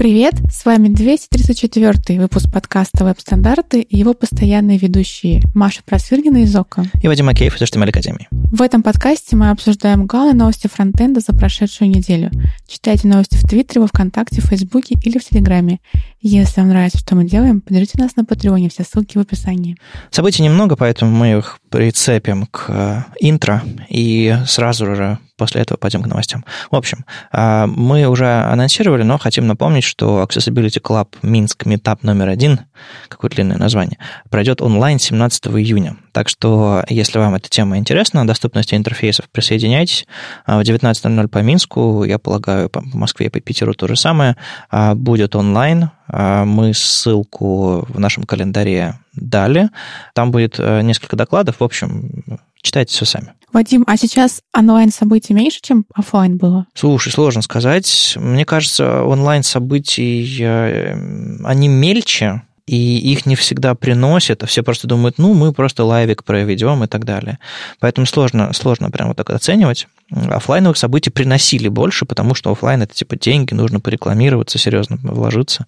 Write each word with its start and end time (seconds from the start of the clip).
Привет, 0.00 0.32
с 0.50 0.64
вами 0.64 0.88
234 0.88 2.18
выпуск 2.18 2.50
подкаста 2.50 3.04
«Веб-стандарты» 3.04 3.82
и 3.82 3.98
его 3.98 4.14
постоянные 4.14 4.78
ведущие 4.78 5.42
Маша 5.54 5.82
Просвиргина 5.84 6.38
из 6.38 6.56
ОКО. 6.56 6.86
И 7.02 7.06
Вадим 7.06 7.26
Макеев 7.26 7.54
из 7.54 7.60
HTML 7.60 7.90
Академии. 7.90 8.26
В 8.30 8.62
этом 8.62 8.82
подкасте 8.82 9.36
мы 9.36 9.50
обсуждаем 9.50 10.06
главные 10.06 10.32
новости 10.32 10.68
фронтенда 10.68 11.20
за 11.20 11.34
прошедшую 11.34 11.90
неделю. 11.90 12.30
Читайте 12.66 13.08
новости 13.08 13.36
в 13.36 13.46
Твиттере, 13.46 13.82
во 13.82 13.88
Вконтакте, 13.88 14.40
в 14.40 14.46
Фейсбуке 14.46 14.96
или 15.04 15.18
в 15.18 15.24
Телеграме. 15.24 15.80
Если 16.22 16.60
вам 16.60 16.68
нравится, 16.68 16.98
что 16.98 17.16
мы 17.16 17.24
делаем, 17.24 17.62
поддержите 17.62 17.98
нас 17.98 18.14
на 18.14 18.26
Патреоне, 18.26 18.68
все 18.68 18.84
ссылки 18.84 19.16
в 19.16 19.22
описании. 19.22 19.78
Событий 20.10 20.42
немного, 20.42 20.76
поэтому 20.76 21.10
мы 21.10 21.38
их 21.38 21.60
прицепим 21.70 22.44
к 22.44 22.66
э, 22.68 23.02
интро 23.20 23.62
и 23.88 24.36
сразу 24.46 24.94
же 24.94 25.18
после 25.38 25.62
этого 25.62 25.78
пойдем 25.78 26.02
к 26.02 26.06
новостям. 26.06 26.44
В 26.70 26.76
общем, 26.76 27.06
э, 27.32 27.64
мы 27.64 28.06
уже 28.06 28.26
анонсировали, 28.26 29.02
но 29.02 29.16
хотим 29.16 29.46
напомнить, 29.46 29.84
что 29.84 30.22
Accessibility 30.22 30.82
Club 30.82 31.08
Минск 31.22 31.64
Meetup 31.64 32.00
номер 32.02 32.28
один, 32.28 32.60
какое 33.08 33.30
длинное 33.30 33.56
название, 33.56 33.96
пройдет 34.28 34.60
онлайн 34.60 34.98
17 34.98 35.46
июня. 35.46 35.96
Так 36.12 36.28
что, 36.28 36.84
если 36.90 37.18
вам 37.18 37.34
эта 37.34 37.48
тема 37.48 37.78
интересна, 37.78 38.26
доступности 38.26 38.74
интерфейсов, 38.74 39.30
присоединяйтесь. 39.30 40.06
Э, 40.46 40.58
в 40.58 40.60
19.00 40.60 41.28
по 41.28 41.38
Минску, 41.38 42.04
я 42.04 42.18
полагаю, 42.18 42.68
по 42.68 42.82
Москве 42.82 43.28
и 43.28 43.30
по 43.30 43.40
Питеру 43.40 43.72
то 43.72 43.88
же 43.88 43.96
самое, 43.96 44.36
будет 44.70 45.34
онлайн. 45.34 45.90
Мы 46.12 46.72
ссылку 46.74 47.86
в 47.88 47.98
нашем 47.98 48.24
календаре 48.24 48.94
дали. 49.14 49.70
Там 50.14 50.30
будет 50.30 50.58
несколько 50.58 51.16
докладов, 51.16 51.60
в 51.60 51.64
общем, 51.64 52.24
читайте 52.62 52.92
все 52.92 53.04
сами. 53.04 53.32
Вадим, 53.52 53.84
а 53.86 53.96
сейчас 53.96 54.42
онлайн-событий 54.56 55.34
меньше, 55.34 55.58
чем 55.60 55.84
офлайн 55.92 56.36
было? 56.36 56.66
Слушай, 56.74 57.12
сложно 57.12 57.42
сказать. 57.42 58.14
Мне 58.16 58.44
кажется, 58.44 59.02
онлайн-событий, 59.02 60.38
э, 60.40 60.94
они 61.44 61.66
мельче, 61.66 62.42
и 62.66 62.98
их 62.98 63.26
не 63.26 63.34
всегда 63.34 63.74
приносят, 63.74 64.44
а 64.44 64.46
все 64.46 64.62
просто 64.62 64.86
думают, 64.86 65.18
ну, 65.18 65.34
мы 65.34 65.52
просто 65.52 65.82
лайвик 65.82 66.22
проведем 66.22 66.84
и 66.84 66.86
так 66.86 67.04
далее. 67.04 67.40
Поэтому 67.80 68.06
сложно, 68.06 68.52
сложно 68.52 68.90
прямо 68.92 69.08
вот 69.08 69.16
так 69.16 69.30
оценивать 69.30 69.88
офлайновых 70.10 70.76
событий 70.76 71.10
приносили 71.10 71.68
больше, 71.68 72.04
потому 72.04 72.34
что 72.34 72.50
офлайн 72.50 72.82
это 72.82 72.94
типа 72.94 73.16
деньги, 73.16 73.54
нужно 73.54 73.80
порекламироваться, 73.80 74.58
серьезно 74.58 74.98
вложиться. 75.02 75.66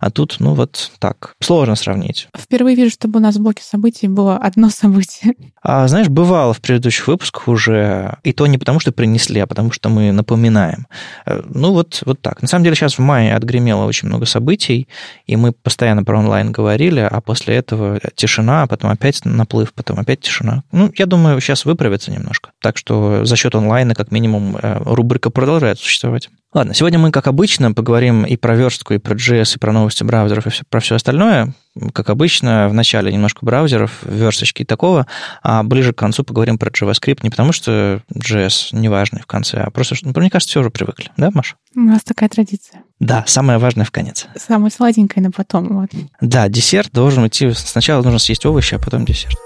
А 0.00 0.10
тут, 0.10 0.36
ну 0.38 0.54
вот 0.54 0.92
так, 0.98 1.34
сложно 1.40 1.76
сравнить. 1.76 2.28
Впервые 2.36 2.76
вижу, 2.76 2.90
чтобы 2.90 3.18
у 3.18 3.22
нас 3.22 3.36
в 3.36 3.40
блоке 3.40 3.62
событий 3.62 4.08
было 4.08 4.36
одно 4.36 4.70
событие. 4.70 5.34
А, 5.62 5.86
знаешь, 5.88 6.08
бывало 6.08 6.54
в 6.54 6.60
предыдущих 6.60 7.06
выпусках 7.08 7.48
уже, 7.48 8.18
и 8.22 8.32
то 8.32 8.46
не 8.46 8.58
потому, 8.58 8.80
что 8.80 8.92
принесли, 8.92 9.40
а 9.40 9.46
потому 9.46 9.72
что 9.72 9.88
мы 9.88 10.12
напоминаем. 10.12 10.86
Э, 11.26 11.42
ну 11.48 11.72
вот, 11.72 12.02
вот 12.06 12.20
так. 12.20 12.42
На 12.42 12.48
самом 12.48 12.64
деле 12.64 12.76
сейчас 12.76 12.98
в 12.98 13.00
мае 13.00 13.34
отгремело 13.34 13.84
очень 13.84 14.08
много 14.08 14.26
событий, 14.26 14.88
и 15.26 15.36
мы 15.36 15.52
постоянно 15.52 16.04
про 16.04 16.18
онлайн 16.18 16.52
говорили, 16.52 17.00
а 17.00 17.20
после 17.20 17.56
этого 17.56 18.00
тишина, 18.14 18.62
а 18.62 18.66
потом 18.66 18.90
опять 18.90 19.24
наплыв, 19.24 19.72
потом 19.74 19.98
опять 19.98 20.20
тишина. 20.20 20.62
Ну, 20.72 20.92
я 20.96 21.06
думаю, 21.06 21.40
сейчас 21.40 21.64
выправится 21.64 22.10
немножко. 22.10 22.50
Так 22.60 22.76
что 22.76 23.24
за 23.24 23.36
счет 23.36 23.54
онлайн 23.54 23.79
онлайна, 23.80 23.94
как 23.94 24.12
минимум, 24.12 24.56
э, 24.56 24.82
рубрика 24.84 25.30
продолжает 25.30 25.78
существовать. 25.78 26.28
Ладно, 26.52 26.74
сегодня 26.74 26.98
мы, 26.98 27.12
как 27.12 27.28
обычно, 27.28 27.72
поговорим 27.72 28.24
и 28.24 28.36
про 28.36 28.56
верстку, 28.56 28.94
и 28.94 28.98
про 28.98 29.14
JS, 29.14 29.56
и 29.56 29.58
про 29.58 29.72
новости 29.72 30.02
браузеров, 30.02 30.46
и 30.46 30.50
про 30.68 30.80
все 30.80 30.96
остальное. 30.96 31.54
Как 31.92 32.10
обычно, 32.10 32.68
в 32.68 32.74
начале 32.74 33.12
немножко 33.12 33.46
браузеров, 33.46 34.00
версточки 34.02 34.62
и 34.62 34.64
такого, 34.64 35.06
а 35.42 35.62
ближе 35.62 35.92
к 35.92 35.98
концу 35.98 36.24
поговорим 36.24 36.58
про 36.58 36.70
JavaScript, 36.70 37.20
не 37.22 37.30
потому 37.30 37.52
что 37.52 38.02
JS 38.12 38.70
неважный 38.72 39.22
в 39.22 39.26
конце, 39.26 39.58
а 39.58 39.70
просто, 39.70 39.94
ну, 40.02 40.12
мне 40.16 40.30
кажется, 40.30 40.50
все 40.50 40.60
уже 40.60 40.70
привыкли. 40.70 41.10
Да, 41.16 41.30
Маша? 41.32 41.54
У 41.76 41.80
нас 41.80 42.02
такая 42.02 42.28
традиция. 42.28 42.82
Да, 42.98 43.24
самое 43.26 43.58
важное 43.58 43.84
в 43.86 43.92
конец. 43.92 44.26
Самое 44.36 44.72
сладенькое 44.72 45.24
на 45.24 45.30
потом. 45.30 45.68
Вот. 45.68 45.90
Да, 46.20 46.48
десерт 46.48 46.90
должен 46.92 47.26
идти... 47.28 47.52
Сначала 47.52 48.02
нужно 48.02 48.18
съесть 48.18 48.44
овощи, 48.44 48.74
а 48.74 48.78
потом 48.78 49.04
десерт. 49.04 49.38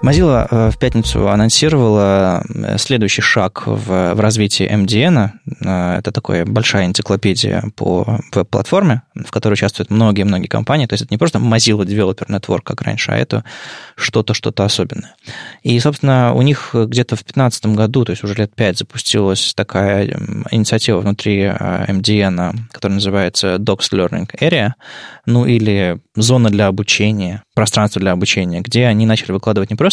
Mozilla 0.00 0.46
э, 0.48 0.70
в 0.70 0.78
пятницу 0.78 1.28
анонсировала 1.28 2.44
э, 2.48 2.78
следующий 2.78 3.20
шаг 3.20 3.66
в, 3.66 4.14
в 4.14 4.20
развитии 4.20 4.70
MDN. 4.70 5.30
Э, 5.64 5.98
это 5.98 6.12
такая 6.12 6.44
большая 6.46 6.86
энциклопедия 6.86 7.64
по 7.74 8.20
веб-платформе, 8.32 9.02
в 9.16 9.30
которой 9.32 9.54
участвуют 9.54 9.90
многие-многие 9.90 10.46
компании. 10.46 10.86
То 10.86 10.92
есть 10.92 11.04
это 11.04 11.12
не 11.12 11.18
просто 11.18 11.38
Mozilla 11.38 11.84
Developer 11.84 12.28
Network, 12.28 12.62
как 12.62 12.82
раньше, 12.82 13.10
а 13.10 13.16
это 13.16 13.44
что-то, 13.96 14.34
что-то 14.34 14.64
особенное. 14.64 15.16
И, 15.64 15.78
собственно, 15.80 16.32
у 16.32 16.42
них 16.42 16.70
где-то 16.74 17.16
в 17.16 17.24
2015 17.24 17.66
году, 17.66 18.04
то 18.04 18.12
есть 18.12 18.22
уже 18.22 18.34
лет 18.34 18.54
пять, 18.54 18.78
запустилась 18.78 19.52
такая 19.56 20.16
инициатива 20.52 21.00
внутри 21.00 21.42
MDN, 21.42 22.56
которая 22.70 22.94
называется 22.94 23.56
Docs 23.56 23.90
Learning 23.92 24.30
Area, 24.40 24.74
ну 25.26 25.44
или 25.44 25.98
зона 26.14 26.50
для 26.50 26.68
обучения, 26.68 27.42
пространство 27.54 28.00
для 28.00 28.12
обучения, 28.12 28.60
где 28.60 28.86
они 28.86 29.04
начали 29.04 29.32
выкладывать 29.32 29.70
не 29.70 29.76
просто 29.76 29.87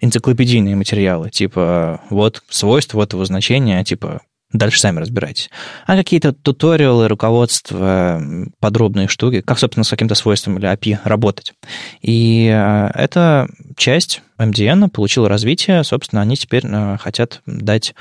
энциклопедийные 0.00 0.76
материалы, 0.76 1.30
типа 1.30 2.00
вот 2.10 2.42
свойства, 2.48 2.98
вот 2.98 3.12
его 3.12 3.24
значения, 3.24 3.82
типа 3.84 4.22
дальше 4.54 4.80
сами 4.80 5.00
разбирайтесь. 5.00 5.50
А 5.86 5.96
какие-то 5.96 6.32
туториалы, 6.32 7.08
руководства, 7.08 8.22
подробные 8.60 9.08
штуки, 9.08 9.40
как, 9.40 9.58
собственно, 9.58 9.84
с 9.84 9.90
каким-то 9.90 10.14
свойством 10.14 10.58
или 10.58 10.72
API 10.72 10.98
работать. 11.04 11.52
И 12.00 12.48
э, 12.50 12.90
эта 12.94 13.48
часть 13.76 14.22
MDN 14.38 14.88
получила 14.88 15.28
развитие, 15.28 15.84
собственно, 15.84 16.22
они 16.22 16.36
теперь 16.36 16.64
э, 16.66 16.96
хотят 16.98 17.42
дать 17.46 17.94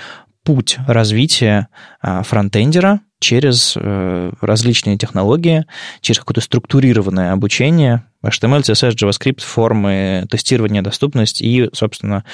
путь 0.43 0.77
развития 0.87 1.67
э, 2.01 2.23
фронтендера 2.23 3.01
через 3.19 3.77
различные 3.77 4.97
технологии, 4.97 5.65
через 6.01 6.19
какое-то 6.19 6.41
структурированное 6.41 7.31
обучение, 7.31 8.03
HTML, 8.21 8.63
CSS, 8.63 8.95
JavaScript, 8.95 9.41
формы 9.41 10.27
тестирования, 10.29 10.81
доступность 10.81 11.41
и, 11.41 11.69
собственно, 11.71 12.25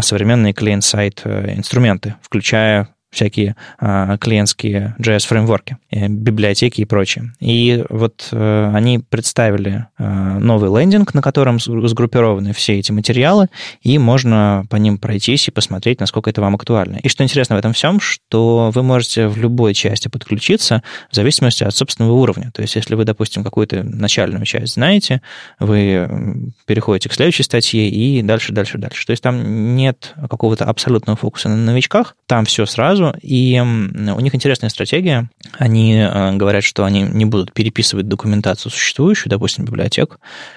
современные 0.00 0.52
клиент-сайт 0.52 1.22
инструменты, 1.24 2.16
включая 2.22 2.88
всякие 3.12 3.56
а, 3.78 4.16
клиентские 4.16 4.96
JS-фреймворки, 4.98 5.76
э, 5.90 6.08
библиотеки 6.08 6.80
и 6.80 6.84
прочее. 6.86 7.32
И 7.40 7.84
вот 7.90 8.28
э, 8.32 8.70
они 8.74 8.98
представили 8.98 9.86
э, 9.98 10.38
новый 10.38 10.70
лендинг, 10.80 11.12
на 11.12 11.20
котором 11.20 11.60
сгруппированы 11.60 12.54
все 12.54 12.78
эти 12.78 12.90
материалы, 12.90 13.48
и 13.82 13.98
можно 13.98 14.64
по 14.70 14.76
ним 14.76 14.96
пройтись 14.96 15.46
и 15.48 15.50
посмотреть, 15.50 16.00
насколько 16.00 16.30
это 16.30 16.40
вам 16.40 16.54
актуально. 16.54 16.96
И 17.02 17.08
что 17.08 17.22
интересно 17.22 17.56
в 17.56 17.58
этом 17.58 17.74
всем, 17.74 18.00
что 18.00 18.70
вы 18.74 18.82
можете 18.82 19.28
в 19.28 19.36
любой 19.36 19.74
части 19.74 20.08
подключиться 20.08 20.82
в 21.10 21.14
зависимости 21.14 21.64
от 21.64 21.76
собственного 21.76 22.14
уровня. 22.14 22.50
То 22.52 22.62
есть, 22.62 22.76
если 22.76 22.94
вы, 22.94 23.04
допустим, 23.04 23.44
какую-то 23.44 23.82
начальную 23.82 24.46
часть 24.46 24.74
знаете, 24.74 25.20
вы 25.58 26.52
переходите 26.66 27.10
к 27.10 27.12
следующей 27.12 27.42
статье 27.42 27.88
и 27.88 28.22
дальше, 28.22 28.52
дальше, 28.52 28.78
дальше. 28.78 29.04
То 29.04 29.10
есть 29.10 29.22
там 29.22 29.76
нет 29.76 30.14
какого-то 30.30 30.64
абсолютного 30.64 31.18
фокуса 31.18 31.50
на 31.50 31.56
новичках, 31.56 32.16
там 32.26 32.46
все 32.46 32.64
сразу, 32.64 33.01
сразу. 33.02 33.18
И 33.22 33.58
у 33.60 34.20
них 34.20 34.34
интересная 34.34 34.70
стратегия. 34.70 35.28
Они 35.58 35.96
э, 35.96 36.32
говорят, 36.36 36.64
что 36.64 36.84
они 36.84 37.02
не 37.02 37.24
будут 37.24 37.52
переписывать 37.52 38.08
документацию 38.08 38.70
существующую, 38.70 39.30
допустим, 39.30 39.64
библиотеку, 39.64 40.16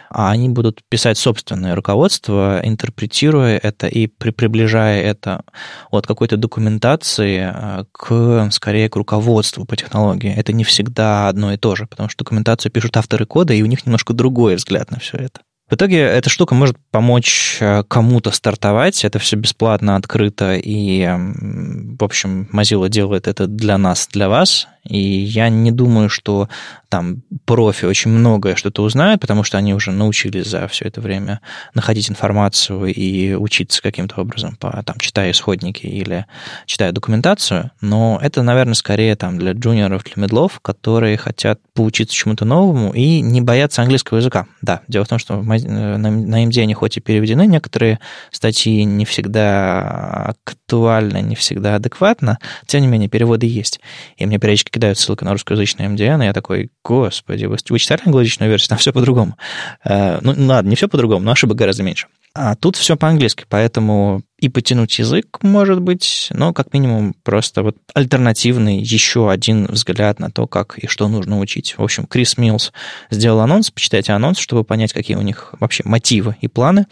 а 0.09 0.31
они 0.31 0.49
будут 0.49 0.81
писать 0.89 1.17
собственное 1.17 1.75
руководство, 1.75 2.61
интерпретируя 2.63 3.57
это 3.57 3.87
и 3.87 4.07
при, 4.07 4.31
приближая 4.31 5.03
это 5.03 5.43
от 5.91 6.07
какой-то 6.07 6.37
документации 6.37 7.51
э, 7.53 7.85
к, 7.91 8.49
скорее, 8.51 8.89
к 8.89 8.95
руководству 8.95 9.65
по 9.65 9.75
технологии. 9.75 10.33
Это 10.33 10.53
не 10.53 10.63
всегда 10.63 11.27
одно 11.27 11.53
и 11.53 11.57
то 11.57 11.75
же, 11.75 11.87
потому 11.87 12.09
что 12.09 12.23
документацию 12.23 12.71
пишут 12.71 12.97
авторы 12.97 13.25
кода, 13.25 13.53
и 13.53 13.61
у 13.61 13.65
них 13.65 13.85
немножко 13.85 14.13
другой 14.13 14.55
взгляд 14.55 14.91
на 14.91 14.99
все 14.99 15.17
это. 15.17 15.41
В 15.69 15.73
итоге 15.73 15.97
эта 15.97 16.29
штука 16.29 16.53
может 16.53 16.77
помочь 16.91 17.57
э, 17.59 17.83
кому-то 17.87 18.29
стартовать. 18.31 19.03
Это 19.03 19.17
все 19.17 19.35
бесплатно, 19.35 19.95
открыто, 19.95 20.55
и, 20.55 21.07
в 21.07 22.03
общем, 22.03 22.47
Mozilla 22.53 22.87
делает 22.87 23.27
это 23.27 23.47
для 23.47 23.77
нас, 23.79 24.07
для 24.11 24.29
вас. 24.29 24.67
И 24.87 24.99
я 24.99 25.49
не 25.49 25.71
думаю, 25.71 26.09
что 26.09 26.47
там 26.89 27.23
профи 27.45 27.85
очень 27.85 28.11
многое 28.11 28.55
что-то 28.55 28.83
узнают, 28.83 29.19
потому 29.19 29.43
что 29.43 29.57
они 29.57 29.73
уже 29.73 29.91
научились 29.91 30.47
за 30.47 30.67
все 30.67 30.85
это 30.85 31.01
время 31.01 31.41
находить 31.73 32.09
информацию 32.09 32.85
и 32.85 33.33
учиться 33.33 33.81
каким-то 33.81 34.21
образом, 34.21 34.55
по, 34.55 34.81
там, 34.83 34.97
читая 34.99 35.31
исходники 35.31 35.85
или 35.85 36.25
читая 36.65 36.91
документацию. 36.91 37.71
Но 37.81 38.19
это, 38.21 38.43
наверное, 38.43 38.75
скорее 38.75 39.15
там, 39.15 39.37
для 39.37 39.51
джуниоров, 39.51 40.03
для 40.03 40.13
медлов, 40.21 40.59
которые 40.61 41.17
хотят 41.17 41.59
поучиться 41.73 42.15
чему-то 42.15 42.45
новому 42.45 42.93
и 42.93 43.21
не 43.21 43.41
боятся 43.41 43.81
английского 43.81 44.19
языка. 44.19 44.45
Да, 44.61 44.81
дело 44.87 45.05
в 45.05 45.09
том, 45.09 45.19
что 45.19 45.41
на, 45.41 45.97
на 45.97 46.45
MD 46.45 46.61
они 46.61 46.73
хоть 46.73 46.97
и 46.97 47.01
переведены, 47.01 47.47
некоторые 47.47 47.99
статьи 48.31 48.83
не 48.83 49.05
всегда 49.05 50.35
актуальны, 50.45 51.21
не 51.21 51.35
всегда 51.35 51.75
адекватно, 51.75 52.37
тем 52.67 52.81
не 52.81 52.87
менее, 52.87 53.09
переводы 53.09 53.47
есть. 53.47 53.79
И 54.17 54.25
мне 54.25 54.37
периодически 54.37 54.74
кидают 54.75 54.99
ссылку 54.99 55.23
на 55.23 55.31
русскоязычный 55.31 55.85
MDN, 55.85 56.21
и 56.21 56.25
я 56.25 56.33
такой, 56.33 56.69
господи, 56.83 57.45
вы, 57.45 57.57
вы 57.69 57.79
читали 57.79 58.01
англоязычную 58.05 58.49
версию? 58.49 58.69
Там 58.69 58.77
все 58.77 58.91
по-другому. 58.91 59.37
Э, 59.85 60.19
ну, 60.21 60.33
ладно, 60.47 60.69
не 60.69 60.75
все 60.75 60.89
по-другому, 60.89 61.25
но 61.25 61.31
ошибок 61.31 61.57
гораздо 61.57 61.83
меньше. 61.83 62.07
А 62.37 62.55
тут 62.55 62.75
все 62.75 62.97
по-английски, 62.97 63.45
поэтому 63.47 64.21
и 64.39 64.49
потянуть 64.49 64.99
язык, 64.99 65.39
может 65.41 65.81
быть, 65.81 66.27
но 66.31 66.51
как 66.51 66.73
минимум 66.73 67.15
просто 67.23 67.63
вот 67.63 67.77
альтернативный 67.93 68.77
еще 68.77 69.31
один 69.31 69.67
взгляд 69.67 70.19
на 70.19 70.29
то, 70.29 70.45
как 70.45 70.77
и 70.77 70.87
что 70.87 71.07
нужно 71.07 71.39
учить. 71.39 71.77
В 71.77 71.81
общем, 71.81 72.05
Крис 72.05 72.37
Милс 72.37 72.73
сделал 73.09 73.39
анонс, 73.39 73.71
почитайте 73.71 74.11
анонс, 74.11 74.37
чтобы 74.37 74.65
понять, 74.65 74.91
какие 74.91 75.15
у 75.15 75.21
них 75.21 75.53
вообще 75.61 75.83
мотивы 75.85 76.35
и 76.41 76.49
планы. 76.49 76.87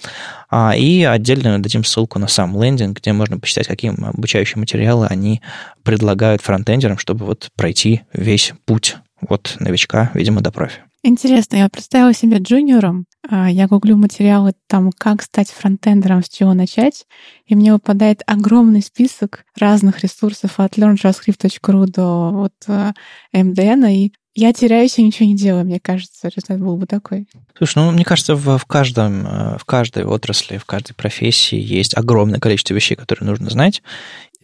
А, 0.50 0.78
и 0.78 1.04
отдельно 1.04 1.62
дадим 1.62 1.84
ссылку 1.84 2.20
на 2.20 2.30
сам 2.30 2.60
лендинг, 2.62 3.02
где 3.02 3.12
можно 3.12 3.38
почитать, 3.38 3.68
какие 3.68 3.92
обучающие 3.92 4.58
материалы 4.58 5.08
они 5.08 5.42
предлагают 5.84 6.42
фронтендерам, 6.42 6.98
чтобы 6.98 7.26
вот 7.26 7.50
пройти 7.58 8.04
весь 8.14 8.54
путь 8.66 8.96
от 9.28 9.58
новичка, 9.60 10.10
видимо, 10.14 10.40
до 10.40 10.52
профи. 10.52 10.80
Интересно, 11.04 11.58
я 11.58 11.68
представила 11.68 12.14
себе 12.14 12.38
джуниором. 12.38 13.06
А, 13.30 13.50
я 13.50 13.68
гуглю 13.68 13.96
материалы 13.96 14.54
там, 14.68 14.92
как 14.92 15.22
стать 15.22 15.50
фронтендером, 15.50 16.24
с 16.24 16.30
чего 16.30 16.54
начать, 16.54 17.06
и 17.46 17.56
мне 17.56 17.72
выпадает 17.72 18.22
огромный 18.28 18.82
список 18.82 19.46
разных 19.58 20.04
ресурсов 20.04 20.60
от 20.60 20.78
learnjavascript.ru 20.78 21.86
до 21.88 22.32
вот 22.32 22.54
MDN, 23.34 23.86
э, 23.86 23.94
и 23.94 24.14
я 24.36 24.52
теряюсь 24.52 24.98
и 24.98 25.04
ничего 25.04 25.28
не 25.28 25.36
делаю, 25.36 25.64
мне 25.64 25.80
кажется, 25.80 26.28
результат 26.28 26.60
был 26.60 26.76
бы 26.76 26.88
такой. 26.88 27.28
Слушай, 27.56 27.78
ну, 27.78 27.92
мне 27.92 28.04
кажется, 28.04 28.36
в, 28.36 28.58
в, 28.58 28.66
каждом, 28.66 29.26
э, 29.26 29.58
в 29.58 29.64
каждой 29.64 30.06
отрасли, 30.06 30.58
в 30.58 30.66
каждой 30.66 30.94
профессии 30.94 31.60
есть 31.60 31.96
огромное 31.96 32.40
количество 32.40 32.74
вещей, 32.74 32.96
которые 32.96 33.28
нужно 33.28 33.50
знать. 33.50 33.84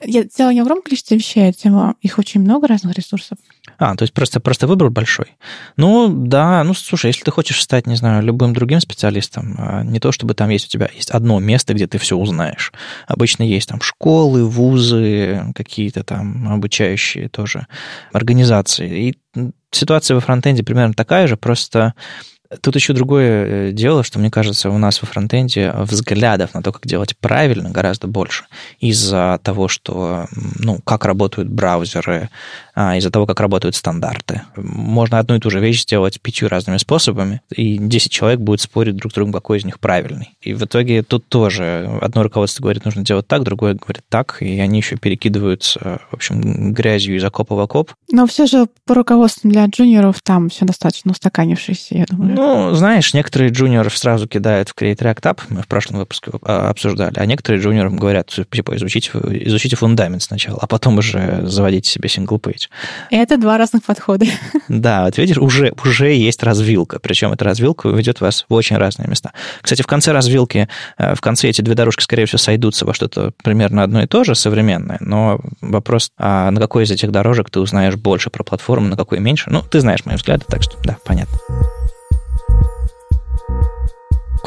Я 0.03 0.23
делала 0.23 0.53
не 0.53 0.61
огромное 0.61 0.83
количество 0.83 1.15
вещей, 1.15 1.53
а 1.65 1.93
их 2.01 2.19
очень 2.19 2.41
много 2.41 2.67
разных 2.67 2.95
ресурсов. 2.95 3.37
А, 3.77 3.95
то 3.95 4.03
есть 4.03 4.13
просто, 4.13 4.39
просто 4.39 4.67
выбор 4.67 4.89
большой. 4.89 5.37
Ну, 5.77 6.09
да, 6.09 6.63
ну, 6.63 6.73
слушай, 6.73 7.07
если 7.07 7.23
ты 7.23 7.31
хочешь 7.31 7.61
стать, 7.61 7.87
не 7.87 7.95
знаю, 7.95 8.23
любым 8.23 8.53
другим 8.53 8.79
специалистом, 8.81 9.55
а, 9.57 9.83
не 9.83 9.99
то 9.99 10.11
чтобы 10.11 10.33
там 10.33 10.49
есть 10.49 10.65
у 10.65 10.69
тебя 10.69 10.89
есть 10.93 11.11
одно 11.11 11.39
место, 11.39 11.73
где 11.73 11.87
ты 11.87 11.97
все 11.97 12.17
узнаешь. 12.17 12.73
Обычно 13.07 13.43
есть 13.43 13.69
там 13.69 13.81
школы, 13.81 14.45
вузы, 14.45 15.53
какие-то 15.55 16.03
там 16.03 16.51
обучающие 16.51 17.29
тоже 17.29 17.67
организации. 18.11 19.09
И 19.09 19.49
ситуация 19.71 20.15
во 20.15 20.21
фронтенде 20.21 20.63
примерно 20.63 20.93
такая 20.93 21.27
же, 21.27 21.37
просто 21.37 21.93
Тут 22.61 22.75
еще 22.75 22.93
другое 22.93 23.45
э, 23.45 23.71
дело, 23.71 24.03
что, 24.03 24.17
мне 24.17 24.31
кажется, 24.31 24.71
у 24.71 24.77
нас 24.79 25.01
во 25.01 25.07
фронтенде 25.07 25.71
взглядов 25.77 26.55
на 26.55 26.63
то, 26.63 26.71
как 26.71 26.85
делать 26.87 27.15
правильно, 27.17 27.69
гораздо 27.69 28.07
больше. 28.07 28.45
Из-за 28.79 29.39
того, 29.43 29.67
что, 29.67 30.25
ну, 30.57 30.79
как 30.83 31.05
работают 31.05 31.47
браузеры, 31.47 32.29
а, 32.81 32.95
из-за 32.95 33.11
того, 33.11 33.25
как 33.25 33.41
работают 33.41 33.75
стандарты. 33.75 34.43
Можно 34.55 35.19
одну 35.19 35.35
и 35.35 35.39
ту 35.39 35.49
же 35.49 35.59
вещь 35.59 35.81
сделать 35.81 36.21
пятью 36.21 36.47
разными 36.47 36.77
способами, 36.77 37.41
и 37.53 37.77
10 37.77 38.09
человек 38.09 38.39
будет 38.39 38.61
спорить 38.61 38.95
друг 38.95 39.11
с 39.11 39.15
другом, 39.15 39.33
какой 39.33 39.57
из 39.57 39.65
них 39.65 39.81
правильный. 39.81 40.37
И 40.41 40.53
в 40.53 40.63
итоге 40.63 41.03
тут 41.03 41.27
тоже 41.27 41.99
одно 42.01 42.23
руководство 42.23 42.63
говорит, 42.63 42.85
нужно 42.85 43.03
делать 43.03 43.27
так, 43.27 43.43
другое 43.43 43.73
говорит 43.73 44.03
так, 44.07 44.37
и 44.39 44.59
они 44.61 44.77
еще 44.77 44.95
перекидываются, 44.95 45.99
в 46.09 46.13
общем, 46.13 46.71
грязью 46.73 47.17
из 47.17 47.23
окопа 47.25 47.55
в 47.55 47.59
окоп. 47.59 47.91
Но 48.11 48.25
все 48.27 48.45
же 48.45 48.67
по 48.85 48.95
руководству 48.95 49.49
для 49.49 49.65
джуниоров 49.65 50.21
там 50.23 50.47
все 50.47 50.65
достаточно 50.65 51.11
устаканившееся, 51.11 51.97
я 51.97 52.05
думаю. 52.05 52.38
Ну, 52.39 52.73
знаешь, 52.73 53.13
некоторые 53.13 53.51
джуниоров 53.51 53.97
сразу 53.97 54.25
кидают 54.25 54.69
в 54.69 54.73
Create 54.73 54.99
React 54.99 55.21
App, 55.23 55.41
мы 55.49 55.61
в 55.61 55.67
прошлом 55.67 55.99
выпуске 55.99 56.31
а, 56.43 56.69
обсуждали, 56.69 57.19
а 57.19 57.25
некоторые 57.25 57.61
джуниорам 57.61 57.97
говорят, 57.97 58.33
типа, 58.49 58.77
изучите, 58.77 59.11
изучите 59.13 59.75
фундамент 59.75 60.23
сначала, 60.23 60.57
а 60.61 60.65
потом 60.65 60.99
уже 60.99 61.41
заводите 61.43 61.89
себе 61.89 62.07
page. 62.07 62.69
Это 63.11 63.35
два 63.37 63.57
разных 63.57 63.83
подхода. 63.83 64.25
Да, 64.69 65.03
вот 65.03 65.17
видишь, 65.17 65.37
уже, 65.37 65.73
уже 65.83 66.13
есть 66.13 66.41
развилка, 66.41 66.99
причем 66.99 67.33
эта 67.33 67.43
развилка 67.43 67.89
ведет 67.89 68.21
вас 68.21 68.45
в 68.47 68.53
очень 68.53 68.77
разные 68.77 69.09
места. 69.09 69.33
Кстати, 69.61 69.81
в 69.81 69.87
конце 69.87 70.13
развилки, 70.13 70.69
э, 70.97 71.15
в 71.15 71.21
конце 71.21 71.49
эти 71.49 71.61
две 71.61 71.75
дорожки, 71.75 72.03
скорее 72.03 72.25
всего, 72.25 72.37
сойдутся 72.37 72.85
во 72.85 72.93
что-то 72.93 73.33
примерно 73.43 73.83
одно 73.83 74.01
и 74.01 74.07
то 74.07 74.23
же, 74.23 74.33
современное, 74.35 74.97
но 75.01 75.41
вопрос, 75.59 76.11
а 76.17 76.49
на 76.51 76.61
какой 76.61 76.85
из 76.85 76.91
этих 76.91 77.11
дорожек 77.11 77.49
ты 77.49 77.59
узнаешь 77.59 77.97
больше 77.97 78.29
про 78.29 78.45
платформу, 78.45 78.87
на 78.87 78.95
какой 78.95 79.19
меньше, 79.19 79.49
ну, 79.49 79.61
ты 79.61 79.81
знаешь 79.81 80.05
мои 80.05 80.15
взгляды, 80.15 80.45
так 80.47 80.63
что, 80.63 80.77
да, 80.85 80.97
понятно. 81.03 81.37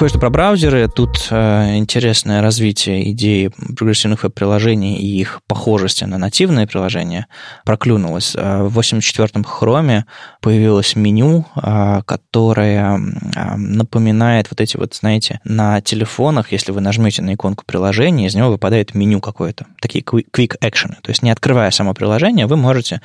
Кое-что 0.02 0.18
про 0.18 0.30
браузеры. 0.30 0.88
Тут 0.88 1.28
э, 1.30 1.76
интересное 1.76 2.42
развитие 2.42 3.12
идеи 3.12 3.52
прогрессивных 3.76 4.24
веб-приложений 4.24 4.96
и 4.96 5.20
их 5.20 5.42
похожести 5.46 6.02
на 6.02 6.18
нативные 6.18 6.66
приложения 6.66 7.28
проклюнулось. 7.64 8.34
Э, 8.34 8.64
в 8.64 8.76
84-м 8.76 9.42
Chrome 9.42 10.02
появилось 10.40 10.96
меню, 10.96 11.46
э, 11.54 12.02
которое 12.04 12.98
э, 12.98 13.56
напоминает 13.56 14.48
вот 14.50 14.60
эти 14.60 14.76
вот, 14.76 14.92
знаете, 14.92 15.38
на 15.44 15.80
телефонах, 15.80 16.50
если 16.50 16.72
вы 16.72 16.80
нажмете 16.80 17.22
на 17.22 17.34
иконку 17.34 17.62
приложения, 17.64 18.26
из 18.26 18.34
него 18.34 18.50
выпадает 18.50 18.96
меню 18.96 19.20
какое-то, 19.20 19.66
такие 19.80 20.02
quick 20.02 20.58
action. 20.60 20.96
То 21.02 21.10
есть 21.10 21.22
не 21.22 21.30
открывая 21.30 21.70
само 21.70 21.94
приложение, 21.94 22.48
вы 22.48 22.56
можете 22.56 23.00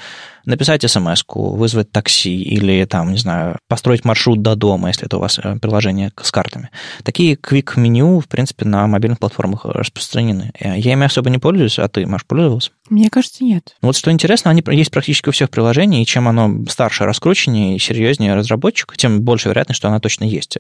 написать 0.48 0.90
смс 0.90 1.24
вызвать 1.28 1.92
такси 1.92 2.42
или, 2.42 2.86
там, 2.86 3.12
не 3.12 3.18
знаю, 3.18 3.60
построить 3.68 4.06
маршрут 4.06 4.42
до 4.42 4.56
дома, 4.56 4.88
если 4.88 5.06
это 5.06 5.18
у 5.18 5.20
вас 5.20 5.38
э, 5.38 5.60
приложение 5.60 6.12
с 6.20 6.32
картами. 6.32 6.70
Такие 7.04 7.36
quick-меню, 7.36 8.20
в 8.20 8.28
принципе, 8.28 8.66
на 8.66 8.88
мобильных 8.88 9.20
платформах 9.20 9.66
распространены. 9.66 10.52
Э, 10.60 10.78
я 10.78 10.94
ими 10.94 11.06
особо 11.06 11.30
не 11.30 11.38
пользуюсь, 11.38 11.80
а 11.80 11.88
ты, 11.88 12.06
Маш, 12.06 12.26
пользовался? 12.26 12.72
Мне 12.90 13.10
кажется, 13.10 13.44
нет. 13.44 13.76
Вот 13.82 13.96
что 13.96 14.12
интересно, 14.12 14.52
они 14.52 14.64
есть 14.72 14.92
практически 14.92 15.30
у 15.30 15.32
всех 15.32 15.50
приложений, 15.50 16.04
и 16.04 16.06
чем 16.06 16.28
оно 16.28 16.66
старше, 16.70 17.06
раскрученнее 17.06 17.76
и 17.76 17.80
серьезнее 17.80 18.36
разработчик, 18.36 18.96
тем 18.98 19.22
больше 19.22 19.50
вероятность, 19.50 19.78
что 19.78 19.88
она 19.88 20.00
точно 20.00 20.24
есть. 20.24 20.58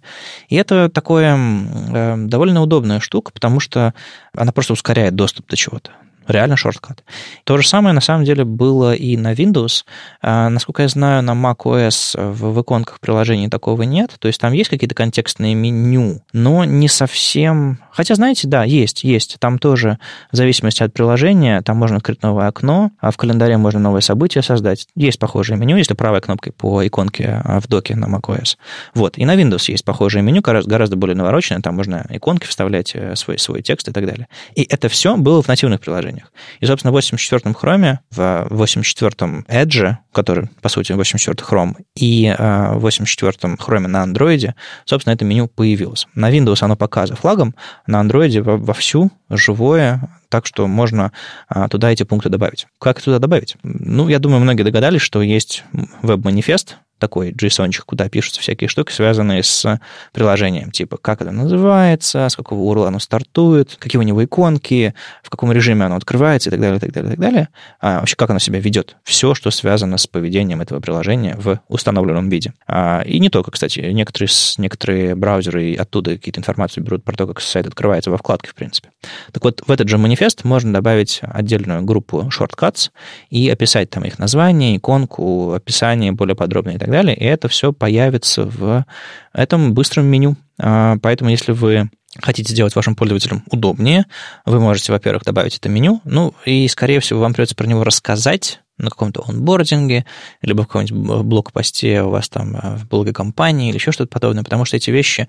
И 0.49 0.55
это 0.55 0.89
такое 0.89 1.37
э, 1.37 2.15
довольно 2.17 2.61
удобная 2.61 2.99
штука, 2.99 3.31
потому 3.31 3.59
что 3.59 3.93
она 4.33 4.51
просто 4.51 4.73
ускоряет 4.73 5.15
доступ 5.15 5.47
до 5.47 5.55
чего-то 5.55 5.91
реально 6.27 6.57
шорткат. 6.57 7.03
То 7.43 7.57
же 7.57 7.67
самое, 7.67 7.93
на 7.93 8.01
самом 8.01 8.25
деле, 8.25 8.43
было 8.43 8.93
и 8.93 9.17
на 9.17 9.33
Windows. 9.33 9.83
А, 10.21 10.49
насколько 10.49 10.83
я 10.83 10.87
знаю, 10.87 11.23
на 11.23 11.31
macOS 11.31 12.15
в, 12.15 12.61
иконках 12.61 12.99
приложений 12.99 13.49
такого 13.49 13.83
нет. 13.83 14.15
То 14.19 14.27
есть 14.27 14.39
там 14.39 14.53
есть 14.53 14.69
какие-то 14.69 14.95
контекстные 14.95 15.55
меню, 15.55 16.21
но 16.33 16.65
не 16.65 16.87
совсем... 16.87 17.79
Хотя, 17.91 18.15
знаете, 18.15 18.47
да, 18.47 18.63
есть, 18.63 19.03
есть. 19.03 19.37
Там 19.39 19.59
тоже, 19.59 19.97
в 20.31 20.35
зависимости 20.35 20.83
от 20.83 20.93
приложения, 20.93 21.61
там 21.61 21.77
можно 21.77 21.97
открыть 21.97 22.21
новое 22.21 22.47
окно, 22.47 22.91
а 22.99 23.11
в 23.11 23.17
календаре 23.17 23.57
можно 23.57 23.79
новое 23.79 24.01
событие 24.01 24.43
создать. 24.43 24.87
Есть 24.95 25.19
похожее 25.19 25.57
меню, 25.57 25.77
если 25.77 25.93
правой 25.93 26.21
кнопкой 26.21 26.51
по 26.51 26.85
иконке 26.85 27.41
а, 27.43 27.59
в 27.59 27.67
доке 27.67 27.95
на 27.95 28.05
macOS. 28.05 28.57
Вот. 28.93 29.17
И 29.17 29.25
на 29.25 29.35
Windows 29.35 29.71
есть 29.71 29.85
похожее 29.85 30.21
меню, 30.21 30.41
гораздо 30.41 30.95
более 30.95 31.15
навороченное. 31.15 31.61
Там 31.61 31.75
можно 31.75 32.05
иконки 32.09 32.45
вставлять, 32.45 32.91
э, 32.95 33.15
свой, 33.15 33.39
свой 33.39 33.61
текст 33.61 33.87
и 33.87 33.91
так 33.91 34.05
далее. 34.05 34.27
И 34.55 34.63
это 34.63 34.89
все 34.89 35.15
было 35.15 35.41
в 35.41 35.47
нативных 35.47 35.81
приложениях 35.81 36.16
приложениях. 36.17 36.31
И, 36.59 36.65
собственно, 36.65 36.91
в 36.91 36.97
84-м 36.97 37.53
Chrome, 37.53 37.97
в 38.11 38.47
84-м 38.51 39.45
Edge, 39.47 39.97
который, 40.11 40.49
по 40.61 40.69
сути, 40.69 40.91
84-й 40.93 41.43
Chrome, 41.43 41.75
и 41.95 42.35
э, 42.37 42.73
в 42.77 42.85
84-м 42.85 43.55
Chrome 43.55 43.87
на 43.87 44.03
Android, 44.03 44.53
собственно, 44.85 45.13
это 45.13 45.25
меню 45.25 45.47
появилось. 45.47 46.07
На 46.15 46.31
Windows 46.31 46.63
оно 46.63 46.75
пока 46.75 47.05
за 47.07 47.15
флагом, 47.15 47.55
на 47.87 48.01
Android 48.01 48.41
вовсю, 48.41 49.11
живое, 49.29 50.01
так 50.29 50.45
что 50.45 50.67
можно 50.67 51.11
а, 51.47 51.67
туда 51.69 51.91
эти 51.91 52.03
пункты 52.03 52.29
добавить. 52.29 52.67
Как 52.79 53.01
туда 53.01 53.19
добавить? 53.19 53.55
Ну, 53.63 54.09
я 54.09 54.19
думаю, 54.19 54.41
многие 54.41 54.63
догадались, 54.63 55.01
что 55.01 55.21
есть 55.21 55.63
веб-манифест, 56.01 56.77
такой 56.97 57.31
json 57.31 57.67
куда 57.85 58.09
пишутся 58.09 58.41
всякие 58.41 58.67
штуки, 58.67 58.91
связанные 58.91 59.43
с 59.43 59.79
приложением, 60.13 60.71
типа 60.71 60.97
как 60.97 61.21
это 61.21 61.31
называется, 61.31 62.27
с 62.29 62.35
какого 62.35 62.73
URL 62.73 62.87
оно 62.87 62.99
стартует, 62.99 63.75
какие 63.79 63.99
у 63.99 64.03
него 64.03 64.23
иконки, 64.23 64.93
в 65.23 65.29
каком 65.29 65.51
режиме 65.51 65.85
оно 65.85 65.95
открывается 65.95 66.49
и 66.49 66.51
так 66.51 66.59
далее, 66.59 66.77
и 66.77 66.79
так 66.79 66.91
далее, 66.91 67.13
и 67.13 67.15
так 67.15 67.19
далее. 67.19 67.49
А 67.79 67.99
вообще, 67.99 68.15
как 68.15 68.29
оно 68.29 68.39
себя 68.39 68.59
ведет. 68.59 68.95
Все, 69.03 69.33
что 69.33 69.51
связано 69.51 69.97
с 69.97 70.07
поведением 70.07 70.61
этого 70.61 70.79
приложения 70.79 71.35
в 71.37 71.59
установленном 71.67 72.29
виде. 72.29 72.53
А, 72.67 73.01
и 73.01 73.19
не 73.19 73.29
только, 73.29 73.51
кстати, 73.51 73.79
некоторые, 73.79 74.29
некоторые 74.57 75.15
браузеры 75.15 75.75
оттуда 75.75 76.11
какие-то 76.11 76.39
информацию 76.39 76.83
берут 76.83 77.03
про 77.03 77.15
то, 77.15 77.27
как 77.27 77.41
сайт 77.41 77.67
открывается 77.67 78.11
во 78.11 78.17
вкладке, 78.17 78.49
в 78.49 78.55
принципе. 78.55 78.89
Так 79.31 79.43
вот, 79.43 79.61
в 79.65 79.71
этот 79.71 79.87
же 79.89 79.97
манифест 79.97 80.43
можно 80.43 80.73
добавить 80.73 81.19
отдельную 81.21 81.83
группу 81.83 82.29
shortcuts 82.29 82.91
и 83.29 83.49
описать 83.49 83.89
там 83.89 84.03
их 84.05 84.19
название, 84.19 84.77
иконку, 84.77 85.53
описание 85.53 86.11
более 86.11 86.35
подробное 86.35 86.75
и 86.75 86.77
так 86.77 86.86
далее, 86.91 87.15
и 87.15 87.23
это 87.23 87.47
все 87.47 87.73
появится 87.73 88.43
в 88.43 88.85
этом 89.33 89.73
быстром 89.73 90.05
меню. 90.05 90.35
А, 90.59 90.97
поэтому, 91.01 91.29
если 91.29 91.51
вы 91.51 91.89
хотите 92.21 92.51
сделать 92.51 92.75
вашим 92.75 92.95
пользователям 92.95 93.43
удобнее, 93.49 94.05
вы 94.45 94.59
можете, 94.59 94.91
во-первых, 94.91 95.23
добавить 95.23 95.57
это 95.57 95.69
меню, 95.69 96.01
ну 96.03 96.33
и, 96.45 96.67
скорее 96.67 96.99
всего, 96.99 97.19
вам 97.19 97.33
придется 97.33 97.55
про 97.55 97.67
него 97.67 97.83
рассказать, 97.83 98.61
на 98.77 98.89
каком-то 98.91 99.23
онбординге, 99.27 100.05
либо 100.41 100.63
в 100.63 100.67
каком-нибудь 100.67 101.23
блокпосте 101.23 102.03
у 102.03 102.09
вас 102.09 102.29
там 102.29 102.55
э, 102.55 102.75
в 102.77 102.87
блоге 102.87 103.11
компании 103.11 103.69
или 103.69 103.77
еще 103.77 103.91
что-то 103.91 104.09
подобное, 104.09 104.43
потому 104.43 104.65
что 104.65 104.77
эти 104.77 104.91
вещи 104.91 105.27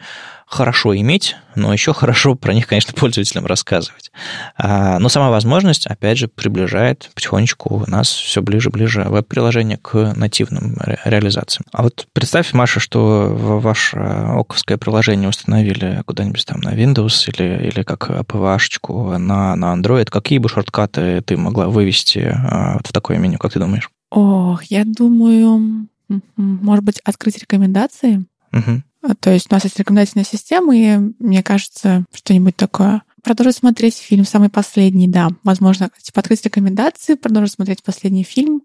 хорошо 0.48 0.96
иметь, 0.96 1.36
но 1.54 1.72
еще 1.72 1.92
хорошо 1.92 2.34
про 2.34 2.54
них, 2.54 2.66
конечно, 2.66 2.94
пользователям 2.94 3.46
рассказывать. 3.46 4.10
А, 4.56 4.98
но 4.98 5.08
сама 5.08 5.30
возможность, 5.30 5.86
опять 5.86 6.18
же, 6.18 6.28
приближает 6.28 7.10
потихонечку 7.14 7.84
нас 7.86 8.08
все 8.08 8.40
ближе-ближе 8.40 9.04
веб-приложение 9.04 9.76
к 9.76 10.14
нативным 10.16 10.76
реализациям. 11.04 11.66
А 11.72 11.82
вот 11.82 12.06
представь, 12.12 12.52
Маша, 12.54 12.80
что 12.80 13.28
ваше 13.30 13.98
оковское 13.98 14.78
приложение 14.78 15.28
установили 15.28 16.02
куда-нибудь 16.06 16.44
там 16.46 16.60
на 16.60 16.74
Windows 16.74 17.28
или, 17.28 17.68
или 17.68 17.82
как 17.82 18.08
PVH 18.08 19.18
на, 19.18 19.54
на 19.54 19.74
Android. 19.74 20.06
Какие 20.10 20.38
бы 20.38 20.48
шорткаты 20.48 21.20
ты 21.20 21.36
могла 21.36 21.68
вывести 21.68 22.34
а, 22.34 22.74
вот 22.74 22.86
в 22.86 22.92
такое 22.92 23.18
меню, 23.18 23.38
как 23.38 23.52
ты 23.52 23.58
думаешь? 23.58 23.90
Ох, 24.10 24.64
я 24.64 24.84
думаю, 24.86 25.88
может 26.36 26.84
быть, 26.84 27.00
открыть 27.04 27.38
рекомендации. 27.38 28.24
Угу. 28.52 28.82
То 29.20 29.30
есть 29.30 29.46
у 29.50 29.54
нас 29.54 29.64
есть 29.64 29.78
рекомендательная 29.78 30.24
система, 30.24 30.76
и 30.76 30.98
мне 31.18 31.42
кажется, 31.42 32.04
что-нибудь 32.12 32.56
такое. 32.56 33.02
Продолжить 33.22 33.56
смотреть 33.56 33.96
фильм, 33.96 34.24
самый 34.24 34.48
последний, 34.48 35.08
да. 35.08 35.28
Возможно, 35.44 35.90
типа 36.00 36.20
открыть 36.20 36.44
рекомендации, 36.44 37.14
продолжить 37.14 37.54
смотреть 37.54 37.82
последний 37.82 38.24
фильм, 38.24 38.62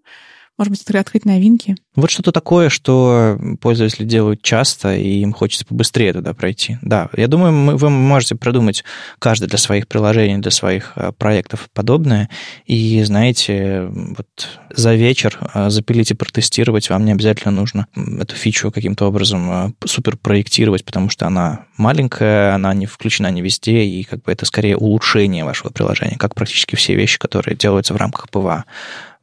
может 0.56 0.70
быть, 0.70 0.94
открыть 0.94 1.24
новинки. 1.24 1.76
Вот 1.96 2.10
что-то 2.10 2.30
такое, 2.32 2.68
что 2.68 3.38
пользователи 3.60 4.04
делают 4.04 4.42
часто, 4.42 4.94
и 4.94 5.20
им 5.20 5.32
хочется 5.32 5.66
побыстрее 5.66 6.12
туда 6.12 6.32
пройти. 6.32 6.78
Да, 6.82 7.08
я 7.16 7.26
думаю, 7.28 7.76
вы 7.76 7.90
можете 7.90 8.36
продумать 8.36 8.84
каждый 9.18 9.48
для 9.48 9.58
своих 9.58 9.88
приложений, 9.88 10.38
для 10.38 10.50
своих 10.50 10.92
э, 10.96 11.12
проектов 11.12 11.68
подобное, 11.72 12.28
и, 12.66 13.02
знаете, 13.02 13.88
вот 13.88 14.48
за 14.74 14.94
вечер 14.94 15.38
э, 15.54 15.70
запилить 15.70 16.10
и 16.10 16.14
протестировать 16.14 16.88
вам 16.88 17.04
не 17.04 17.12
обязательно 17.12 17.52
нужно 17.52 17.86
эту 17.94 18.34
фичу 18.36 18.70
каким-то 18.70 19.06
образом 19.06 19.50
э, 19.50 19.72
супер 19.84 20.16
проектировать, 20.16 20.84
потому 20.84 21.10
что 21.10 21.26
она 21.26 21.66
маленькая, 21.76 22.54
она 22.54 22.74
не 22.74 22.86
включена 22.86 23.30
не 23.30 23.42
везде, 23.42 23.82
и 23.84 24.04
как 24.04 24.22
бы 24.22 24.32
это 24.32 24.46
скорее 24.46 24.76
улучшение 24.76 25.44
вашего 25.44 25.70
приложения, 25.70 26.16
как 26.16 26.34
практически 26.34 26.76
все 26.76 26.94
вещи, 26.94 27.18
которые 27.18 27.56
делаются 27.56 27.94
в 27.94 27.96
рамках 27.96 28.30
PWA 28.30 28.64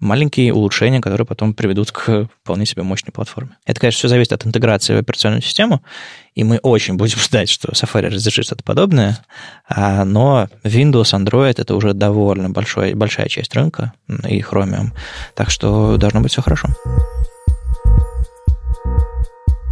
маленькие 0.01 0.53
улучшения, 0.53 0.99
которые 0.99 1.25
потом 1.25 1.53
приведут 1.53 1.91
к 1.91 2.27
вполне 2.43 2.65
себе 2.65 2.83
мощной 2.83 3.13
платформе. 3.13 3.57
Это, 3.65 3.79
конечно, 3.79 3.99
все 3.99 4.07
зависит 4.09 4.33
от 4.33 4.45
интеграции 4.45 4.95
в 4.95 4.97
операционную 4.97 5.41
систему, 5.41 5.81
и 6.35 6.43
мы 6.43 6.57
очень 6.57 6.95
будем 6.95 7.17
ждать, 7.19 7.49
что 7.49 7.69
Safari 7.71 8.09
разрешит 8.09 8.45
что-то 8.45 8.63
подобное, 8.63 9.23
а, 9.69 10.03
но 10.03 10.49
Windows, 10.63 11.13
Android— 11.13 11.55
это 11.57 11.75
уже 11.75 11.93
довольно 11.93 12.49
большой, 12.49 12.95
большая 12.95 13.29
часть 13.29 13.55
рынка, 13.55 13.93
и 14.27 14.41
Chromium, 14.41 14.89
так 15.35 15.49
что 15.49 15.97
должно 15.97 16.19
быть 16.19 16.31
все 16.31 16.41
хорошо. 16.41 16.67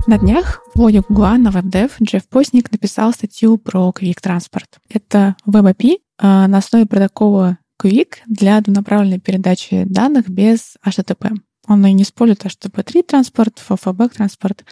На 0.07 0.17
днях 0.17 0.61
в 0.73 0.77
блоге 0.77 1.03
Google 1.07 1.37
на 1.37 1.49
WebDev 1.49 1.91
Джефф 2.01 2.27
Постник 2.29 2.71
написал 2.71 3.13
статью 3.13 3.57
про 3.57 3.93
Quick 3.95 4.17
Transport. 4.23 4.79
Это 4.89 5.35
WebAPI 5.47 5.97
а, 6.17 6.47
на 6.47 6.57
основе 6.57 6.85
протокола 6.85 7.57
Quick 7.81 8.17
для 8.27 8.59
двунаправленной 8.61 9.19
передачи 9.19 9.85
данных 9.85 10.29
без 10.29 10.75
HTTP. 10.85 11.37
Он 11.67 11.85
и 11.85 11.93
не 11.93 12.03
использует 12.03 12.45
HTTP3 12.45 13.03
транспорт, 13.03 13.61
FFB 13.69 14.09
транспорт, 14.09 14.65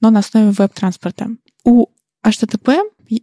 но 0.00 0.10
на 0.10 0.18
основе 0.18 0.50
веб-транспорта. 0.50 1.30
У 1.64 1.86
HTTP 2.24 2.80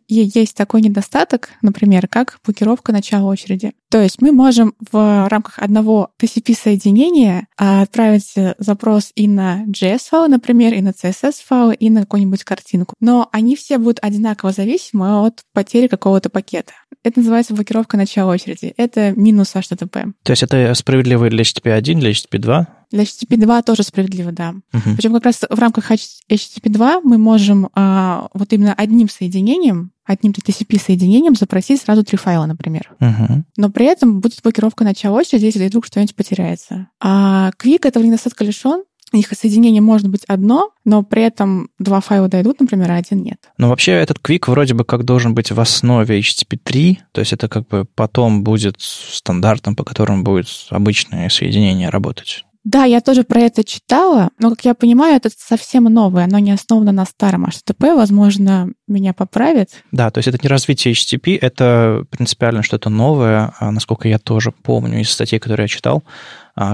есть 0.07 0.55
такой 0.55 0.81
недостаток, 0.81 1.49
например, 1.61 2.07
как 2.07 2.39
блокировка 2.45 2.91
начала 2.91 3.29
очереди. 3.29 3.73
То 3.89 4.01
есть 4.01 4.21
мы 4.21 4.31
можем 4.31 4.73
в 4.91 5.27
рамках 5.29 5.59
одного 5.59 6.09
TCP-соединения 6.21 7.45
отправить 7.55 8.33
запрос 8.57 9.11
и 9.15 9.27
на 9.27 9.63
JS-файл, 9.65 10.27
например, 10.27 10.73
и 10.73 10.81
на 10.81 10.89
CSS-файл, 10.89 11.71
и 11.71 11.89
на 11.89 12.01
какую-нибудь 12.01 12.43
картинку. 12.43 12.95
Но 12.99 13.29
они 13.31 13.55
все 13.55 13.77
будут 13.77 13.99
одинаково 14.01 14.51
зависимы 14.51 15.25
от 15.25 15.41
потери 15.53 15.87
какого-то 15.87 16.29
пакета. 16.29 16.73
Это 17.03 17.19
называется 17.19 17.53
блокировка 17.53 17.95
начала 17.95 18.33
очереди. 18.33 18.73
Это 18.75 19.13
минус 19.15 19.55
HTTP. 19.55 20.13
То 20.23 20.31
есть 20.31 20.43
это 20.43 20.73
справедливо 20.75 21.29
для 21.29 21.43
HTTP1, 21.43 21.95
для 21.95 22.11
HTTP2? 22.11 22.65
Для 22.91 23.03
HTTP2 23.03 23.63
тоже 23.63 23.83
справедливо, 23.83 24.31
да. 24.31 24.55
Угу. 24.73 24.95
Причем 24.95 25.13
как 25.13 25.25
раз 25.25 25.41
в 25.49 25.59
рамках 25.59 25.91
HTTP2 25.91 27.01
мы 27.03 27.17
можем 27.17 27.69
а, 27.75 28.27
вот 28.33 28.53
именно 28.53 28.73
одним 28.73 29.09
соединением, 29.09 29.76
одним 30.07 30.31
TCP-соединением 30.31 31.35
запросить 31.35 31.81
сразу 31.81 32.03
три 32.03 32.17
файла, 32.17 32.45
например. 32.45 32.89
Угу. 32.99 33.43
Но 33.57 33.69
при 33.69 33.85
этом 33.85 34.21
будет 34.21 34.41
блокировка 34.41 34.83
начала 34.83 35.17
очереди, 35.17 35.45
если 35.45 35.67
вдруг 35.67 35.85
что-нибудь 35.85 36.15
потеряется. 36.15 36.87
А 36.99 37.51
Quick 37.61 37.87
этого 37.87 38.03
недостатка 38.03 38.43
лишен, 38.43 38.83
их 39.13 39.27
соединение 39.31 39.81
может 39.81 40.09
быть 40.09 40.23
одно, 40.27 40.71
но 40.83 41.01
при 41.03 41.23
этом 41.23 41.69
два 41.79 42.01
файла 42.01 42.27
дойдут, 42.27 42.59
например, 42.59 42.91
а 42.91 42.95
один 42.95 43.23
нет. 43.23 43.37
Но 43.57 43.69
вообще 43.69 43.93
этот 43.93 44.19
Quick 44.19 44.49
вроде 44.49 44.73
бы 44.73 44.83
как 44.83 45.05
должен 45.05 45.33
быть 45.33 45.51
в 45.51 45.59
основе 45.59 46.19
HTTP3, 46.19 46.97
то 47.13 47.21
есть 47.21 47.31
это 47.31 47.47
как 47.47 47.67
бы 47.67 47.85
потом 47.95 48.43
будет 48.43 48.75
стандартом, 48.79 49.75
по 49.75 49.83
которому 49.83 50.23
будет 50.23 50.47
обычное 50.69 51.29
соединение 51.29 51.89
работать. 51.89 52.43
Да, 52.67 52.83
я 52.83 52.99
тоже 52.99 53.23
про 53.23 53.39
это 53.39 53.63
читала, 53.63 54.31
но, 54.39 54.49
как 54.49 54.65
я 54.65 54.73
понимаю, 54.73 55.15
это 55.15 55.29
совсем 55.33 55.85
новое, 55.85 56.25
оно 56.25 56.37
не 56.39 56.51
основано 56.51 56.91
на 56.91 57.05
старом 57.05 57.45
HTTP, 57.45 57.95
возможно, 57.95 58.73
меня 58.89 59.13
поправит. 59.13 59.69
Да, 59.93 60.11
то 60.11 60.17
есть 60.17 60.27
это 60.27 60.37
не 60.43 60.49
развитие 60.49 60.93
HTTP, 60.93 61.37
это 61.39 62.03
принципиально 62.09 62.63
что-то 62.63 62.89
новое, 62.89 63.53
а 63.57 63.71
насколько 63.71 64.09
я 64.09 64.19
тоже 64.19 64.51
помню 64.51 64.99
из 64.99 65.09
статей, 65.09 65.39
которые 65.39 65.63
я 65.63 65.67
читал, 65.69 66.03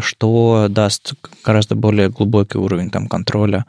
что 0.02 0.68
даст 0.70 1.14
гораздо 1.44 1.76
более 1.76 2.10
глубокий 2.10 2.58
уровень 2.58 2.90
там, 2.90 3.08
контроля. 3.08 3.66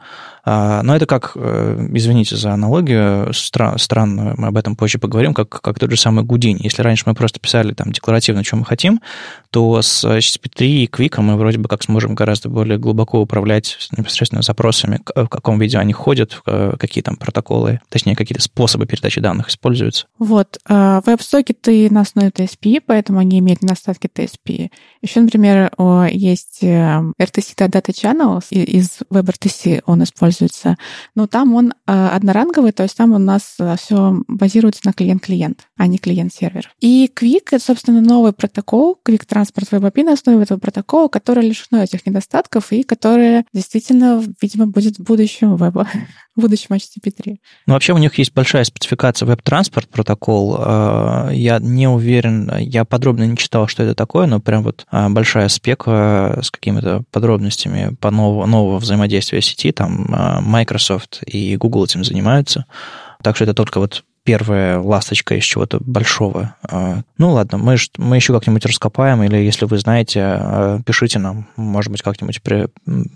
А, 0.47 0.83
но 0.83 0.95
это 0.95 1.07
как, 1.07 1.31
э, 1.35 1.87
извините 1.93 2.35
за 2.35 2.53
аналогию, 2.53 3.29
стра- 3.31 3.79
странно, 3.79 4.35
мы 4.37 4.49
об 4.49 4.57
этом 4.57 4.75
позже 4.75 4.99
поговорим, 4.99 5.33
как, 5.33 5.49
как 5.49 5.79
тот 5.79 5.89
же 5.89 5.97
самый 5.97 6.23
Гудини. 6.23 6.59
Если 6.61 6.83
раньше 6.83 7.03
мы 7.07 7.15
просто 7.15 7.39
писали 7.39 7.73
там 7.73 7.91
декларативно, 7.91 8.43
что 8.43 8.57
мы 8.57 8.65
хотим, 8.65 9.01
то 9.49 9.81
с 9.81 10.05
HTTP3 10.05 10.65
и 10.67 10.85
Quick 10.85 11.19
мы 11.19 11.35
вроде 11.37 11.57
бы 11.57 11.67
как 11.67 11.81
сможем 11.81 12.13
гораздо 12.13 12.49
более 12.49 12.77
глубоко 12.77 13.19
управлять 13.21 13.75
непосредственно 13.97 14.43
запросами, 14.43 14.99
в 15.15 15.27
каком 15.27 15.59
виде 15.59 15.79
они 15.79 15.93
ходят, 15.93 16.41
какие 16.45 17.01
там 17.01 17.15
протоколы, 17.15 17.79
точнее, 17.89 18.15
какие-то 18.15 18.43
способы 18.43 18.85
передачи 18.85 19.21
данных 19.21 19.49
используются. 19.49 20.05
Вот. 20.19 20.59
Веб-сокеты 20.67 21.89
на 21.89 22.01
основе 22.01 22.29
TSP, 22.29 22.81
поэтому 22.85 23.19
они 23.19 23.39
имеют 23.39 23.61
недостатки 23.61 24.09
TSP. 24.13 24.69
Еще, 25.01 25.21
например, 25.21 25.71
есть 26.07 26.63
RTC 26.63 27.13
эм, 27.13 27.13
Data 27.17 27.91
Channel 27.91 28.43
из 28.51 28.99
WebRTC 29.11 29.83
он 29.85 30.03
используется, 30.03 30.77
но 31.15 31.27
там 31.27 31.53
он 31.53 31.71
э, 31.71 32.07
одноранговый, 32.07 32.71
то 32.71 32.83
есть 32.83 32.97
там 32.97 33.13
у 33.13 33.17
нас 33.17 33.55
э, 33.59 33.75
все 33.77 34.21
базируется 34.27 34.81
на 34.85 34.93
клиент-клиент, 34.93 35.67
а 35.77 35.87
не 35.87 35.97
клиент-сервер. 35.97 36.71
И 36.79 37.11
Quick— 37.13 37.47
это, 37.51 37.63
собственно, 37.63 38.01
новый 38.01 38.33
протокол, 38.33 38.99
Quick 39.07 39.27
Transport 39.27 39.69
Web 39.71 39.91
API 39.91 40.03
на 40.03 40.13
основе 40.13 40.43
этого 40.43 40.59
протокола, 40.59 41.07
который 41.07 41.47
лишено 41.47 41.83
этих 41.83 42.05
недостатков 42.05 42.71
и 42.71 42.83
который 42.83 43.45
действительно, 43.53 44.23
видимо, 44.41 44.67
будет 44.67 44.97
в 44.97 45.03
будущем 45.03 45.55
веба, 45.55 45.87
в 46.35 46.41
будущем 46.41 46.75
HTTP3. 46.75 47.37
Ну, 47.67 47.73
вообще 47.73 47.93
у 47.93 47.97
них 47.97 48.17
есть 48.17 48.33
большая 48.33 48.63
спецификация 48.63 49.25
веб-транспорт 49.25 49.89
протокол. 49.89 50.57
Э, 50.59 51.29
я 51.33 51.59
не 51.59 51.87
уверен, 51.87 52.51
я 52.59 52.85
подробно 52.85 53.23
не 53.23 53.37
читал, 53.37 53.67
что 53.67 53.83
это 53.83 53.95
такое, 53.95 54.27
но 54.27 54.39
прям 54.39 54.63
вот 54.63 54.85
большая 54.91 55.49
спека 55.49 55.94
с 56.41 56.51
какими-то 56.51 57.03
подробностями 57.11 57.95
по 57.99 58.11
нового, 58.11 58.45
нового 58.45 58.79
взаимодействия 58.79 59.41
сети. 59.41 59.71
Там 59.71 60.07
а, 60.11 60.41
Microsoft 60.41 61.23
и 61.25 61.55
Google 61.57 61.85
этим 61.85 62.03
занимаются. 62.03 62.65
Так 63.21 63.35
что 63.35 63.45
это 63.45 63.53
только 63.53 63.79
вот 63.79 64.03
первая 64.23 64.79
ласточка 64.79 65.35
из 65.35 65.43
чего-то 65.43 65.77
большого. 65.79 66.55
А, 66.63 67.01
ну 67.17 67.31
ладно, 67.31 67.57
мы, 67.59 67.77
мы 67.97 68.15
еще 68.15 68.33
как-нибудь 68.33 68.65
раскопаем, 68.65 69.21
или 69.23 69.37
если 69.37 69.65
вы 69.65 69.77
знаете, 69.77 70.81
пишите 70.85 71.19
нам, 71.19 71.47
может 71.55 71.91
быть, 71.91 72.01
как-нибудь 72.01 72.41
при, 72.41 72.67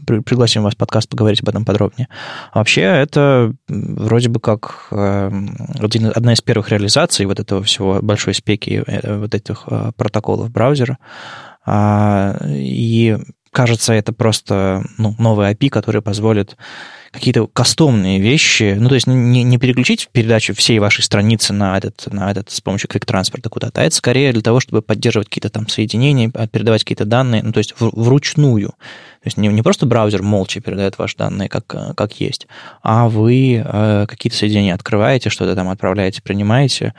при, 0.05 0.19
пригласим 0.19 0.63
вас 0.63 0.75
в 0.75 0.77
подкаст 0.77 1.09
поговорить 1.09 1.41
об 1.41 1.49
этом 1.49 1.65
подробнее. 1.65 2.07
Вообще 2.53 2.81
это 2.81 3.53
вроде 3.67 4.29
бы 4.29 4.39
как 4.39 4.87
один, 4.91 6.11
одна 6.13 6.33
из 6.33 6.41
первых 6.41 6.69
реализаций 6.69 7.25
вот 7.25 7.39
этого 7.39 7.63
всего 7.63 7.99
большой 8.01 8.35
спеки 8.35 8.83
э, 8.85 9.17
вот 9.17 9.33
этих 9.33 9.65
протоколов 9.95 10.51
браузера. 10.51 10.99
И 11.67 13.17
кажется, 13.51 13.93
это 13.93 14.13
просто 14.13 14.83
ну, 14.97 15.15
новый 15.17 15.51
API, 15.51 15.69
который 15.69 16.01
позволит 16.01 16.55
какие-то 17.11 17.47
кастомные 17.47 18.19
вещи, 18.19 18.75
ну, 18.79 18.87
то 18.87 18.95
есть 18.95 19.07
не, 19.07 19.43
не 19.43 19.57
переключить 19.57 20.09
передачу 20.11 20.53
всей 20.53 20.77
вашей 20.77 21.03
страницы 21.03 21.53
на 21.53 21.75
этот, 21.75 22.05
на 22.13 22.29
этот 22.29 22.51
с 22.51 22.61
помощью 22.61 22.87
клик-транспорта 22.87 23.49
куда-то, 23.49 23.81
а 23.81 23.83
это 23.83 23.95
скорее 23.95 24.31
для 24.31 24.43
того, 24.43 24.59
чтобы 24.59 24.83
поддерживать 24.83 25.27
какие-то 25.27 25.49
там 25.49 25.67
соединения, 25.67 26.29
передавать 26.29 26.83
какие-то 26.83 27.05
данные, 27.05 27.41
ну, 27.41 27.51
то 27.51 27.57
есть 27.57 27.73
в, 27.79 27.89
вручную. 27.99 28.73
То 29.21 29.27
есть 29.27 29.37
не, 29.37 29.49
не 29.49 29.61
просто 29.61 29.85
браузер 29.85 30.23
молча 30.23 30.61
передает 30.61 30.97
ваши 30.97 31.17
данные 31.17 31.49
как, 31.49 31.65
как 31.67 32.13
есть, 32.21 32.47
а 32.81 33.09
вы 33.09 33.61
э, 33.65 34.05
какие-то 34.07 34.37
соединения 34.37 34.73
открываете, 34.73 35.29
что-то 35.29 35.55
там 35.55 35.67
отправляете, 35.67 36.21
принимаете. 36.21 36.93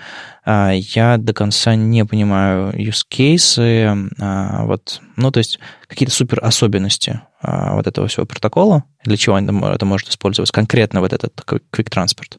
Э, 0.45 0.73
я 0.75 1.17
до 1.17 1.33
конца 1.33 1.75
не 1.75 2.05
понимаю 2.05 2.75
use 2.75 3.05
cases, 3.11 3.59
э, 3.59 4.65
вот, 4.67 5.00
ну, 5.17 5.31
то 5.31 5.39
есть 5.39 5.59
какие-то 5.87 6.15
супер 6.15 6.45
особенности 6.45 7.23
э, 7.43 7.75
вот 7.75 7.87
этого 7.87 8.07
всего 8.07 8.27
протокола, 8.27 8.85
для 9.05 9.17
чего 9.17 9.39
это 9.39 9.87
может 9.87 10.09
использоваться, 10.11 10.53
конкретно 10.53 11.00
вот 11.00 11.15
этот 11.15 11.33
Quick 11.47 11.89
Transport. 11.89 12.39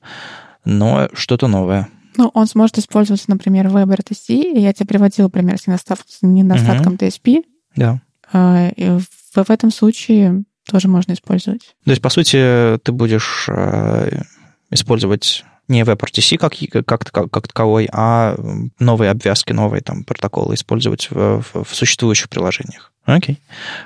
но 0.64 1.10
что-то 1.14 1.48
новое. 1.48 1.90
Ну, 2.18 2.30
он 2.34 2.46
сможет 2.46 2.78
использоваться, 2.78 3.30
например, 3.30 3.70
в 3.70 3.78
WebRTC. 3.78 4.60
Я 4.60 4.74
тебе 4.74 4.86
приводила 4.86 5.30
пример 5.30 5.58
с 5.58 5.66
недостатком 5.66 6.94
угу. 6.94 7.06
TSP. 7.06 7.44
Да. 7.76 8.02
А, 8.34 8.70
и 8.76 8.90
в, 8.90 9.06
в 9.34 9.50
этом 9.50 9.72
случае 9.72 10.44
тоже 10.70 10.88
можно 10.88 11.14
использовать. 11.14 11.76
То 11.86 11.92
есть, 11.92 12.02
по 12.02 12.10
сути, 12.10 12.78
ты 12.84 12.92
будешь 12.92 13.48
э, 13.50 14.22
использовать 14.70 15.44
не 15.68 15.84
WebRTC 15.84 16.38
как, 16.38 16.54
как, 16.86 17.12
как, 17.12 17.32
как 17.32 17.48
таковой, 17.48 17.90
а 17.92 18.36
новые 18.80 19.12
обвязки, 19.12 19.54
новые 19.54 19.82
там 19.82 20.04
протоколы 20.04 20.56
использовать 20.56 21.10
в, 21.10 21.42
в, 21.42 21.64
в 21.64 21.76
существующих 21.76 22.30
приложениях. 22.30 22.91
Окей. 23.06 23.40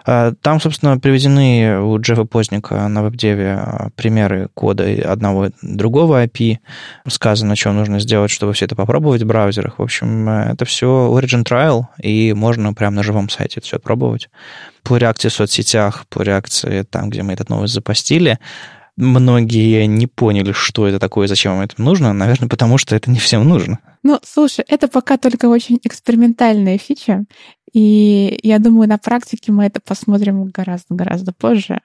А, 0.05 0.33
там, 0.41 0.59
собственно, 0.59 0.99
приведены 0.99 1.79
у 1.79 1.99
Джеффа 1.99 2.25
Позника 2.25 2.87
на 2.87 2.99
WebDev 2.99 3.91
примеры 3.95 4.49
кода 4.53 4.83
одного 5.09 5.49
другого 5.61 6.25
API. 6.25 6.57
Сказано, 7.07 7.55
что 7.55 7.71
нужно 7.71 7.99
сделать, 7.99 8.29
чтобы 8.29 8.53
все 8.53 8.65
это 8.65 8.75
попробовать 8.75 9.21
в 9.21 9.25
браузерах. 9.25 9.79
В 9.79 9.83
общем, 9.83 10.27
это 10.27 10.65
все 10.65 10.87
Origin 10.87 11.45
Trial, 11.45 11.83
и 12.01 12.33
можно 12.33 12.73
прямо 12.73 12.97
на 12.97 13.03
живом 13.03 13.29
сайте 13.29 13.59
это 13.59 13.67
все 13.67 13.79
пробовать. 13.79 14.29
По 14.83 14.97
реакции 14.97 15.29
в 15.29 15.33
соцсетях, 15.33 16.05
по 16.09 16.21
реакции 16.21 16.83
там, 16.83 17.09
где 17.09 17.23
мы 17.23 17.33
этот 17.33 17.49
новость 17.49 17.73
запостили, 17.73 18.37
многие 18.97 19.85
не 19.85 20.07
поняли, 20.07 20.51
что 20.51 20.87
это 20.87 20.99
такое, 20.99 21.27
зачем 21.27 21.53
вам 21.53 21.61
это 21.61 21.81
нужно. 21.81 22.13
Наверное, 22.13 22.49
потому 22.49 22.77
что 22.77 22.95
это 22.95 23.11
не 23.11 23.19
всем 23.19 23.47
нужно. 23.47 23.79
Ну, 24.03 24.19
слушай, 24.23 24.63
это 24.67 24.87
пока 24.87 25.17
только 25.17 25.47
очень 25.47 25.79
экспериментальная 25.83 26.77
фича, 26.77 27.25
и 27.73 28.39
я 28.43 28.59
думаю, 28.59 28.87
на 28.87 28.97
практике 28.97 29.51
мы 29.51 29.65
это 29.65 29.81
посмотрим 29.81 30.45
гораздо-гораздо 30.45 31.33
позже. 31.33 31.81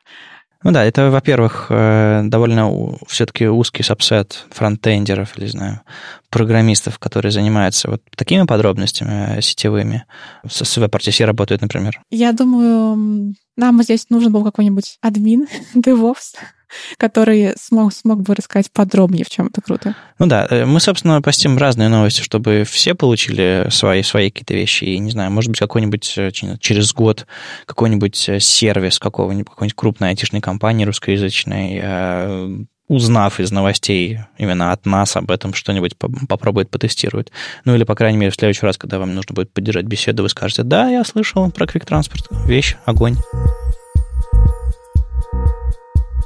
Ну 0.63 0.73
да, 0.73 0.85
это, 0.85 1.11
во-первых, 1.11 1.67
э, 1.71 2.21
довольно 2.25 2.99
все-таки 3.07 3.49
узкий 3.49 3.83
сабсет 3.83 4.45
фронтендеров, 4.51 5.39
или, 5.39 5.47
знаю, 5.47 5.81
программистов, 6.29 6.99
которые 6.99 7.33
занимаются 7.33 7.91
вот 7.91 8.03
такими 8.15 8.45
подробностями 8.45 9.39
э, 9.39 9.41
сетевыми. 9.41 10.05
С 10.47 10.77
WebRTC 10.77 11.25
работают, 11.25 11.63
например. 11.63 12.03
Я 12.11 12.33
думаю, 12.33 13.35
нам 13.57 13.83
здесь 13.83 14.11
нужен 14.11 14.33
был 14.33 14.45
какой-нибудь 14.45 14.99
админ, 15.01 15.49
DevOps, 15.75 16.37
который 16.97 17.53
смог, 17.57 17.93
смог 17.93 18.23
бы 18.23 18.35
рассказать 18.35 18.71
подробнее, 18.71 19.25
в 19.25 19.31
чем 19.31 19.47
это 19.47 19.61
круто. 19.61 19.95
Ну 20.19 20.27
да, 20.27 20.47
э, 20.51 20.65
мы, 20.65 20.81
собственно, 20.81 21.23
постим 21.23 21.59
разные 21.59 21.89
новости, 21.89 22.23
чтобы 22.23 22.65
все 22.65 22.95
получили 22.95 23.67
свои, 23.71 24.03
свои 24.03 24.31
какие-то 24.31 24.55
вещи. 24.55 24.85
И, 24.85 24.99
не 24.99 25.11
знаю, 25.11 25.31
может 25.31 25.51
быть, 25.51 25.61
какой-нибудь 25.61 26.15
э, 26.17 26.31
через 26.61 26.93
год 26.93 27.27
какой-нибудь 27.67 28.29
э, 28.29 28.41
сервис 28.41 28.99
какого-нибудь, 28.99 29.49
какой-нибудь 29.49 29.77
крупной 29.77 30.11
айтишной 30.11 30.41
компании 30.41 30.85
русскоязычной 30.85 32.67
узнав 32.91 33.39
из 33.39 33.53
новостей 33.53 34.19
именно 34.37 34.73
от 34.73 34.85
нас 34.85 35.15
об 35.15 35.31
этом, 35.31 35.55
что-нибудь 35.55 35.97
попробует 35.97 36.71
потестировать. 36.71 37.31
Ну 37.65 37.77
или, 37.77 37.85
по 37.85 37.95
крайней 37.95 38.19
мере, 38.19 38.33
в 38.33 38.35
следующий 38.35 38.67
раз, 38.67 38.79
когда 38.79 38.99
вам 38.99 39.15
нужно 39.15 39.33
будет 39.33 39.53
поддержать 39.53 39.87
беседу, 39.87 40.25
вы 40.25 40.29
скажете, 40.29 40.65
да, 40.65 40.89
я 40.89 41.05
слышал 41.05 41.49
про 41.53 41.67
Transport, 41.67 42.49
вещь, 42.49 42.77
огонь. 42.87 43.17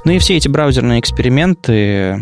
Ну 0.05 0.11
и 0.11 0.19
все 0.19 0.37
эти 0.37 0.47
браузерные 0.47 0.99
эксперименты, 0.99 2.19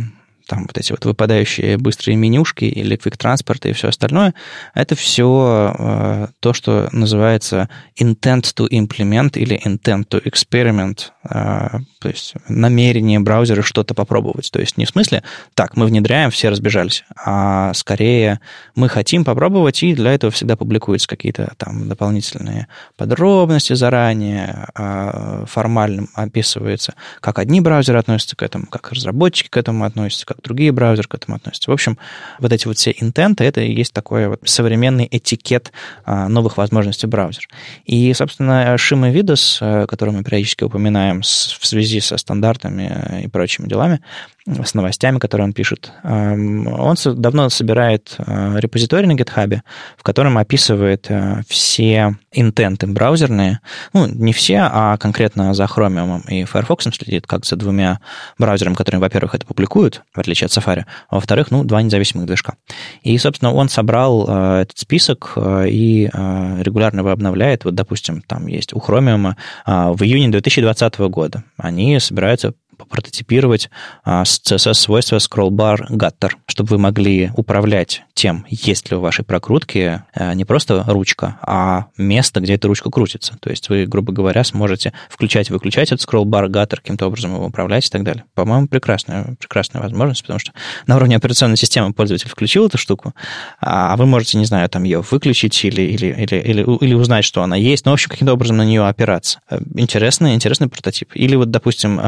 там 0.47 0.63
вот 0.63 0.77
эти 0.77 0.91
вот 0.91 1.05
выпадающие 1.05 1.77
быстрые 1.77 2.15
менюшки 2.15 2.65
или 2.65 2.97
Transport 2.97 3.69
и 3.69 3.73
все 3.73 3.89
остальное, 3.89 4.33
это 4.73 4.95
все 4.95 5.73
э, 5.77 6.27
то, 6.39 6.53
что 6.53 6.89
называется 6.91 7.69
intent 7.99 8.53
to 8.55 8.67
implement 8.69 9.37
или 9.37 9.59
intent 9.65 10.07
to 10.09 10.21
experiment, 10.23 11.11
э, 11.23 11.79
то 11.99 12.09
есть 12.09 12.33
намерение 12.47 13.19
браузера 13.19 13.61
что-то 13.61 13.93
попробовать. 13.93 14.51
То 14.51 14.59
есть 14.59 14.77
не 14.77 14.85
в 14.85 14.89
смысле, 14.89 15.23
так, 15.53 15.77
мы 15.77 15.85
внедряем, 15.85 16.31
все 16.31 16.49
разбежались, 16.49 17.03
а 17.15 17.73
скорее 17.73 18.39
мы 18.75 18.89
хотим 18.89 19.23
попробовать, 19.23 19.83
и 19.83 19.93
для 19.93 20.13
этого 20.13 20.31
всегда 20.31 20.55
публикуются 20.55 21.07
какие-то 21.07 21.53
там 21.57 21.87
дополнительные 21.87 22.67
подробности 22.97 23.73
заранее, 23.73 24.67
э, 24.75 25.45
формально 25.47 26.07
описывается, 26.15 26.95
как 27.21 27.39
одни 27.39 27.61
браузеры 27.61 27.99
относятся 27.99 28.35
к 28.35 28.43
этому, 28.43 28.65
как 28.67 28.91
разработчики 28.91 29.49
к 29.49 29.57
этому 29.57 29.85
относятся, 29.85 30.25
как 30.33 30.43
другие 30.43 30.71
браузеры 30.71 31.07
к 31.07 31.13
этому 31.15 31.35
относятся. 31.37 31.69
В 31.69 31.73
общем, 31.73 31.97
вот 32.39 32.51
эти 32.51 32.67
вот 32.67 32.77
все 32.77 32.93
интенты, 32.99 33.43
это 33.43 33.61
и 33.61 33.73
есть 33.73 33.93
такой 33.93 34.27
вот 34.27 34.41
современный 34.45 35.07
этикет 35.09 35.71
а, 36.05 36.27
новых 36.27 36.57
возможностей 36.57 37.07
браузера. 37.07 37.47
И, 37.85 38.13
собственно, 38.13 38.77
Шима 38.77 39.09
Видос, 39.09 39.59
э, 39.61 39.85
который 39.87 40.13
мы 40.13 40.23
периодически 40.23 40.63
упоминаем 40.63 41.21
в 41.21 41.25
связи 41.25 41.99
со 41.99 42.17
стандартами 42.17 43.23
и 43.23 43.27
прочими 43.27 43.67
делами, 43.67 44.01
с 44.45 44.73
новостями, 44.73 45.19
которые 45.19 45.45
он 45.45 45.53
пишет. 45.53 45.91
Эм, 46.03 46.67
он 46.67 46.95
давно 47.05 47.49
собирает 47.49 48.15
э, 48.17 48.55
репозиторий 48.59 49.07
на 49.07 49.13
GitHub, 49.13 49.61
в 49.97 50.03
котором 50.03 50.37
описывает 50.37 51.05
э, 51.09 51.43
все 51.47 52.15
интенты 52.31 52.87
браузерные. 52.87 53.61
Ну, 53.93 54.05
не 54.05 54.33
все, 54.33 54.67
а 54.69 54.97
конкретно 54.97 55.53
за 55.53 55.63
Chromium 55.63 56.27
и 56.27 56.43
Firefox 56.43 56.85
следит, 56.93 57.25
как 57.25 57.45
за 57.45 57.55
двумя 57.55 57.99
браузерами, 58.37 58.73
которые, 58.73 58.99
во-первых, 58.99 59.35
это 59.35 59.45
публикуют, 59.45 60.03
в 60.13 60.19
отличие 60.19 60.47
от 60.47 60.51
Safari, 60.51 60.83
а 61.07 61.15
во-вторых, 61.15 61.49
ну, 61.49 61.63
два 61.63 61.81
независимых 61.81 62.25
движка. 62.25 62.55
И, 63.01 63.17
собственно, 63.17 63.53
он 63.53 63.69
собрал 63.69 64.25
э, 64.27 64.61
этот 64.63 64.77
список 64.77 65.37
и 65.37 66.09
регулярно 66.13 66.99
его 66.99 67.11
обновляет. 67.11 67.63
Вот, 67.63 67.75
допустим, 67.75 68.21
там 68.21 68.47
есть 68.47 68.73
у 68.73 68.79
Chromium 68.79 69.35
в 69.65 70.03
июне 70.03 70.29
2020 70.29 70.99
года. 70.99 71.43
Они 71.57 71.99
собираются 71.99 72.53
прототипировать 72.89 73.69
а, 74.03 74.23
CSS-свойства 74.23 75.17
scrollbar 75.17 75.89
gutter, 75.89 76.31
чтобы 76.47 76.71
вы 76.71 76.77
могли 76.77 77.31
управлять 77.35 78.03
тем, 78.13 78.45
есть 78.49 78.91
ли 78.91 78.97
у 78.97 78.99
вашей 78.99 79.25
прокрутки 79.25 80.03
а, 80.13 80.33
не 80.33 80.45
просто 80.45 80.83
ручка, 80.87 81.39
а 81.41 81.87
место, 81.97 82.39
где 82.39 82.55
эта 82.55 82.67
ручка 82.67 82.89
крутится. 82.89 83.37
То 83.39 83.49
есть 83.49 83.69
вы, 83.69 83.85
грубо 83.85 84.13
говоря, 84.13 84.43
сможете 84.43 84.93
включать 85.09 85.49
и 85.49 85.53
выключать 85.53 85.91
этот 85.91 86.07
scrollbar 86.07 86.47
gutter, 86.47 86.77
каким-то 86.77 87.07
образом 87.07 87.33
его 87.35 87.45
управлять 87.45 87.87
и 87.87 87.89
так 87.89 88.03
далее. 88.03 88.25
По-моему, 88.35 88.67
прекрасная, 88.67 89.35
прекрасная 89.39 89.81
возможность, 89.81 90.21
потому 90.21 90.39
что 90.39 90.51
на 90.87 90.95
уровне 90.95 91.15
операционной 91.15 91.57
системы 91.57 91.93
пользователь 91.93 92.29
включил 92.29 92.67
эту 92.67 92.77
штуку, 92.77 93.13
а 93.61 93.95
вы 93.97 94.05
можете, 94.05 94.37
не 94.37 94.45
знаю, 94.45 94.69
там 94.69 94.83
ее 94.83 95.01
выключить 95.01 95.63
или, 95.65 95.81
или, 95.81 96.07
или, 96.07 96.35
или, 96.35 96.77
или 96.85 96.93
узнать, 96.93 97.25
что 97.25 97.43
она 97.43 97.55
есть, 97.55 97.85
но, 97.85 97.91
в 97.91 97.93
общем, 97.93 98.09
каким-то 98.09 98.33
образом 98.33 98.57
на 98.57 98.65
нее 98.65 98.85
опираться. 98.87 99.39
Интересный, 99.75 100.33
интересный 100.33 100.67
прототип. 100.67 101.11
Или 101.15 101.35
вот, 101.35 101.51
допустим, 101.51 101.99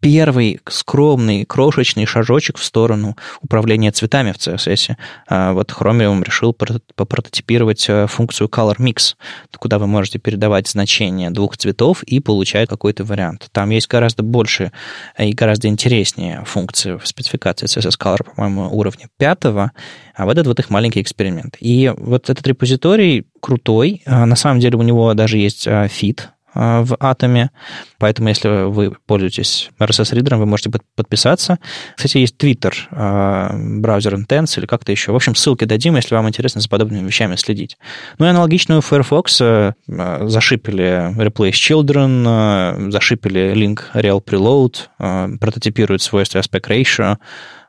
первый 0.00 0.60
скромный, 0.68 1.44
крошечный 1.44 2.06
шажочек 2.06 2.58
в 2.58 2.64
сторону 2.64 3.16
управления 3.42 3.92
цветами 3.92 4.32
в 4.32 4.36
CSS. 4.36 4.96
А 5.28 5.52
вот 5.52 5.70
Chromium 5.70 6.24
решил 6.24 6.52
попрототипировать 6.52 7.86
э, 7.88 8.06
функцию 8.06 8.48
Color 8.48 8.78
Mix, 8.78 9.14
куда 9.58 9.78
вы 9.78 9.86
можете 9.86 10.18
передавать 10.18 10.68
значение 10.68 11.30
двух 11.30 11.56
цветов 11.56 12.02
и 12.04 12.20
получать 12.20 12.68
какой-то 12.68 13.04
вариант. 13.04 13.48
Там 13.52 13.70
есть 13.70 13.88
гораздо 13.88 14.22
больше 14.22 14.72
и 15.18 15.32
гораздо 15.32 15.68
интереснее 15.68 16.44
функции 16.46 16.96
в 16.96 17.06
спецификации 17.06 17.66
CSS 17.66 17.98
Color, 17.98 18.34
по-моему, 18.34 18.68
уровня 18.74 19.08
пятого, 19.18 19.72
а 20.14 20.24
вот 20.24 20.32
этот 20.32 20.46
вот 20.46 20.60
их 20.60 20.70
маленький 20.70 21.02
эксперимент. 21.02 21.56
И 21.60 21.92
вот 21.96 22.30
этот 22.30 22.46
репозиторий 22.46 23.26
крутой. 23.40 24.02
А 24.06 24.26
на 24.26 24.36
самом 24.36 24.60
деле 24.60 24.76
у 24.76 24.82
него 24.82 25.12
даже 25.14 25.38
есть 25.38 25.66
фит, 25.88 26.28
а, 26.28 26.39
в 26.54 26.96
Атоме. 26.98 27.50
Поэтому, 27.98 28.28
если 28.28 28.64
вы 28.64 28.92
пользуетесь 29.06 29.70
RSS-ридером, 29.78 30.38
вы 30.38 30.46
можете 30.46 30.70
подписаться. 30.96 31.58
Кстати, 31.96 32.18
есть 32.18 32.36
Twitter, 32.36 32.72
а, 32.90 33.54
браузер 33.54 34.14
Intense 34.14 34.58
или 34.58 34.66
как-то 34.66 34.90
еще. 34.92 35.12
В 35.12 35.16
общем, 35.16 35.34
ссылки 35.34 35.64
дадим, 35.64 35.96
если 35.96 36.14
вам 36.14 36.28
интересно 36.28 36.60
за 36.60 36.68
подобными 36.68 37.06
вещами 37.06 37.36
следить. 37.36 37.76
Ну 38.18 38.26
и 38.26 38.28
аналогично 38.28 38.78
у 38.78 38.80
Firefox 38.80 39.40
а, 39.40 39.74
зашипели 39.86 41.14
Replace 41.16 41.52
Children, 41.52 42.90
зашипели 42.90 43.52
Link 43.54 43.80
Real 43.94 44.22
Preload, 44.24 45.38
прототипируют 45.38 46.02
свойства 46.02 46.38
aspect 46.38 46.68
ratio, 46.68 47.18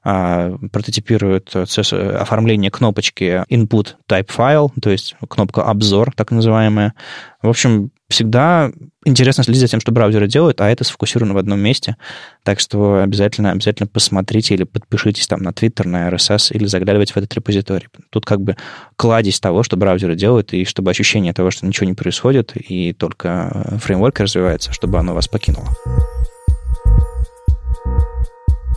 прототипируют 0.04 1.56
оформление 1.56 2.72
кнопочки 2.72 3.44
input 3.50 3.96
type 4.10 4.30
file, 4.36 4.70
то 4.82 4.90
есть 4.90 5.16
кнопка 5.28 5.64
обзор, 5.64 6.14
так 6.16 6.32
называемая. 6.32 6.94
В 7.42 7.50
общем, 7.50 7.92
всегда 8.12 8.72
интересно 9.04 9.44
следить 9.44 9.62
за 9.62 9.68
тем, 9.68 9.80
что 9.80 9.92
браузеры 9.92 10.28
делают, 10.28 10.62
а 10.62 10.70
это 10.70 10.84
сфокусировано 10.84 11.34
в 11.34 11.38
одном 11.38 11.60
месте. 11.60 11.98
Так 12.44 12.60
что 12.60 13.02
обязательно, 13.02 13.52
обязательно 13.52 13.88
посмотрите 13.88 14.54
или 14.54 14.64
подпишитесь 14.64 15.28
там 15.28 15.42
на 15.42 15.50
Twitter, 15.50 15.88
на 15.88 16.10
RSS 16.10 16.54
или 16.54 16.66
заглядывайте 16.66 17.14
в 17.14 17.18
этот 17.18 17.34
репозиторий. 17.34 17.88
Тут 18.10 18.26
как 18.26 18.42
бы 18.42 18.56
кладезь 18.96 19.40
того, 19.40 19.64
что 19.64 19.78
браузеры 19.78 20.16
делают, 20.16 20.54
и 20.54 20.66
чтобы 20.66 20.92
ощущение 20.92 21.34
того, 21.34 21.52
что 21.52 21.66
ничего 21.66 21.88
не 21.88 21.94
происходит, 21.94 22.54
и 22.56 22.94
только 22.94 23.78
фреймворк 23.82 24.20
развивается, 24.20 24.72
чтобы 24.72 25.00
оно 25.00 25.14
вас 25.14 25.28
покинуло. 25.28 25.70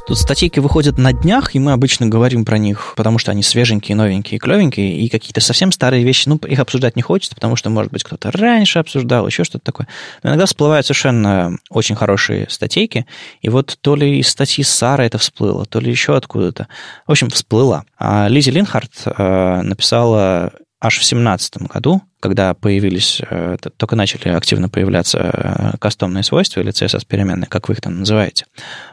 Тут 0.06 0.18
статейки 0.18 0.60
выходят 0.60 0.98
на 0.98 1.14
днях, 1.14 1.54
и 1.54 1.58
мы 1.58 1.72
обычно 1.72 2.06
говорим 2.06 2.44
про 2.44 2.58
них, 2.58 2.92
потому 2.94 3.16
что 3.16 3.30
они 3.30 3.42
свеженькие, 3.42 3.96
новенькие, 3.96 4.38
клевенькие, 4.38 4.98
и 4.98 5.08
какие-то 5.08 5.40
совсем 5.40 5.72
старые 5.72 6.04
вещи, 6.04 6.28
ну, 6.28 6.36
их 6.36 6.58
обсуждать 6.58 6.94
не 6.94 7.00
хочется, 7.00 7.34
потому 7.34 7.56
что, 7.56 7.70
может 7.70 7.90
быть, 7.90 8.04
кто-то 8.04 8.30
раньше 8.30 8.80
обсуждал, 8.80 9.26
еще 9.26 9.44
что-то 9.44 9.64
такое. 9.64 9.88
Но 10.22 10.28
иногда 10.28 10.44
всплывают 10.44 10.84
совершенно 10.84 11.56
очень 11.70 11.96
хорошие 11.96 12.46
статейки, 12.50 13.06
и 13.40 13.48
вот 13.48 13.78
то 13.80 13.96
ли 13.96 14.18
из 14.18 14.28
статьи 14.28 14.62
Сара 14.62 15.06
это 15.06 15.16
всплыло, 15.16 15.64
то 15.64 15.80
ли 15.80 15.90
еще 15.90 16.14
откуда-то. 16.14 16.68
В 17.06 17.10
общем, 17.10 17.30
всплыла. 17.30 17.84
А 17.98 18.28
Лизи 18.28 18.50
Линхарт 18.50 18.92
э, 19.06 19.60
написала 19.62 20.52
аж 20.84 20.96
в 20.96 21.08
2017 21.08 21.62
году, 21.62 22.02
когда 22.20 22.52
появились, 22.52 23.22
э, 23.22 23.56
только 23.78 23.96
начали 23.96 24.28
активно 24.28 24.68
появляться 24.68 25.18
э, 25.18 25.76
кастомные 25.78 26.22
свойства 26.22 26.60
или 26.60 26.72
CSS-переменные, 26.72 27.46
как 27.46 27.68
вы 27.68 27.74
их 27.74 27.80
там 27.80 28.00
называете, 28.00 28.44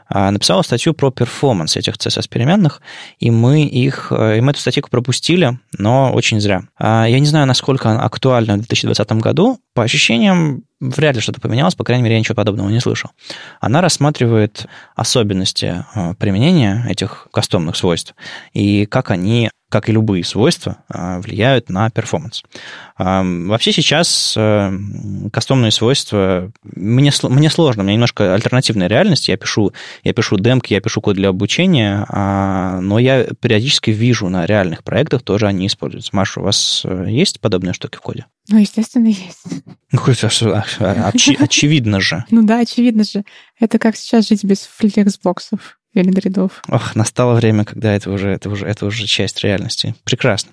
а, 0.08 0.32
написала 0.32 0.62
статью 0.62 0.93
про 0.93 1.12
перформанс 1.12 1.75
этих 1.75 1.95
CSS-переменных, 1.95 2.82
и 3.19 3.30
мы 3.30 3.63
их, 3.63 4.08
э, 4.12 4.38
и 4.38 4.41
мы 4.41 4.51
эту 4.51 4.62
статью 4.62 4.84
пропустили, 4.89 5.60
но 5.77 6.13
очень 6.13 6.39
зря. 6.39 6.63
А, 6.77 7.06
я 7.06 7.19
не 7.19 7.25
знаю, 7.25 7.45
насколько 7.45 7.89
она 7.89 8.04
актуальна 8.04 8.54
в 8.54 8.60
2020 8.60 9.12
году. 9.19 9.60
По 9.73 9.84
ощущениям, 9.84 10.63
вряд 10.80 11.15
ли 11.15 11.21
что-то 11.21 11.41
поменялось, 11.41 11.75
по 11.75 11.84
крайней 11.84 12.04
мере, 12.04 12.15
я 12.15 12.19
ничего 12.19 12.36
подобного 12.36 12.69
не 12.69 12.80
слышал. 12.80 13.12
Она 13.60 13.82
рассматривает 13.82 14.65
особенности 14.95 15.86
применения 16.19 16.86
этих 16.89 17.27
кастомных 17.34 17.75
свойств 17.75 18.15
и 18.54 18.86
как 18.86 19.12
они 19.12 19.49
как 19.72 19.88
и 19.90 19.92
любые 19.92 20.24
свойства, 20.24 20.84
а, 20.90 21.20
влияют 21.22 21.70
на 21.70 21.90
перформанс. 21.90 22.44
А, 22.98 23.24
вообще 23.24 23.72
сейчас 23.72 24.36
э, 24.38 24.78
кастомные 25.32 25.72
свойства... 25.72 26.52
Мне, 26.64 27.12
мне 27.24 27.50
сложно, 27.50 27.82
у 27.82 27.86
меня 27.86 27.94
немножко 27.94 28.34
альтернативная 28.34 28.88
реальность. 28.88 29.30
Я 29.30 29.38
пишу, 29.38 29.72
я 30.04 30.14
пишу 30.14 30.38
демки, 30.38 30.74
я 30.74 30.82
пишу 30.82 31.02
код 31.02 31.16
для 31.16 31.30
обучения, 31.30 32.06
а, 32.10 32.82
но 32.82 33.00
я 33.00 33.24
периодически 33.24 33.92
вижу 33.92 34.28
на 34.28 34.46
реальных 34.46 34.84
проектах 34.84 35.24
тоже 35.24 35.48
они 35.48 35.68
используются. 35.68 36.14
Маша, 36.14 36.42
у 36.42 36.44
вас 36.44 36.82
э, 36.84 37.06
есть 37.08 37.40
подобные 37.40 37.74
штуки 37.74 37.96
в 37.96 38.02
коде? 38.02 38.26
Ну, 38.50 38.58
естественно, 38.58 39.08
есть. 39.08 39.64
Ну, 39.94 40.00
очи, 41.14 41.38
очевидно 41.40 42.02
же. 42.02 42.26
Ну 42.30 42.44
да, 42.44 42.60
очевидно 42.60 43.04
же. 43.04 43.24
Это 43.60 43.80
как 43.80 43.96
сейчас 43.96 44.28
жить 44.28 44.44
без 44.44 44.60
флексбоксов 44.62 45.80
рядов. 45.93 46.62
Ох, 46.69 46.95
настало 46.95 47.36
время, 47.36 47.65
когда 47.65 47.93
это 47.93 48.12
уже, 48.12 48.30
это 48.30 48.49
уже, 48.49 48.65
это 48.65 48.86
уже 48.86 49.06
часть 49.06 49.43
реальности. 49.43 49.95
Прекрасно. 50.04 50.51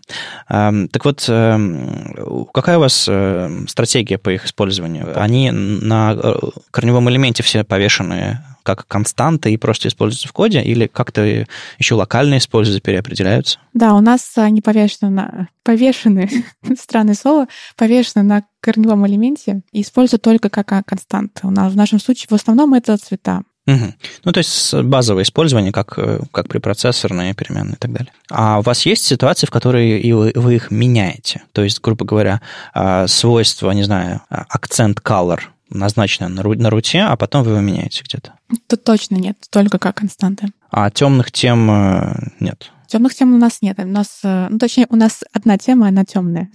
Так 0.49 1.05
вот, 1.05 1.25
эм, 1.29 2.47
какая 2.53 2.79
у 2.79 2.81
вас 2.81 3.07
э, 3.09 3.65
стратегия 3.69 4.19
по 4.19 4.31
их 4.31 4.47
использованию? 4.47 5.21
Они 5.21 5.51
на 5.51 6.15
э, 6.15 6.35
корневом 6.71 7.09
элементе 7.11 7.43
все 7.43 7.65
повешены 7.65 8.41
как 8.69 8.87
константы 8.87 9.51
и 9.51 9.57
просто 9.57 9.89
используются 9.89 10.29
в 10.29 10.33
коде, 10.33 10.63
или 10.63 10.87
как-то 10.87 11.47
еще 11.79 11.95
локально 11.95 12.37
используются, 12.37 12.85
переопределяются? 12.85 13.59
Да, 13.73 13.95
у 13.95 14.03
нас 14.03 14.37
они 14.37 14.61
повешены 14.61 15.11
на... 15.11 15.49
Повешены, 15.63 16.31
странное 16.79 17.15
слово, 17.15 17.47
повешены 17.77 18.25
на 18.25 18.45
корневом 18.61 19.07
элементе 19.07 19.63
и 19.73 19.81
используют 19.81 20.21
только 20.21 20.51
как 20.51 20.85
константы. 20.85 21.47
У 21.47 21.51
нас 21.51 21.73
в 21.73 21.77
нашем 21.77 21.99
случае 21.99 22.27
в 22.29 22.35
основном 22.35 22.75
это 22.75 22.99
цвета. 22.99 23.43
Угу. 23.69 23.95
Ну, 24.25 24.33
то 24.33 24.39
есть 24.39 24.75
базовое 24.75 25.25
использование, 25.25 25.73
как, 25.73 25.99
э, 25.99 26.21
как 26.33 26.49
препроцессорные 26.49 27.35
переменные 27.35 27.75
и 27.75 27.79
так 27.79 27.93
далее. 27.93 28.11
А 28.31 28.61
у 28.61 28.63
вас 28.63 28.87
есть 28.87 29.05
ситуации, 29.05 29.47
в 29.47 29.51
которые 29.51 30.01
и 30.01 30.11
вы, 30.13 30.33
вы 30.35 30.55
их 30.55 30.71
меняете? 30.71 31.43
То 31.53 31.63
есть, 31.63 31.83
грубо 31.83 32.07
говоря, 32.07 32.41
а, 32.73 33.07
свойство, 33.07 33.71
не 33.73 33.83
знаю, 33.83 34.23
а, 34.31 34.47
акцент 34.49 35.01
color 35.01 35.41
назначено 35.69 36.31
на, 36.31 36.43
на 36.43 36.71
руте, 36.71 37.01
а 37.03 37.15
потом 37.17 37.45
вы 37.45 37.51
его 37.51 37.61
меняете 37.61 38.05
где-то? 38.05 38.33
Тут 38.69 38.85
точно 38.85 39.17
нет, 39.17 39.37
только 39.51 39.79
как 39.79 39.97
константы. 39.97 40.49
А 40.71 40.91
темных 40.91 41.31
тем 41.31 41.71
э, 41.71 42.15
нет? 42.41 42.71
Темных 42.89 43.15
тем 43.15 43.35
у 43.35 43.39
нас 43.39 43.61
нет. 43.61 43.79
У 43.79 43.87
нас, 43.87 44.21
э, 44.25 44.49
ну, 44.49 44.59
точнее, 44.59 44.87
у 44.89 44.97
нас 44.97 45.23
одна 45.35 45.59
тема, 45.59 45.89
она 45.89 46.07
темная. 46.07 46.51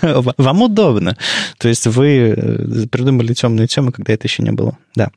Вам 0.02 0.62
удобно. 0.62 1.16
То 1.58 1.68
есть 1.68 1.88
вы 1.88 2.34
э, 2.36 2.86
придумали 2.86 3.34
темную 3.34 3.66
тему, 3.66 3.90
когда 3.90 4.12
это 4.12 4.28
еще 4.28 4.44
не 4.44 4.52
было. 4.52 4.78
Да. 4.94 5.10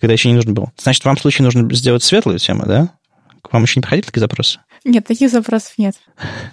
Когда 0.00 0.12
еще 0.12 0.28
не 0.28 0.36
нужно 0.36 0.52
было. 0.52 0.72
Значит, 0.78 1.04
вам 1.04 1.16
в 1.16 1.20
случае 1.20 1.44
нужно 1.44 1.72
сделать 1.74 2.04
светлую 2.04 2.38
тему, 2.38 2.64
да? 2.66 2.90
К 3.42 3.52
вам 3.52 3.64
еще 3.64 3.80
не 3.80 3.82
приходили 3.82 4.06
такие 4.06 4.20
запросы? 4.20 4.60
Нет, 4.84 5.04
таких 5.04 5.28
запросов 5.28 5.72
нет. 5.76 5.96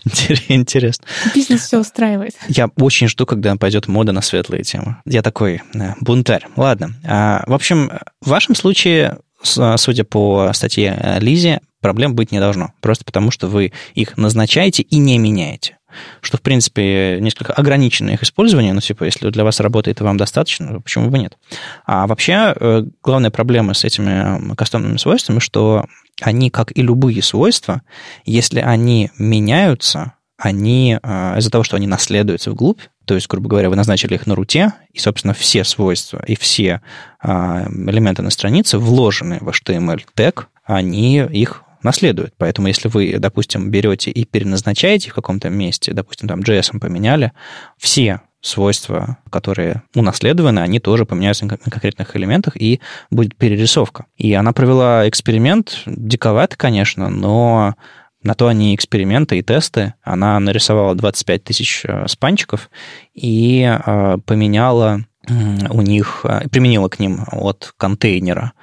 Интересно. 0.48 1.06
Бизнес 1.36 1.62
все 1.62 1.80
устраивает. 1.80 2.34
Я 2.48 2.72
очень 2.78 3.08
жду, 3.08 3.28
когда 3.28 3.56
пойдет 3.56 3.88
мода 3.88 4.14
на 4.14 4.22
светлые 4.22 4.64
темы. 4.64 4.98
Я 5.06 5.22
такой 5.22 5.62
э, 5.76 5.94
бунтарь. 6.02 6.48
Ладно. 6.56 6.96
А, 7.04 7.44
в 7.46 7.54
общем, 7.54 7.92
в 8.22 8.30
вашем 8.30 8.56
случае 8.56 9.20
судя 9.44 10.06
по 10.06 10.52
статье 10.54 11.18
Лизи, 11.20 11.60
проблем 11.84 12.16
быть 12.16 12.32
не 12.32 12.40
должно. 12.40 12.74
Просто 12.82 13.06
потому, 13.06 13.30
что 13.30 13.48
вы 13.48 13.74
их 13.94 14.18
назначаете 14.18 14.82
и 14.82 14.98
не 14.98 15.20
меняете. 15.20 15.78
Что, 16.22 16.38
в 16.38 16.42
принципе, 16.42 17.20
несколько 17.22 17.54
ограниченное 17.54 18.16
их 18.16 18.24
использование, 18.24 18.74
ну, 18.74 18.82
типа, 18.82 19.04
если 19.04 19.30
для 19.30 19.44
вас 19.44 19.60
работает 19.60 20.02
и 20.02 20.04
вам 20.04 20.18
достаточно, 20.18 20.82
почему 20.82 21.12
бы 21.12 21.20
нет? 21.20 21.38
А 21.86 22.08
вообще, 22.08 22.56
э, 22.56 22.86
главная 23.04 23.30
проблема 23.30 23.76
с 23.76 23.84
этими 23.84 24.56
кастомными 24.56 24.98
свойствами, 24.98 25.38
что 25.38 25.86
они, 26.20 26.50
как 26.50 26.76
и 26.76 26.82
любые 26.82 27.22
свойства, 27.22 27.84
если 28.26 28.60
они 28.60 29.12
меняются, 29.20 30.14
они 30.38 30.98
э, 31.02 31.38
из-за 31.38 31.52
того, 31.52 31.64
что 31.64 31.76
они 31.76 31.86
наследуются 31.86 32.50
вглубь, 32.50 32.82
то 33.06 33.16
есть, 33.16 33.28
грубо 33.28 33.50
говоря, 33.50 33.70
вы 33.70 33.76
назначили 33.76 34.16
их 34.16 34.28
на 34.28 34.36
руте, 34.36 34.74
и, 34.92 35.00
собственно, 35.00 35.34
все 35.34 35.64
свойства 35.64 36.24
и 36.26 36.36
все 36.36 36.82
а, 37.22 37.66
элементы 37.70 38.22
на 38.22 38.30
странице 38.30 38.78
вложены 38.78 39.40
в 39.42 39.50
HTML 39.50 40.02
тег, 40.14 40.48
они 40.64 41.18
их 41.18 41.64
наследуют. 41.84 42.34
Поэтому 42.38 42.68
если 42.68 42.88
вы, 42.88 43.16
допустим, 43.20 43.70
берете 43.70 44.12
и 44.12 44.26
переназначаете 44.26 45.12
в 45.12 45.14
каком-то 45.14 45.50
месте, 45.50 45.94
допустим, 45.94 46.28
там 46.28 46.42
JS 46.42 46.80
поменяли, 46.80 47.32
все 47.78 48.22
свойства, 48.42 49.18
которые 49.30 49.84
унаследованы, 49.96 50.60
они 50.60 50.80
тоже 50.80 51.06
поменяются 51.06 51.46
на 51.46 51.58
конкретных 51.58 52.16
элементах, 52.16 52.58
и 52.58 52.82
будет 53.10 53.36
перерисовка. 53.38 54.06
И 54.18 54.34
она 54.34 54.52
провела 54.52 55.08
эксперимент, 55.08 55.82
диковатый, 55.86 56.58
конечно, 56.58 57.10
но 57.10 57.76
на 58.22 58.36
то 58.36 58.48
они 58.48 58.76
эксперименты 58.76 59.38
и 59.38 59.44
тесты. 59.44 59.94
Она 60.02 60.40
нарисовала 60.40 60.96
25 60.96 61.44
тысяч 61.44 61.84
э, 61.86 62.08
спанчиков 62.08 62.70
и 63.14 63.64
э, 63.64 64.18
поменяла 64.26 65.06
у 65.70 65.82
них, 65.82 66.22
э, 66.24 66.48
применила 66.50 66.90
к 66.90 67.00
ним 67.00 67.26
от 67.32 67.74
контейнера 67.78 68.54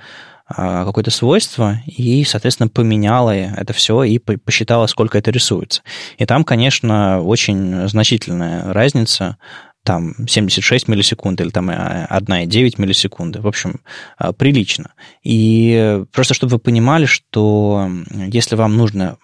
какое-то 0.54 1.10
свойство 1.10 1.80
и, 1.86 2.24
соответственно, 2.24 2.68
поменяла 2.68 3.30
это 3.30 3.72
все 3.72 4.02
и 4.02 4.18
посчитала, 4.18 4.86
сколько 4.86 5.18
это 5.18 5.30
рисуется. 5.30 5.82
И 6.18 6.26
там, 6.26 6.44
конечно, 6.44 7.22
очень 7.22 7.88
значительная 7.88 8.72
разница 8.72 9.36
там 9.82 10.14
76 10.28 10.88
миллисекунд 10.88 11.40
или 11.40 11.50
там 11.50 11.70
1,9 11.70 12.74
миллисекунды. 12.78 13.40
В 13.40 13.46
общем, 13.46 13.80
прилично. 14.36 14.92
И 15.22 16.02
просто 16.12 16.34
чтобы 16.34 16.52
вы 16.52 16.58
понимали, 16.58 17.06
что 17.06 17.90
если 18.10 18.56
вам 18.56 18.76
нужно 18.76 19.12
а, 19.12 19.16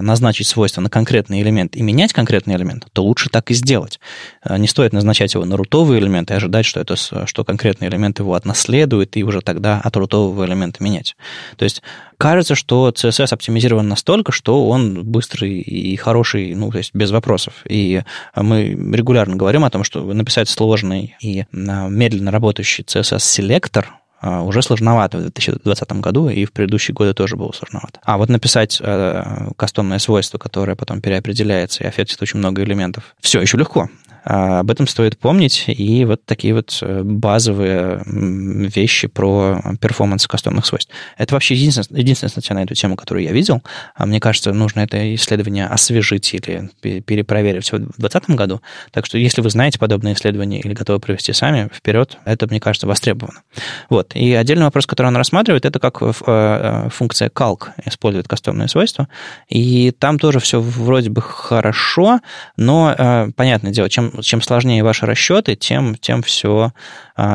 назначить 0.00 0.46
свойство 0.46 0.80
на 0.80 0.90
конкретный 0.90 1.42
элемент 1.42 1.76
и 1.76 1.82
менять 1.82 2.12
конкретный 2.12 2.54
элемент, 2.56 2.86
то 2.92 3.02
лучше 3.02 3.30
так 3.30 3.50
и 3.50 3.54
сделать. 3.54 4.00
А, 4.42 4.58
не 4.58 4.68
стоит 4.68 4.92
назначать 4.92 5.34
его 5.34 5.44
на 5.44 5.56
рутовый 5.56 5.98
элемент 5.98 6.30
и 6.30 6.34
ожидать, 6.34 6.66
что, 6.66 6.80
это, 6.80 6.96
что 6.96 7.44
конкретный 7.44 7.88
элемент 7.88 8.18
его 8.18 8.34
отнаследует, 8.34 9.16
и 9.16 9.24
уже 9.24 9.40
тогда 9.40 9.80
от 9.82 9.96
рутового 9.96 10.44
элемента 10.44 10.82
менять. 10.82 11.16
То 11.56 11.64
есть 11.64 11.82
кажется, 12.18 12.54
что 12.54 12.90
CSS 12.90 13.32
оптимизирован 13.32 13.88
настолько, 13.88 14.32
что 14.32 14.68
он 14.68 15.04
быстрый 15.04 15.60
и 15.60 15.96
хороший, 15.96 16.54
ну, 16.54 16.70
то 16.70 16.78
есть 16.78 16.94
без 16.94 17.10
вопросов. 17.10 17.54
И 17.68 18.02
мы 18.34 18.70
регулярно 18.92 19.36
говорим 19.36 19.64
о 19.64 19.70
том, 19.70 19.84
что 19.84 20.02
написать 20.02 20.48
сложный 20.48 21.16
и 21.20 21.44
а, 21.52 21.88
медленно 21.88 22.30
работающий 22.30 22.84
CSS-селектор– 22.84 23.94
а, 24.05 24.05
уже 24.22 24.62
сложновато 24.62 25.18
в 25.18 25.20
2020 25.22 25.92
году, 25.92 26.28
и 26.28 26.44
в 26.44 26.52
предыдущие 26.52 26.94
годы 26.94 27.14
тоже 27.14 27.36
было 27.36 27.52
сложновато. 27.52 28.00
А 28.02 28.16
вот 28.16 28.28
написать 28.28 28.78
э, 28.80 29.50
кастомное 29.56 29.98
свойство, 29.98 30.38
которое 30.38 30.74
потом 30.74 31.00
переопределяется 31.00 31.84
и 31.84 31.86
аффектит 31.86 32.20
очень 32.22 32.38
много 32.38 32.62
элементов, 32.62 33.14
все 33.20 33.40
еще 33.40 33.56
легко. 33.56 33.88
А, 34.28 34.60
об 34.60 34.70
этом 34.72 34.88
стоит 34.88 35.16
помнить, 35.16 35.64
и 35.68 36.04
вот 36.04 36.24
такие 36.24 36.52
вот 36.52 36.76
э, 36.82 37.02
базовые 37.04 38.02
вещи 38.04 39.06
про 39.06 39.62
перформанс 39.80 40.26
кастомных 40.26 40.66
свойств. 40.66 40.92
Это 41.16 41.34
вообще 41.34 41.54
единственная, 41.54 42.00
единственная 42.00 42.30
статья 42.30 42.56
на 42.56 42.64
эту 42.64 42.74
тему, 42.74 42.96
которую 42.96 43.22
я 43.22 43.30
видел. 43.30 43.62
А 43.94 44.04
мне 44.04 44.18
кажется, 44.18 44.52
нужно 44.52 44.80
это 44.80 45.14
исследование 45.14 45.66
освежить 45.66 46.34
или 46.34 46.70
перепроверить 47.00 47.68
в 47.68 47.78
2020 47.78 48.30
году. 48.30 48.60
Так 48.90 49.06
что, 49.06 49.16
если 49.16 49.42
вы 49.42 49.50
знаете 49.50 49.78
подобные 49.78 50.14
исследования 50.14 50.58
или 50.58 50.74
готовы 50.74 50.98
провести 50.98 51.32
сами, 51.32 51.70
вперед, 51.72 52.18
это, 52.24 52.48
мне 52.48 52.58
кажется, 52.58 52.88
востребовано. 52.88 53.42
Вот. 53.90 54.16
И 54.16 54.34
отдельный 54.34 54.64
вопрос, 54.64 54.86
который 54.86 55.06
он 55.06 55.16
рассматривает, 55.16 55.64
это 55.64 55.78
как 55.78 56.02
э, 56.02 56.12
э, 56.26 56.88
функция 56.90 57.28
calc 57.28 57.68
использует 57.84 58.26
кастомные 58.26 58.66
свойства. 58.66 59.06
И 59.48 59.92
там 59.92 60.18
тоже 60.18 60.40
все 60.40 60.60
вроде 60.60 61.10
бы 61.10 61.22
хорошо, 61.22 62.18
но, 62.56 63.30
понятное 63.36 63.70
дело, 63.70 63.88
чем 63.88 64.15
чем 64.22 64.42
сложнее 64.42 64.82
ваши 64.82 65.06
расчеты, 65.06 65.56
тем, 65.56 65.94
тем, 65.96 66.22
все, 66.22 66.72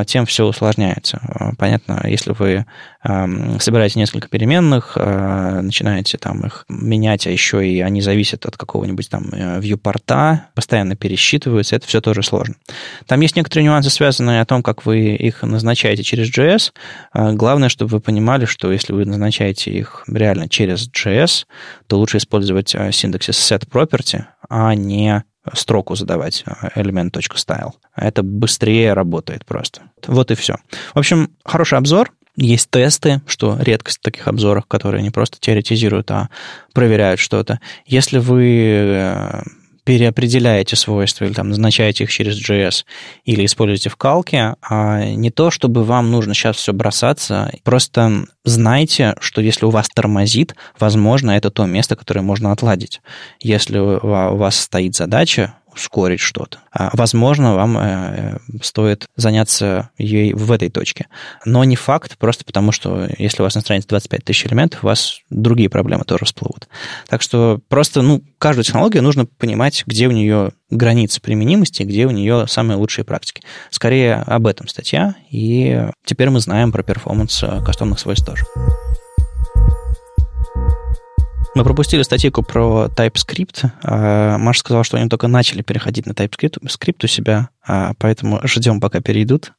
тем 0.05 0.25
все 0.25 0.45
усложняется. 0.45 1.19
Понятно, 1.57 2.01
если 2.05 2.33
вы 2.33 2.65
собираете 3.03 3.99
несколько 3.99 4.27
переменных, 4.27 4.95
начинаете 4.95 6.17
там 6.17 6.45
их 6.45 6.65
менять, 6.69 7.25
а 7.25 7.31
еще 7.31 7.67
и 7.67 7.81
они 7.81 8.01
зависят 8.01 8.45
от 8.45 8.57
какого-нибудь 8.57 9.09
там 9.09 9.23
viewport, 9.23 10.39
постоянно 10.53 10.95
пересчитываются, 10.95 11.75
это 11.75 11.87
все 11.87 12.01
тоже 12.01 12.21
сложно. 12.23 12.55
Там 13.07 13.21
есть 13.21 13.35
некоторые 13.35 13.65
нюансы, 13.65 13.89
связанные 13.89 14.41
о 14.41 14.45
том, 14.45 14.61
как 14.61 14.85
вы 14.85 15.15
их 15.15 15.41
назначаете 15.43 16.03
через 16.03 16.29
JS. 16.29 16.71
Главное, 17.13 17.69
чтобы 17.69 17.91
вы 17.91 17.99
понимали, 17.99 18.45
что 18.45 18.71
если 18.71 18.93
вы 18.93 19.05
назначаете 19.05 19.71
их 19.71 20.03
реально 20.07 20.47
через 20.47 20.89
JS, 20.89 21.45
то 21.87 21.97
лучше 21.97 22.17
использовать 22.17 22.75
синтаксис 22.91 23.51
setProperty, 23.51 24.25
а 24.49 24.75
не 24.75 25.23
строку 25.53 25.95
задавать 25.95 26.43
element.style. 26.75 27.71
Это 27.95 28.23
быстрее 28.23 28.93
работает 28.93 29.45
просто. 29.45 29.81
Вот 30.07 30.31
и 30.31 30.35
все. 30.35 30.57
В 30.93 30.99
общем, 30.99 31.31
хороший 31.43 31.77
обзор. 31.77 32.11
Есть 32.37 32.69
тесты, 32.69 33.21
что 33.27 33.57
редкость 33.59 33.99
в 33.99 34.01
таких 34.01 34.27
обзорах, 34.27 34.67
которые 34.67 35.03
не 35.03 35.09
просто 35.09 35.37
теоретизируют, 35.39 36.09
а 36.11 36.29
проверяют 36.73 37.19
что-то. 37.19 37.59
Если 37.85 38.19
вы 38.19 38.45
э, 38.45 39.41
переопределяете 39.83 40.75
свойства 40.75 41.25
или 41.25 41.33
там 41.33 41.49
назначаете 41.49 42.03
их 42.03 42.11
через 42.11 42.37
JS 42.37 42.85
или 43.25 43.45
используете 43.45 43.89
в 43.89 43.95
калке, 43.95 44.55
а 44.61 45.03
не 45.05 45.31
то, 45.31 45.51
чтобы 45.51 45.83
вам 45.83 46.11
нужно 46.11 46.33
сейчас 46.33 46.57
все 46.57 46.73
бросаться, 46.73 47.51
просто 47.63 48.25
знайте, 48.43 49.15
что 49.19 49.41
если 49.41 49.65
у 49.65 49.69
вас 49.69 49.87
тормозит, 49.89 50.55
возможно, 50.79 51.31
это 51.31 51.49
то 51.49 51.65
место, 51.65 51.95
которое 51.95 52.21
можно 52.21 52.51
отладить. 52.51 53.01
Если 53.39 53.77
у 53.77 53.99
вас 54.35 54.59
стоит 54.59 54.95
задача 54.95 55.55
ускорить 55.73 56.19
что-то. 56.19 56.59
А, 56.71 56.89
возможно, 56.93 57.55
вам 57.55 57.77
э, 57.77 58.37
стоит 58.61 59.05
заняться 59.15 59.89
ей 59.97 60.33
в 60.33 60.51
этой 60.51 60.69
точке. 60.69 61.07
Но 61.45 61.63
не 61.63 61.75
факт, 61.75 62.17
просто 62.17 62.45
потому 62.45 62.71
что 62.71 63.09
если 63.17 63.41
у 63.41 63.45
вас 63.45 63.55
на 63.55 63.61
странице 63.61 63.87
25 63.89 64.23
тысяч 64.23 64.45
элементов, 64.45 64.83
у 64.83 64.87
вас 64.87 65.19
другие 65.29 65.69
проблемы 65.69 66.03
тоже 66.03 66.25
всплывут. 66.25 66.67
Так 67.07 67.21
что 67.21 67.59
просто, 67.67 68.01
ну, 68.01 68.23
каждую 68.37 68.63
технологию 68.63 69.03
нужно 69.03 69.25
понимать, 69.25 69.83
где 69.85 70.07
у 70.07 70.11
нее 70.11 70.51
границы 70.69 71.21
применимости, 71.21 71.83
где 71.83 72.05
у 72.05 72.11
нее 72.11 72.45
самые 72.47 72.77
лучшие 72.77 73.05
практики. 73.05 73.43
Скорее 73.69 74.15
об 74.15 74.47
этом 74.47 74.67
статья, 74.67 75.15
и 75.29 75.87
теперь 76.05 76.29
мы 76.29 76.39
знаем 76.39 76.71
про 76.71 76.83
перформанс 76.83 77.43
э, 77.43 77.61
кастомных 77.63 77.99
свойств 77.99 78.25
тоже. 78.25 78.45
Мы 81.53 81.65
пропустили 81.65 82.01
статейку 82.03 82.43
про 82.43 82.87
TypeScript. 82.95 83.69
А, 83.83 84.37
Маша 84.37 84.61
сказала, 84.61 84.85
что 84.85 84.97
они 84.97 85.09
только 85.09 85.27
начали 85.27 85.61
переходить 85.61 86.05
на 86.05 86.11
TypeScript 86.11 87.03
у 87.03 87.07
себя, 87.07 87.49
а, 87.67 87.93
поэтому 87.97 88.39
ждем, 88.45 88.79
пока 88.79 89.01
перейдут, 89.01 89.51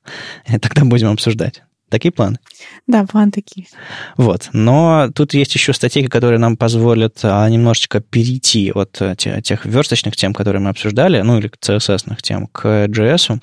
и 0.48 0.58
тогда 0.58 0.84
будем 0.84 1.10
обсуждать. 1.10 1.62
Такие 1.90 2.10
планы? 2.10 2.38
Да, 2.86 3.04
планы 3.04 3.30
такие. 3.30 3.66
Вот. 4.16 4.48
Но 4.54 5.10
тут 5.14 5.34
есть 5.34 5.54
еще 5.54 5.74
статейки, 5.74 6.08
которые 6.08 6.38
нам 6.38 6.56
позволят 6.56 7.18
а, 7.22 7.46
немножечко 7.50 8.00
перейти 8.00 8.72
от 8.74 8.98
тех 9.18 9.66
версточных 9.66 10.16
тем, 10.16 10.32
которые 10.32 10.62
мы 10.62 10.70
обсуждали, 10.70 11.20
ну 11.20 11.38
или 11.38 11.50
CSS-ных 11.50 12.22
тем, 12.22 12.46
к 12.46 12.86
JS. 12.86 13.38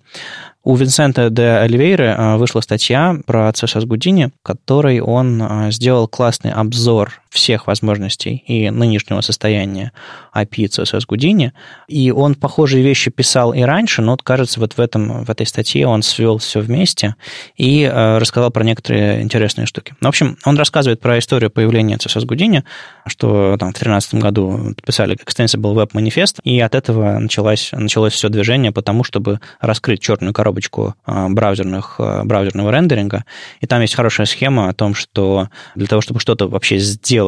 У 0.63 0.75
Винсента 0.75 1.29
де 1.29 1.43
Оливейры 1.43 2.37
вышла 2.37 2.61
статья 2.61 3.15
про 3.27 3.49
CSS 3.49 3.85
Гудини, 3.85 4.31
в 4.41 4.43
которой 4.43 4.99
он 4.99 5.71
сделал 5.71 6.07
классный 6.07 6.51
обзор 6.51 7.21
всех 7.29 7.67
возможностей 7.67 8.43
и 8.47 8.69
нынешнего 8.69 9.21
состояния 9.21 9.91
API 10.35 10.65
CSS 10.65 11.03
Гудини. 11.07 11.53
И 11.87 12.11
он 12.11 12.35
похожие 12.35 12.83
вещи 12.83 13.11
писал 13.11 13.53
и 13.53 13.61
раньше, 13.61 14.01
но, 14.01 14.11
вот, 14.11 14.23
кажется, 14.23 14.59
вот 14.59 14.73
в, 14.73 14.79
этом, 14.79 15.23
в 15.23 15.29
этой 15.29 15.45
статье 15.45 15.87
он 15.87 16.01
свел 16.01 16.39
все 16.39 16.59
вместе 16.59 17.15
и 17.55 17.83
э, 17.83 18.17
рассказал 18.17 18.49
про 18.51 18.63
некоторые 18.63 19.21
интересные 19.21 19.67
штуки. 19.67 19.93
В 20.01 20.07
общем, 20.07 20.37
он 20.43 20.57
рассказывает 20.57 20.99
про 20.99 21.19
историю 21.19 21.51
появления 21.51 21.97
CSS 21.97 22.25
Гудини, 22.25 22.63
что 23.05 23.57
там 23.59 23.69
в 23.69 23.73
2013 23.73 24.15
году 24.15 24.73
подписали 24.75 25.15
Extensible 25.15 25.75
Web 25.75 25.91
Manifest, 25.91 26.39
и 26.43 26.59
от 26.59 26.73
этого 26.73 27.19
началось, 27.19 27.69
началось 27.73 28.13
все 28.13 28.29
движение 28.29 28.71
по 28.71 28.81
тому, 28.81 29.03
чтобы 29.03 29.39
раскрыть 29.59 30.01
черную 30.01 30.33
коробочку 30.33 30.95
а, 31.05 31.29
браузерных, 31.29 31.95
а, 31.99 32.23
браузерного 32.23 32.71
рендеринга, 32.71 33.23
и 33.61 33.67
там 33.67 33.81
есть 33.81 33.95
хорошая 33.95 34.25
схема 34.25 34.69
о 34.69 34.73
том, 34.73 34.95
что 34.95 35.49
для 35.75 35.87
того, 35.87 36.01
чтобы 36.01 36.19
что-то 36.19 36.47
вообще 36.47 36.77
сделать 36.79 37.18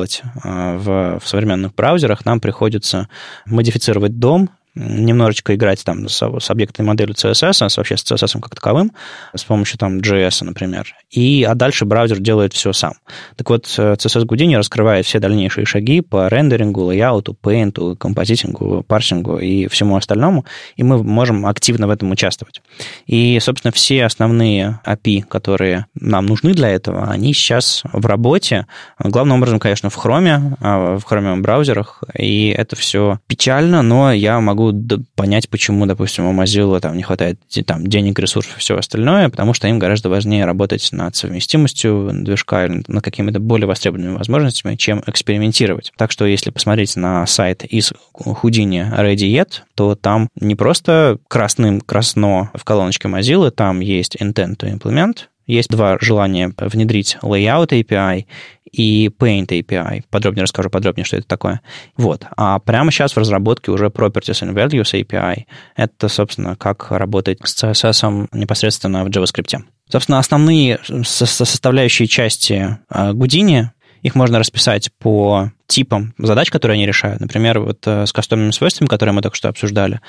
а, 0.44 0.78
в, 0.78 1.20
в 1.20 1.28
современных 1.28 1.76
браузерах, 1.76 2.26
нам 2.26 2.40
приходится 2.40 3.10
модифицировать 3.46 4.20
дом, 4.20 4.50
немножечко 4.76 5.56
играть 5.56 5.84
там 5.84 6.08
с, 6.08 6.22
с 6.22 6.50
объектной 6.50 6.86
моделью 6.86 7.16
CSS, 7.16 7.70
с, 7.70 7.78
вообще 7.78 7.98
с 7.98 8.04
CSS 8.04 8.40
как 8.40 8.56
таковым, 8.56 8.92
с 9.36 9.44
помощью 9.44 9.78
там 9.78 10.00
JS, 10.00 10.44
например. 10.44 10.96
И, 11.10 11.44
а 11.44 11.56
дальше 11.56 11.86
браузер 11.86 12.20
делает 12.20 12.54
все 12.54 12.74
сам. 12.74 12.94
Так 13.36 13.50
вот, 13.50 13.66
CSS 13.66 14.26
Houdini 14.26 14.56
раскрывает 14.56 15.06
все 15.06 15.20
дальнейшие 15.20 15.66
шаги 15.66 16.02
по 16.02 16.28
рендерингу, 16.28 16.86
лейауту, 16.86 17.34
пейнту, 17.34 17.96
композитингу, 18.00 18.84
парсингу 18.88 19.38
и 19.40 19.68
всему 19.68 19.96
остальному, 19.98 20.46
и 20.76 20.84
мы 20.84 21.04
можем 21.04 21.46
активно 21.46 21.88
в 21.88 21.90
этом 21.90 22.12
участвовать. 22.12 22.62
И, 23.06 23.40
собственно, 23.42 23.72
все 23.72 24.06
основные 24.06 24.80
API, 24.86 25.24
которые 25.24 25.86
нам 26.00 26.26
нужны 26.26 26.54
для 26.54 26.70
этого, 26.70 27.10
они 27.10 27.34
сейчас 27.34 27.84
в 27.92 28.06
работе. 28.06 28.68
Главным 29.00 29.38
образом, 29.38 29.60
конечно, 29.60 29.90
в 29.90 29.98
Chrome, 29.98 30.56
а, 30.60 30.98
в 30.98 31.06
Chrome 31.06 31.42
браузерах, 31.42 32.04
и 32.18 32.50
это 32.50 32.76
все 32.76 33.20
печально, 33.28 33.82
но 33.82 34.12
я 34.14 34.40
могу 34.40 34.61
могу 34.62 35.04
понять, 35.16 35.50
почему, 35.50 35.86
допустим, 35.86 36.26
у 36.26 36.34
Mozilla 36.34 36.80
там 36.80 36.96
не 36.96 37.04
хватает 37.04 37.40
там, 37.66 37.86
денег, 37.88 38.20
ресурсов 38.20 38.58
и 38.58 38.60
все 38.60 38.78
остальное, 38.78 39.30
потому 39.30 39.54
что 39.54 39.68
им 39.68 39.80
гораздо 39.80 40.10
важнее 40.10 40.46
работать 40.46 40.90
над 40.92 41.16
совместимостью 41.16 42.12
движка 42.14 42.66
или 42.66 42.84
над 42.88 43.04
какими-то 43.04 43.40
более 43.40 43.68
востребованными 43.68 44.18
возможностями, 44.18 44.76
чем 44.76 45.04
экспериментировать. 45.06 45.92
Так 45.98 46.12
что 46.12 46.26
если 46.26 46.52
посмотреть 46.52 46.96
на 46.96 47.26
сайт 47.26 47.64
из 47.64 47.94
Houdini 48.16 48.98
Ready 48.98 49.32
Yet, 49.32 49.62
то 49.76 49.96
там 49.96 50.30
не 50.40 50.56
просто 50.56 51.18
красным 51.28 51.82
красно 51.82 52.52
в 52.54 52.64
колоночке 52.64 53.08
Mozilla, 53.08 53.52
там 53.52 53.80
есть 53.80 54.16
intent 54.16 54.58
to 54.58 54.78
implement, 54.78 55.28
есть 55.48 55.70
два 55.70 55.98
желания 56.00 56.54
внедрить 56.58 57.18
Layout 57.22 57.70
API 57.70 58.26
и 58.72 59.08
Paint 59.08 59.48
API. 59.48 60.04
Подробнее 60.10 60.44
расскажу 60.44 60.70
подробнее, 60.70 61.06
что 61.06 61.18
это 61.18 61.28
такое. 61.28 61.62
Вот. 61.98 62.26
А 62.38 62.60
прямо 62.60 62.92
сейчас 62.92 63.14
в 63.14 63.18
разработке 63.18 63.72
уже 63.72 63.88
Properties 63.88 64.44
and 64.44 64.54
Values 64.54 64.94
API. 64.94 65.46
Это, 65.76 66.08
собственно, 66.08 66.56
как 66.56 66.92
работать 66.92 67.40
с 67.44 67.64
CSS 67.64 68.30
непосредственно 68.32 69.04
в 69.04 69.10
JavaScript. 69.10 69.64
Собственно, 69.90 70.20
основные 70.20 70.80
составляющие 71.04 72.08
части 72.08 72.78
Houdini, 72.90 73.66
их 74.02 74.16
можно 74.16 74.40
расписать 74.40 74.90
по 75.00 75.52
типам 75.72 76.14
задач, 76.18 76.50
которые 76.50 76.76
они 76.76 76.86
решают. 76.86 77.22
Например, 77.22 77.60
вот 77.60 77.80
э, 77.88 78.06
с 78.06 78.12
кастомными 78.12 78.52
свойствами, 78.52 78.88
которые 78.88 79.14
мы 79.14 79.22
только 79.22 79.38
что 79.38 79.50
обсуждали, 79.50 80.02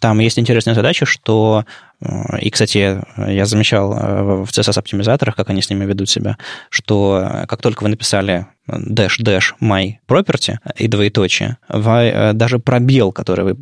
там 0.00 0.18
есть 0.18 0.38
интересная 0.38 0.74
задача, 0.74 1.04
что 1.04 1.64
и, 2.40 2.48
кстати, 2.48 2.98
я 3.30 3.44
замечал 3.44 3.92
э, 3.92 4.44
в 4.44 4.48
CSS-оптимизаторах, 4.50 5.36
как 5.36 5.50
они 5.50 5.60
с 5.60 5.68
ними 5.68 5.84
ведут 5.84 6.08
себя, 6.08 6.38
что 6.70 7.22
э, 7.22 7.46
как 7.46 7.60
только 7.60 7.82
вы 7.82 7.90
написали 7.90 8.46
dash 8.66 9.20
dash 9.20 9.52
my 9.60 9.94
property 10.08 10.56
и 10.76 10.88
двоеточие, 10.88 11.58
э, 11.68 12.32
даже 12.32 12.58
пробел, 12.58 13.12
который 13.12 13.52
вы 13.52 13.56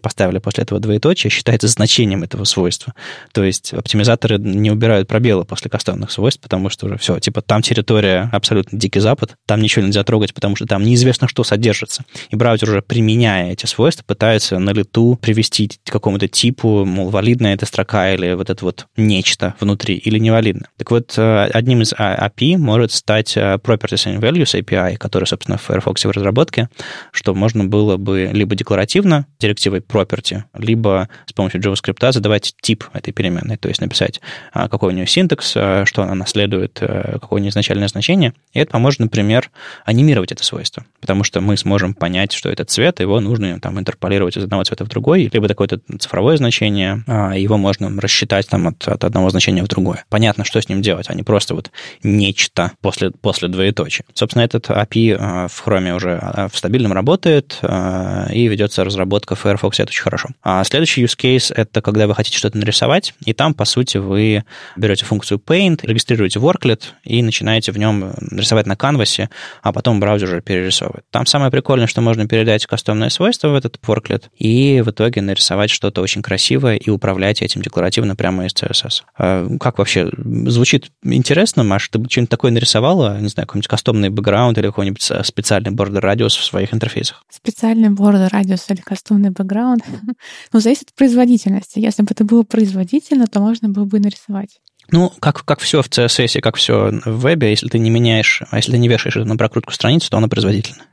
поставили 0.00 0.38
после 0.38 0.62
этого 0.62 0.78
двоеточия, 0.78 1.30
считается 1.30 1.66
значением 1.66 2.22
этого 2.22 2.44
свойства. 2.44 2.94
То 3.32 3.42
есть 3.42 3.74
оптимизаторы 3.74 4.38
не 4.38 4.70
убирают 4.70 5.08
пробелы 5.08 5.44
после 5.44 5.68
кастомных 5.68 6.12
свойств, 6.12 6.40
потому 6.40 6.68
что 6.68 6.86
уже 6.86 6.96
все, 6.96 7.18
типа 7.18 7.42
там 7.42 7.62
территория 7.62 8.28
абсолютно 8.32 8.78
дикий 8.78 9.00
запад, 9.00 9.34
там 9.46 9.60
ничего 9.60 9.84
нельзя 9.84 10.04
трогать, 10.04 10.32
потому 10.32 10.54
что 10.54 10.66
там 10.66 10.83
неизвестно, 10.84 11.26
что 11.26 11.42
содержится. 11.42 12.04
И 12.30 12.36
браузер 12.36 12.70
уже 12.70 12.82
применяя 12.82 13.50
эти 13.52 13.66
свойства, 13.66 14.04
пытается 14.06 14.58
на 14.58 14.70
лету 14.70 15.18
привести 15.20 15.70
к 15.84 15.90
какому-то 15.90 16.28
типу, 16.28 16.84
мол, 16.84 17.10
валидное 17.10 17.54
это 17.54 17.64
эта 17.64 17.66
строка 17.66 18.12
или 18.12 18.34
вот 18.34 18.50
это 18.50 18.64
вот 18.64 18.86
нечто 18.96 19.54
внутри, 19.60 19.96
или 19.96 20.18
невалидно. 20.18 20.68
Так 20.76 20.90
вот, 20.90 21.14
э, 21.16 21.44
одним 21.52 21.82
из 21.82 21.92
API 21.92 22.56
может 22.56 22.92
стать 22.92 23.36
э, 23.36 23.54
Properties 23.56 24.06
and 24.06 24.20
Values 24.20 24.58
API, 24.60 24.96
который, 24.96 25.24
собственно, 25.24 25.58
в 25.58 25.62
Firefox 25.62 26.04
в 26.04 26.10
разработке, 26.10 26.68
что 27.10 27.34
можно 27.34 27.64
было 27.64 27.96
бы 27.96 28.30
либо 28.32 28.54
декларативно 28.54 29.26
директивой 29.40 29.80
property, 29.80 30.42
либо 30.56 31.08
с 31.26 31.32
помощью 31.32 31.60
JavaScript 31.60 32.12
задавать 32.12 32.54
тип 32.60 32.84
этой 32.92 33.12
переменной, 33.12 33.56
то 33.56 33.68
есть 33.68 33.80
написать, 33.80 34.20
а, 34.52 34.68
какой 34.68 34.92
у 34.92 34.96
нее 34.96 35.06
синтекс, 35.06 35.50
что 35.50 36.02
она 36.02 36.14
наследует, 36.14 36.78
какое 36.78 37.38
у 37.38 37.38
нее 37.38 37.50
изначальное 37.50 37.88
значение, 37.88 38.34
и 38.52 38.60
это 38.60 38.72
поможет, 38.72 39.00
например, 39.00 39.50
анимировать 39.84 40.32
это 40.32 40.44
свойство. 40.44 40.73
Просто, 40.74 40.84
потому 41.00 41.24
что 41.24 41.40
мы 41.40 41.56
сможем 41.56 41.94
понять, 41.94 42.32
что 42.32 42.50
этот 42.50 42.70
цвет, 42.70 43.00
его 43.00 43.20
нужно 43.20 43.60
там 43.60 43.78
интерполировать 43.78 44.36
из 44.36 44.44
одного 44.44 44.64
цвета 44.64 44.84
в 44.84 44.88
другой, 44.88 45.30
либо 45.32 45.48
такое-то 45.48 45.80
цифровое 45.98 46.36
значение, 46.36 47.02
а 47.06 47.34
его 47.34 47.56
можно 47.56 47.90
рассчитать 48.00 48.48
там 48.48 48.68
от, 48.68 48.88
от 48.88 49.04
одного 49.04 49.30
значения 49.30 49.62
в 49.62 49.68
другое. 49.68 50.04
Понятно, 50.08 50.44
что 50.44 50.60
с 50.60 50.68
ним 50.68 50.82
делать, 50.82 51.06
а 51.08 51.14
не 51.14 51.22
просто 51.22 51.54
вот 51.54 51.70
нечто 52.02 52.72
после, 52.80 53.10
после 53.10 53.48
двоеточия. 53.48 54.04
Собственно, 54.14 54.42
этот 54.42 54.68
API 54.68 55.16
а, 55.18 55.48
в 55.48 55.66
Chrome 55.66 55.94
уже 55.94 56.18
а, 56.20 56.48
в 56.48 56.56
стабильном 56.56 56.92
работает, 56.92 57.58
и 57.62 58.48
ведется 58.48 58.84
разработка 58.84 59.34
в 59.34 59.40
Firefox, 59.40 59.80
это 59.80 59.88
очень 59.90 60.02
хорошо. 60.02 60.28
А 60.42 60.64
следующий 60.64 61.04
use 61.04 61.16
case— 61.16 61.52
это 61.56 61.82
когда 61.82 62.06
вы 62.06 62.14
хотите 62.14 62.38
что-то 62.38 62.58
нарисовать, 62.58 63.14
и 63.24 63.32
там, 63.32 63.54
по 63.54 63.64
сути, 63.64 63.98
вы 63.98 64.44
берете 64.76 65.04
функцию 65.04 65.40
Paint, 65.44 65.80
регистрируете 65.82 66.38
worklet 66.38 66.82
и 67.04 67.22
начинаете 67.22 67.72
в 67.72 67.78
нем 67.78 68.12
рисовать 68.30 68.66
на 68.66 68.76
канвасе, 68.76 69.30
а 69.62 69.72
потом 69.72 70.00
браузер 70.00 70.24
уже 70.24 70.40
перерисовывает. 70.54 71.04
Там 71.10 71.26
самое 71.26 71.50
прикольное, 71.50 71.86
что 71.86 72.00
можно 72.00 72.26
передать 72.28 72.66
кастомные 72.66 73.10
свойства 73.10 73.48
в 73.48 73.54
этот 73.54 73.78
worklet 73.86 74.24
и 74.38 74.82
в 74.82 74.90
итоге 74.90 75.20
нарисовать 75.20 75.70
что-то 75.70 76.00
очень 76.00 76.22
красивое 76.22 76.76
и 76.76 76.90
управлять 76.90 77.42
этим 77.42 77.60
декларативно 77.62 78.14
прямо 78.14 78.46
из 78.46 78.52
CSS. 78.54 79.02
А 79.18 79.48
как 79.58 79.78
вообще? 79.78 80.10
Звучит 80.46 80.90
интересно, 81.02 81.64
Маш? 81.64 81.88
Ты 81.88 81.98
что-нибудь 82.08 82.30
такое 82.30 82.52
нарисовала? 82.52 83.18
Не 83.20 83.28
знаю, 83.28 83.46
какой-нибудь 83.46 83.68
кастомный 83.68 84.10
бэкграунд 84.10 84.56
или 84.58 84.66
какой-нибудь 84.66 85.02
специальный 85.24 85.72
border 85.72 86.00
радиус 86.00 86.36
в 86.36 86.44
своих 86.44 86.72
интерфейсах? 86.72 87.24
Специальный 87.30 87.88
border 87.88 88.28
радиус 88.30 88.70
или 88.70 88.80
кастомный 88.80 89.30
бэкграунд? 89.30 89.84
ну, 90.52 90.60
зависит 90.60 90.90
от 90.90 90.94
производительности. 90.94 91.80
Если 91.80 92.02
бы 92.02 92.08
это 92.12 92.24
было 92.24 92.44
производительно, 92.44 93.26
то 93.26 93.40
можно 93.40 93.68
было 93.68 93.84
бы 93.84 93.98
нарисовать. 93.98 94.60
Ну, 94.90 95.12
как, 95.20 95.44
как 95.44 95.60
все 95.60 95.82
в 95.82 95.88
CSS, 95.88 96.40
как 96.40 96.56
все 96.56 96.90
в 97.04 97.20
вебе, 97.20 97.50
если 97.50 97.68
ты 97.68 97.78
не 97.78 97.90
меняешь, 97.90 98.42
а 98.50 98.56
если 98.56 98.72
ты 98.72 98.78
не 98.78 98.88
вешаешь 98.88 99.16
это 99.16 99.26
на 99.26 99.36
прокрутку 99.36 99.72
страницы, 99.72 100.10
то 100.10 100.16
оно 100.18 100.28
производительно. 100.28 100.82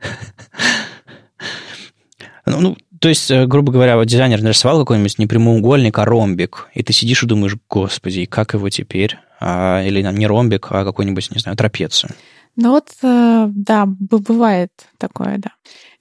Ну, 2.44 2.60
ну, 2.60 2.76
то 2.98 3.08
есть, 3.08 3.30
э, 3.30 3.46
грубо 3.46 3.72
говоря, 3.72 3.96
вот 3.96 4.06
дизайнер 4.06 4.42
нарисовал 4.42 4.80
какой-нибудь 4.80 5.18
непрямоугольник, 5.18 5.96
а 5.98 6.04
ромбик, 6.04 6.68
и 6.74 6.82
ты 6.82 6.92
сидишь 6.92 7.22
и 7.22 7.26
думаешь, 7.26 7.56
господи, 7.68 8.24
как 8.24 8.54
его 8.54 8.68
теперь? 8.68 9.16
А, 9.40 9.82
или 9.84 10.02
не 10.02 10.26
ромбик, 10.26 10.66
а 10.70 10.84
какой-нибудь, 10.84 11.30
не 11.32 11.40
знаю, 11.40 11.56
трапецию. 11.56 12.10
Ну 12.54 12.70
вот, 12.70 12.90
э, 13.02 13.46
да, 13.48 13.86
бывает 13.86 14.70
такое, 14.98 15.38
да. 15.38 15.50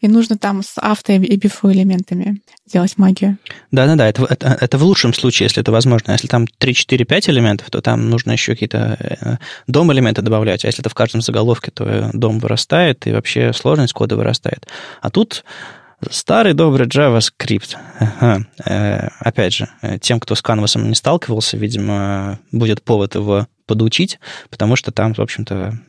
И 0.01 0.07
нужно 0.07 0.37
там 0.37 0.63
с 0.63 0.73
авто 0.77 1.13
и 1.13 1.35
бифо 1.35 1.71
элементами 1.71 2.41
делать 2.65 2.97
магию. 2.97 3.37
Да-да-да, 3.71 4.07
это, 4.07 4.25
это, 4.25 4.57
это 4.59 4.77
в 4.77 4.83
лучшем 4.83 5.13
случае, 5.13 5.45
если 5.45 5.61
это 5.61 5.71
возможно. 5.71 6.11
Если 6.11 6.27
там 6.27 6.47
3, 6.47 6.73
4, 6.73 7.05
5 7.05 7.29
элементов, 7.29 7.69
то 7.69 7.81
там 7.81 8.09
нужно 8.09 8.31
еще 8.31 8.53
какие-то 8.53 8.97
э, 8.99 9.37
дом 9.67 9.91
элементы 9.93 10.21
добавлять. 10.21 10.65
А 10.65 10.67
если 10.67 10.81
это 10.81 10.89
в 10.89 10.95
каждом 10.95 11.21
заголовке, 11.21 11.71
то 11.71 12.09
дом 12.13 12.39
вырастает, 12.39 13.05
и 13.05 13.11
вообще 13.11 13.53
сложность 13.53 13.93
кода 13.93 14.15
вырастает. 14.15 14.67
А 15.01 15.09
тут 15.09 15.43
Старый 16.09 16.53
добрый 16.53 16.87
JavaScript. 16.87 17.75
Ага. 17.99 18.45
Э, 18.65 19.09
опять 19.19 19.53
же, 19.53 19.69
тем, 20.01 20.19
кто 20.19 20.33
с 20.33 20.43
Canvas 20.43 20.81
не 20.81 20.95
сталкивался, 20.95 21.57
видимо, 21.57 22.39
будет 22.51 22.81
повод 22.81 23.13
его 23.13 23.47
подучить, 23.67 24.19
потому 24.49 24.75
что 24.75 24.91
там, 24.91 25.13
в 25.13 25.19
общем-то, 25.19 25.79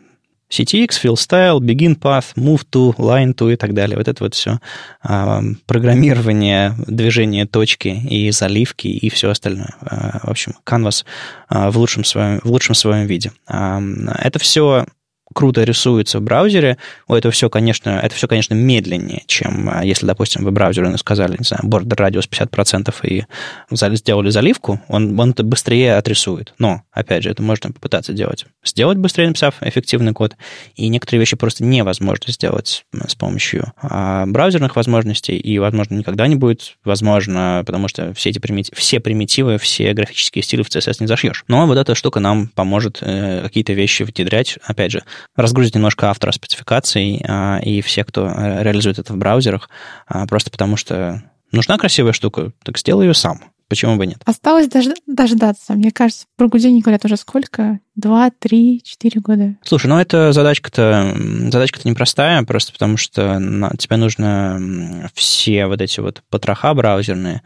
CTX, 0.53 1.01
fill 1.01 1.17
style, 1.17 1.61
begin 1.61 1.97
path, 1.97 2.35
move 2.37 2.62
to, 2.71 2.95
line 2.99 3.35
to 3.35 3.51
и 3.51 3.57
так 3.57 3.73
далее. 3.73 3.97
Вот 3.97 4.07
это 4.07 4.23
вот 4.23 4.35
все 4.35 4.61
а, 5.03 5.43
программирование, 5.67 6.75
движение 6.87 7.47
точки 7.47 7.88
и 7.88 8.31
заливки 8.31 8.88
и 8.88 9.09
все 9.09 9.31
остальное. 9.31 9.75
А, 9.81 10.21
в 10.25 10.31
общем, 10.31 10.53
Canvas 10.67 11.05
а, 11.49 11.71
в 11.71 11.79
лучшем 11.79 12.05
своем, 12.05 12.41
в 12.45 12.51
лучшем 12.51 12.75
своем 12.75 13.07
виде. 13.07 13.33
Это 13.49 14.38
все 14.38 14.85
круто 15.33 15.64
рисуется 15.64 16.18
в 16.18 16.23
браузере, 16.23 16.79
о, 17.07 17.16
это 17.16 17.31
все, 17.31 17.51
конечно, 17.51 17.90
это 18.03 18.14
все, 18.14 18.29
конечно, 18.29 18.55
медленнее, 18.55 19.23
чем 19.27 19.68
а, 19.71 19.85
если, 19.85 20.07
допустим, 20.07 20.45
вы 20.45 20.51
браузеру 20.51 20.97
сказали, 20.99 21.37
не 21.38 21.45
знаю, 21.45 21.64
border 21.64 21.97
радиус 21.97 22.29
50% 22.29 22.95
и 23.05 23.25
сделали 23.71 24.31
заливку, 24.31 24.81
он, 24.88 25.18
он 25.18 25.31
это 25.31 25.42
быстрее 25.42 25.97
отрисует. 25.97 26.55
Но, 26.59 26.83
опять 26.92 27.23
же, 27.23 27.31
это 27.31 27.42
можно 27.42 27.73
попытаться 27.73 28.12
делать. 28.12 28.47
Сделать 28.64 28.99
быстрее, 28.99 29.29
написав 29.29 29.55
эффективный 29.61 30.12
код, 30.12 30.37
и 30.77 30.88
некоторые 30.88 31.21
вещи 31.21 31.37
просто 31.37 31.64
невозможно 31.64 32.33
сделать 32.33 32.85
с 33.07 33.14
помощью 33.14 33.73
а, 33.81 34.27
браузерных 34.27 34.77
возможностей, 34.77 35.37
и, 35.37 35.59
возможно, 35.59 35.95
никогда 35.95 36.27
не 36.27 36.37
будет 36.37 36.77
возможно, 36.85 37.62
потому 37.66 37.88
что 37.88 38.12
все 38.14 38.31
эти 38.31 38.38
примитивы, 38.38 38.77
все 38.77 39.01
примитивы, 39.01 39.59
все 39.59 39.92
графические 39.92 40.42
стили 40.42 40.62
в 40.62 40.68
CSS 40.68 40.97
не 41.01 41.07
зашьешь. 41.07 41.45
Но 41.49 41.66
вот 41.66 41.79
эта 41.79 41.95
штука 41.95 42.21
нам 42.21 42.49
поможет 42.49 42.99
э, 43.01 43.42
какие-то 43.42 43.73
вещи 43.73 44.03
внедрять, 44.03 44.59
опять 44.64 44.92
же, 44.92 45.03
разгрузить 45.37 45.75
немножко 45.75 46.11
автора 46.11 46.33
спецификаций 46.33 47.23
а, 47.27 47.59
и 47.63 47.81
все, 47.81 48.05
кто 48.05 48.27
реализует 48.29 48.99
это 48.99 49.13
в 49.13 49.17
браузерах, 49.17 49.71
а, 50.07 50.27
просто 50.27 50.51
потому 50.51 50.77
что 50.77 51.23
нужна 51.53 51.79
красивая 51.79 52.13
штука, 52.13 52.53
так 52.65 52.79
сделай 52.79 53.07
ее 53.07 53.15
сам. 53.15 53.41
Почему 53.73 53.97
бы 53.97 54.07
нет? 54.07 54.19
Осталось 54.27 54.69
дож- 54.69 54.95
дождаться. 55.07 55.73
Мне 55.73 55.91
кажется, 55.91 56.27
про 56.37 56.47
Гудини 56.47 56.83
говорят 56.83 57.07
уже 57.07 57.17
сколько? 57.17 57.79
Два, 57.95 58.31
три, 58.31 58.83
четыре 58.85 59.19
года. 59.23 59.55
Слушай, 59.63 59.87
ну 59.87 59.99
это 59.99 60.33
задачка-то 60.33 61.17
задачка-то 61.51 61.89
непростая, 61.89 62.43
просто 62.43 62.73
потому 62.73 62.99
что 62.99 63.39
на, 63.39 63.71
тебе 63.79 63.97
нужно 63.97 65.09
все 65.15 65.67
вот 65.69 65.81
эти 65.81 66.01
вот 66.01 66.23
потроха 66.29 66.75
браузерные 66.75 67.41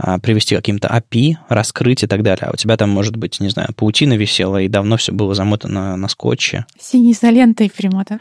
а, 0.00 0.18
привести 0.20 0.54
каким-то 0.54 0.86
API, 0.86 1.34
раскрыть 1.48 2.04
и 2.04 2.06
так 2.06 2.22
далее. 2.22 2.46
А 2.46 2.52
у 2.52 2.56
тебя 2.56 2.76
там, 2.76 2.88
может 2.88 3.16
быть, 3.16 3.40
не 3.40 3.48
знаю, 3.48 3.70
паутина 3.74 4.14
висела, 4.14 4.62
и 4.62 4.68
давно 4.68 4.96
все 4.96 5.10
было 5.10 5.34
замотано 5.34 5.96
на 5.96 6.08
скотче. 6.08 6.66
Синей 6.80 7.12
изолентой 7.12 7.68
перемотан. 7.68 8.20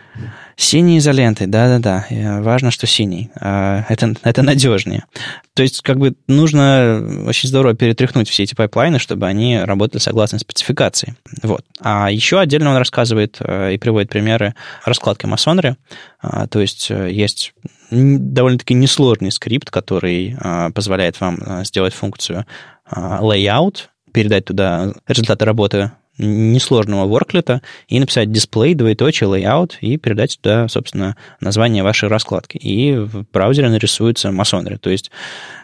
Синей 0.55 0.97
изолентой, 0.97 1.45
да-да-да. 1.45 2.07
Важно, 2.41 2.71
что 2.71 2.87
синий. 2.87 3.29
А, 3.39 3.85
это, 3.89 4.15
это 4.23 4.41
надежнее. 4.41 5.05
То 5.53 5.61
есть, 5.61 5.81
как 5.81 5.99
бы, 5.99 6.15
нужно 6.27 7.25
очень 7.27 7.47
здорово 7.47 7.75
перетряхнуть 7.75 8.27
все 8.27 8.43
эти 8.43 8.55
пайплайны, 8.55 8.97
чтобы 8.97 9.27
они 9.27 9.59
работали 9.59 10.01
согласно 10.01 10.39
спецификации. 10.39 11.15
Вот. 11.43 11.63
А 11.79 12.09
еще 12.09 12.39
отдельно 12.39 12.71
он 12.71 12.77
рассказывает 12.77 13.37
э, 13.39 13.75
и 13.75 13.77
приводит 13.77 14.09
примеры 14.09 14.55
раскладки 14.83 15.27
masonry. 15.27 15.75
А, 16.19 16.47
то 16.47 16.59
есть, 16.59 16.89
э, 16.89 17.11
есть 17.11 17.53
довольно-таки 17.89 18.73
несложный 18.73 19.32
скрипт, 19.32 19.69
который 19.69 20.36
а, 20.39 20.71
позволяет 20.71 21.19
вам 21.21 21.39
а, 21.45 21.63
сделать 21.63 21.93
функцию 21.93 22.45
а, 22.86 23.21
layout, 23.21 23.89
передать 24.12 24.45
туда 24.45 24.93
результаты 25.08 25.45
работы 25.45 25.91
несложного 26.17 27.08
ворклета 27.08 27.62
и 27.88 28.00
написать 28.00 28.30
display, 28.30 28.73
двоеточие, 28.73 29.30
layout 29.30 29.73
и 29.82 29.97
передать 29.97 30.39
туда, 30.41 30.67
собственно, 30.67 31.15
название 31.39 31.84
вашей 31.84 32.10
раскладки. 32.10 32.58
И 32.58 32.95
в 32.95 33.26
браузере 33.32 33.69
нарисуется 33.69 34.32
масонри. 34.32 34.78
То 34.78 34.89
есть 34.89 35.12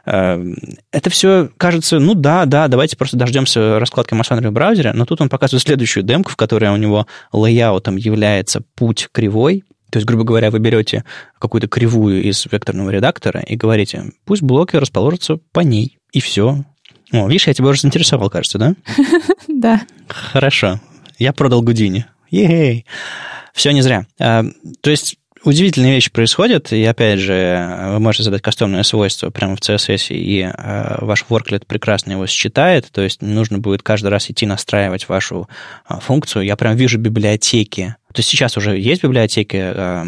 э, 0.06 0.54
это 0.92 1.10
все 1.10 1.50
кажется, 1.58 2.00
ну 2.00 2.14
да, 2.14 2.46
да, 2.46 2.68
давайте 2.68 2.98
просто 2.98 3.18
дождемся 3.18 3.80
раскладки 3.80 4.14
масонри 4.14 4.48
в 4.48 4.54
браузере, 4.54 4.94
но 4.94 5.06
тут 5.06 5.22
он 5.22 5.30
показывает 5.30 5.64
следующую 5.64 6.04
демку, 6.04 6.30
в 6.30 6.36
которой 6.36 6.70
у 6.70 6.78
него 6.78 7.08
лейаутом 7.32 7.96
является 7.96 8.62
путь 8.76 9.10
кривой, 9.12 9.64
то 9.94 9.98
есть, 9.98 10.08
грубо 10.08 10.24
говоря, 10.24 10.50
вы 10.50 10.58
берете 10.58 11.04
какую-то 11.38 11.68
кривую 11.68 12.24
из 12.24 12.48
векторного 12.52 12.90
редактора 12.90 13.42
и 13.42 13.56
говорите, 13.56 14.06
пусть 14.26 14.42
блоки 14.42 14.76
расположатся 14.76 15.38
по 15.52 15.60
ней, 15.60 16.00
и 16.12 16.20
все. 16.20 16.66
О, 17.12 17.28
видишь, 17.28 17.46
я 17.46 17.54
тебя 17.54 17.68
уже 17.68 17.82
заинтересовал, 17.82 18.32
кажется, 18.32 18.58
да? 18.58 18.74
Да. 19.48 19.84
Хорошо. 20.08 20.82
Я 21.20 21.32
продал 21.32 21.62
Гудини. 21.62 22.08
Ей! 22.32 22.88
Все 23.54 23.70
не 23.70 23.84
зря. 23.84 24.08
А, 24.20 24.44
то 24.82 24.90
есть, 24.90 25.18
удивительные 25.44 25.94
вещи 25.94 26.12
происходят, 26.12 26.72
и 26.72 26.84
опять 26.84 27.20
же, 27.20 27.90
вы 27.92 28.00
можете 28.00 28.24
задать 28.24 28.42
кастомное 28.42 28.84
свойство 28.84 29.30
прямо 29.30 29.56
в 29.56 29.60
CSS, 29.60 30.08
и 30.16 30.42
э, 30.42 30.98
ваш 31.02 31.26
worklet 31.30 31.66
прекрасно 31.68 32.12
его 32.12 32.28
считает, 32.28 32.92
то 32.92 33.02
есть 33.02 33.22
нужно 33.22 33.60
будет 33.60 33.84
каждый 33.84 34.08
раз 34.08 34.30
идти 34.30 34.46
настраивать 34.46 35.10
вашу 35.10 35.50
э, 35.90 35.96
функцию. 36.00 36.46
Я 36.46 36.56
прям 36.56 36.76
вижу 36.76 36.98
библиотеки. 36.98 37.96
То 38.14 38.20
есть 38.20 38.30
сейчас 38.30 38.58
уже 38.58 38.78
есть 38.78 39.04
библиотеки 39.04 39.58
э, 39.58 40.06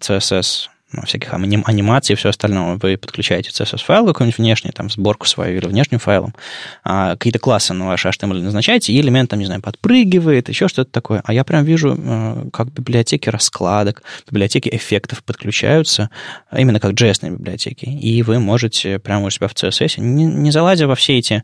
CSS, 0.00 0.68
ну, 0.92 1.02
всяких 1.02 1.34
анимаций 1.34 2.12
и 2.12 2.16
все 2.16 2.28
остальное. 2.28 2.76
Вы 2.76 2.96
подключаете 2.96 3.50
CSS-файл 3.50 4.06
какой-нибудь 4.06 4.38
внешний, 4.38 4.70
там, 4.70 4.88
сборку 4.88 5.26
свою 5.26 5.58
или 5.58 5.66
внешним 5.66 5.98
файлом, 5.98 6.34
а, 6.84 7.16
какие-то 7.16 7.40
классы 7.40 7.74
на 7.74 7.86
ваш 7.86 8.06
HTML 8.06 8.40
назначаете, 8.40 8.92
и 8.92 9.00
элемент, 9.00 9.30
там, 9.30 9.40
не 9.40 9.46
знаю, 9.46 9.60
подпрыгивает, 9.62 10.48
еще 10.48 10.68
что-то 10.68 10.90
такое. 10.90 11.22
А 11.24 11.32
я 11.32 11.42
прям 11.44 11.64
вижу, 11.64 11.96
э, 11.98 12.48
как 12.52 12.72
библиотеки 12.72 13.28
раскладок, 13.28 14.02
библиотеки 14.30 14.68
эффектов 14.72 15.24
подключаются, 15.24 16.10
именно 16.56 16.78
как 16.78 16.92
JS 16.92 17.30
библиотеки. 17.30 17.86
И 17.86 18.22
вы 18.22 18.38
можете 18.38 19.00
прямо 19.00 19.26
у 19.26 19.30
себя 19.30 19.48
в 19.48 19.54
CSS, 19.54 20.00
не, 20.00 20.24
не 20.24 20.50
залазя 20.52 20.86
во 20.86 20.94
все 20.94 21.18
эти 21.18 21.42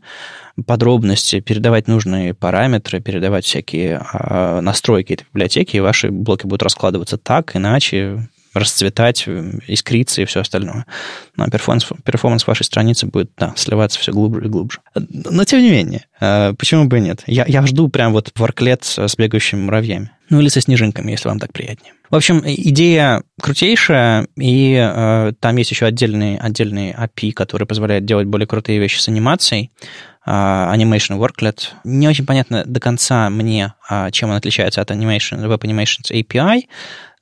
подробности, 0.65 1.39
передавать 1.39 1.87
нужные 1.87 2.33
параметры, 2.33 3.01
передавать 3.01 3.43
всякие 3.45 4.05
а, 4.13 4.61
настройки 4.61 5.13
этой 5.13 5.25
библиотеки, 5.33 5.75
и 5.75 5.79
ваши 5.79 6.11
блоки 6.11 6.43
будут 6.45 6.63
раскладываться 6.63 7.17
так, 7.17 7.55
иначе, 7.55 8.29
расцветать, 8.53 9.27
искриться 9.67 10.21
и 10.21 10.25
все 10.25 10.41
остальное. 10.41 10.85
Но 11.35 11.47
performance, 11.47 11.87
performance 12.03 12.45
вашей 12.47 12.63
страницы 12.63 13.07
будет, 13.07 13.31
да, 13.37 13.53
сливаться 13.55 13.99
все 13.99 14.11
глубже 14.11 14.45
и 14.45 14.49
глубже. 14.49 14.79
Но 14.95 15.43
тем 15.43 15.61
не 15.61 15.71
менее, 15.71 16.05
а, 16.19 16.53
почему 16.53 16.85
бы 16.85 16.97
и 16.97 17.01
нет? 17.01 17.23
Я, 17.27 17.45
я 17.47 17.65
жду 17.65 17.89
прям 17.89 18.13
вот 18.13 18.31
worklet 18.35 18.83
с 18.83 19.15
бегающими 19.15 19.61
муравьями. 19.61 20.11
Ну 20.29 20.39
или 20.39 20.47
со 20.47 20.61
снежинками, 20.61 21.11
если 21.11 21.27
вам 21.27 21.39
так 21.39 21.51
приятнее. 21.51 21.93
В 22.09 22.15
общем, 22.15 22.41
идея 22.45 23.23
крутейшая, 23.41 24.27
и 24.37 24.75
э, 24.75 25.33
там 25.39 25.57
есть 25.57 25.71
еще 25.71 25.85
отдельный, 25.85 26.37
отдельный 26.37 26.91
API, 26.91 27.31
который 27.31 27.67
позволяет 27.67 28.05
делать 28.05 28.27
более 28.27 28.47
крутые 28.47 28.79
вещи 28.79 28.99
с 28.99 29.07
анимацией. 29.07 29.71
Uh, 30.25 30.73
Animation 30.73 31.19
Worklet. 31.19 31.71
Не 31.83 32.07
очень 32.07 32.25
понятно 32.25 32.63
до 32.65 32.79
конца 32.79 33.29
мне, 33.29 33.73
uh, 33.91 34.09
чем 34.11 34.29
он 34.29 34.37
отличается 34.37 34.79
от 34.79 34.89
Animation, 34.89 35.45
Web 35.45 35.63
Animations 35.63 36.11
API, 36.13 36.61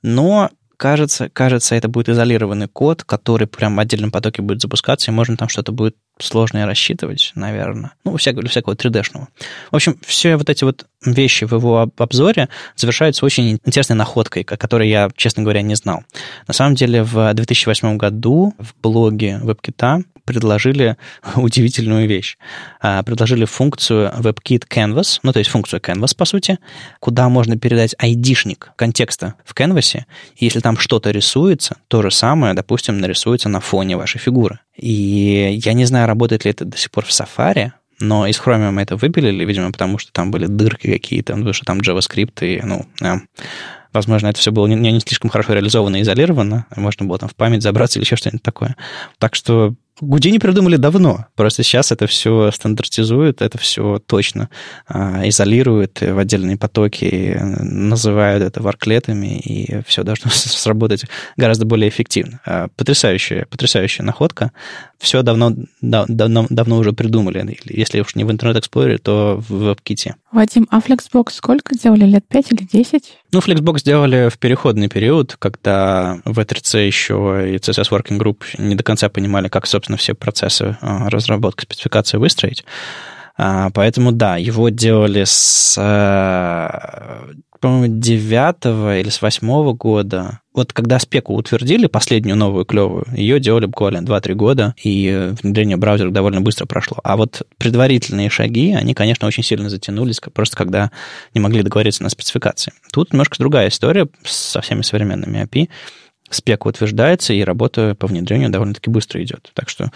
но 0.02 0.50
кажется, 0.82 1.28
кажется, 1.28 1.76
это 1.76 1.86
будет 1.86 2.08
изолированный 2.08 2.66
код, 2.66 3.04
который 3.04 3.46
прям 3.46 3.76
в 3.76 3.78
отдельном 3.78 4.10
потоке 4.10 4.42
будет 4.42 4.60
запускаться, 4.60 5.12
и 5.12 5.14
можно 5.14 5.36
там 5.36 5.48
что-то 5.48 5.70
будет 5.70 5.94
сложное 6.18 6.66
рассчитывать, 6.66 7.32
наверное. 7.34 7.92
Ну, 8.04 8.16
всякого, 8.16 8.46
всякого 8.46 8.74
3D-шного. 8.74 9.28
В 9.70 9.76
общем, 9.76 9.98
все 10.06 10.36
вот 10.36 10.48
эти 10.50 10.64
вот 10.64 10.86
вещи 11.04 11.44
в 11.44 11.52
его 11.52 11.90
обзоре 11.96 12.48
завершаются 12.76 13.24
очень 13.24 13.52
интересной 13.64 13.96
находкой, 13.96 14.42
о 14.42 14.56
которой 14.56 14.88
я, 14.88 15.10
честно 15.16 15.42
говоря, 15.42 15.62
не 15.62 15.74
знал. 15.74 16.04
На 16.46 16.54
самом 16.54 16.74
деле, 16.74 17.02
в 17.02 17.32
2008 17.34 17.96
году 17.96 18.54
в 18.58 18.74
блоге 18.80 19.40
WebKit 19.42 20.04
предложили 20.24 20.96
удивительную 21.36 22.06
вещь. 22.08 22.36
А, 22.80 23.02
предложили 23.02 23.44
функцию 23.44 24.12
WebKit 24.18 24.68
Canvas, 24.68 25.18
ну, 25.22 25.32
то 25.32 25.38
есть 25.38 25.50
функцию 25.50 25.80
Canvas, 25.80 26.16
по 26.16 26.24
сути, 26.24 26.58
куда 27.00 27.28
можно 27.28 27.58
передать 27.58 27.94
айдишник 27.98 28.72
контекста 28.76 29.34
в 29.44 29.54
Canvas, 29.54 30.02
если 30.36 30.60
там 30.60 30.78
что-то 30.78 31.10
рисуется, 31.10 31.76
то 31.88 32.02
же 32.02 32.10
самое, 32.10 32.54
допустим, 32.54 32.98
нарисуется 32.98 33.48
на 33.48 33.60
фоне 33.60 33.96
вашей 33.96 34.18
фигуры. 34.18 34.60
И 34.76 35.60
я 35.64 35.72
не 35.74 35.84
знаю, 35.84 36.06
работает 36.06 36.44
ли 36.44 36.50
это 36.50 36.64
до 36.64 36.76
сих 36.76 36.90
пор 36.90 37.04
в 37.04 37.10
Safari, 37.10 37.72
но 38.00 38.26
из 38.26 38.40
Chromium 38.40 38.80
это 38.80 38.96
выпилили, 38.96 39.44
видимо, 39.44 39.70
потому 39.70 39.98
что 39.98 40.12
там 40.12 40.30
были 40.30 40.46
дырки 40.46 40.90
какие-то, 40.90 41.34
потому 41.34 41.52
что 41.52 41.64
там 41.64 41.80
JavaScript 41.80 42.40
и, 42.40 42.60
ну, 42.62 42.86
Возможно, 43.92 44.28
это 44.28 44.38
все 44.38 44.50
было 44.52 44.66
не, 44.66 44.74
не 44.74 45.00
слишком 45.00 45.28
хорошо 45.28 45.52
реализовано 45.52 45.96
и 45.96 46.02
изолировано. 46.02 46.66
Можно 46.74 47.04
было 47.04 47.18
там 47.18 47.28
в 47.28 47.34
память 47.34 47.62
забраться 47.62 47.98
или 47.98 48.04
еще 48.04 48.16
что-нибудь 48.16 48.42
такое. 48.42 48.76
Так 49.18 49.34
что 49.34 49.74
Гудини 50.02 50.38
придумали 50.38 50.76
давно, 50.76 51.26
просто 51.36 51.62
сейчас 51.62 51.92
это 51.92 52.08
все 52.08 52.50
стандартизует, 52.50 53.40
это 53.40 53.56
все 53.56 54.00
точно 54.04 54.50
а, 54.88 55.28
изолирует 55.28 56.00
в 56.00 56.18
отдельные 56.18 56.56
потоки, 56.56 57.38
называют 57.40 58.42
это 58.42 58.60
варклетами, 58.60 59.38
и 59.38 59.80
все 59.86 60.02
должно 60.02 60.30
сработать 60.34 61.04
гораздо 61.36 61.66
более 61.66 61.88
эффективно. 61.88 62.40
А, 62.44 62.66
потрясающая, 62.74 63.46
потрясающая 63.48 64.04
находка. 64.04 64.50
Все 64.98 65.22
давно, 65.22 65.54
давно, 65.80 66.46
давно 66.50 66.78
уже 66.78 66.92
придумали. 66.92 67.56
Если 67.64 68.00
уж 68.00 68.16
не 68.16 68.24
в 68.24 68.28
Explorer, 68.30 68.98
то 68.98 69.40
в 69.48 69.70
WebKit. 69.70 70.14
Вадим, 70.32 70.66
а 70.70 70.80
Flexbox 70.80 71.30
сколько 71.32 71.74
делали? 71.76 72.06
Лет 72.06 72.26
5 72.26 72.52
или 72.52 72.62
10? 72.64 73.18
Ну, 73.32 73.40
Flexbox 73.40 73.80
сделали 73.80 74.30
в 74.30 74.38
переходный 74.38 74.88
период, 74.88 75.36
когда 75.38 76.20
в 76.24 76.38
E3C 76.38 76.86
еще 76.86 77.52
и 77.52 77.56
CSS 77.56 77.90
Working 77.90 78.18
Group 78.18 78.44
не 78.56 78.74
до 78.74 78.82
конца 78.82 79.10
понимали, 79.10 79.48
как, 79.48 79.66
собственно, 79.66 79.98
все 79.98 80.14
процессы 80.14 80.78
а, 80.80 81.10
разработки 81.10 81.64
спецификации 81.64 82.16
выстроить. 82.16 82.64
А, 83.36 83.70
поэтому, 83.70 84.12
да, 84.12 84.36
его 84.36 84.70
делали 84.70 85.24
с, 85.24 85.76
э, 85.78 87.34
по-моему, 87.60 88.00
9 88.00 89.00
или 89.00 89.10
с 89.10 89.20
8 89.20 89.72
года. 89.74 90.41
Вот 90.54 90.72
когда 90.72 90.98
спеку 90.98 91.34
утвердили, 91.34 91.86
последнюю 91.86 92.36
новую 92.36 92.64
клевую, 92.64 93.06
ее 93.14 93.40
делали 93.40 93.66
буквально 93.66 94.06
2-3 94.06 94.34
года, 94.34 94.74
и 94.82 95.32
внедрение 95.42 95.76
браузера 95.76 96.10
довольно 96.10 96.40
быстро 96.40 96.66
прошло. 96.66 96.98
А 97.02 97.16
вот 97.16 97.46
предварительные 97.58 98.28
шаги, 98.28 98.74
они, 98.74 98.92
конечно, 98.92 99.26
очень 99.26 99.42
сильно 99.42 99.70
затянулись, 99.70 100.20
просто 100.32 100.56
когда 100.56 100.90
не 101.34 101.40
могли 101.40 101.62
договориться 101.62 102.02
на 102.02 102.10
спецификации. 102.10 102.72
Тут 102.92 103.12
немножко 103.12 103.38
другая 103.38 103.68
история 103.68 104.08
со 104.24 104.60
всеми 104.60 104.82
современными 104.82 105.42
API 105.42 105.68
спек 106.34 106.66
утверждается, 106.66 107.32
и 107.32 107.42
работа 107.42 107.94
по 107.94 108.06
внедрению 108.06 108.50
довольно-таки 108.50 108.90
быстро 108.90 109.22
идет. 109.22 109.50
Так 109.54 109.68
что 109.68 109.90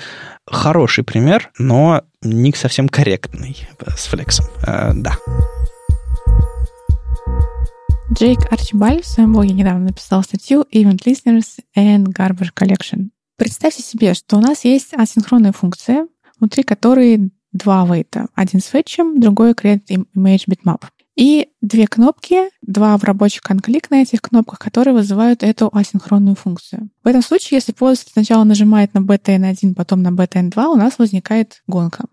хороший 0.46 1.04
пример, 1.04 1.50
но 1.58 2.02
не 2.22 2.52
совсем 2.52 2.88
корректный 2.88 3.56
с 3.96 4.06
флексом. 4.06 4.46
Э, 4.66 4.92
да. 4.94 5.16
Джейк 8.12 8.50
Арчибаль 8.52 9.02
в 9.02 9.06
своем 9.06 9.32
блоге 9.32 9.52
недавно 9.52 9.86
написал 9.86 10.22
статью 10.22 10.64
Event 10.72 11.02
Listeners 11.04 11.58
and 11.76 12.06
Garbage 12.06 12.52
Collection. 12.54 13.08
Представьте 13.36 13.82
себе, 13.82 14.14
что 14.14 14.36
у 14.36 14.40
нас 14.40 14.64
есть 14.64 14.94
асинхронная 14.94 15.52
функция, 15.52 16.06
внутри 16.38 16.62
которой 16.62 17.32
два 17.52 17.84
вейта. 17.84 18.28
Один 18.34 18.60
с 18.60 18.66
фетчем, 18.66 19.20
другой 19.20 19.52
create 19.52 19.86
image 19.88 20.44
bitmap. 20.48 20.84
И 21.16 21.48
две 21.60 21.86
кнопки, 21.86 22.50
два 22.62 22.96
в 22.96 23.04
рабочих 23.04 23.42
конклик 23.42 23.90
на 23.90 24.02
этих 24.02 24.22
кнопках, 24.22 24.58
которые 24.58 24.94
вызывают 24.94 25.42
эту 25.42 25.70
асинхронную 25.72 26.36
функцию. 26.36 26.90
В 27.02 27.08
этом 27.08 27.22
случае, 27.22 27.56
если 27.56 27.72
пользователь 27.72 28.12
сначала 28.12 28.44
нажимает 28.44 28.94
на 28.94 28.98
BTN1, 28.98 29.74
потом 29.74 30.02
на 30.02 30.08
BTN2, 30.08 30.66
у 30.66 30.76
нас 30.76 30.98
возникает 30.98 31.62
гонка. 31.66 32.04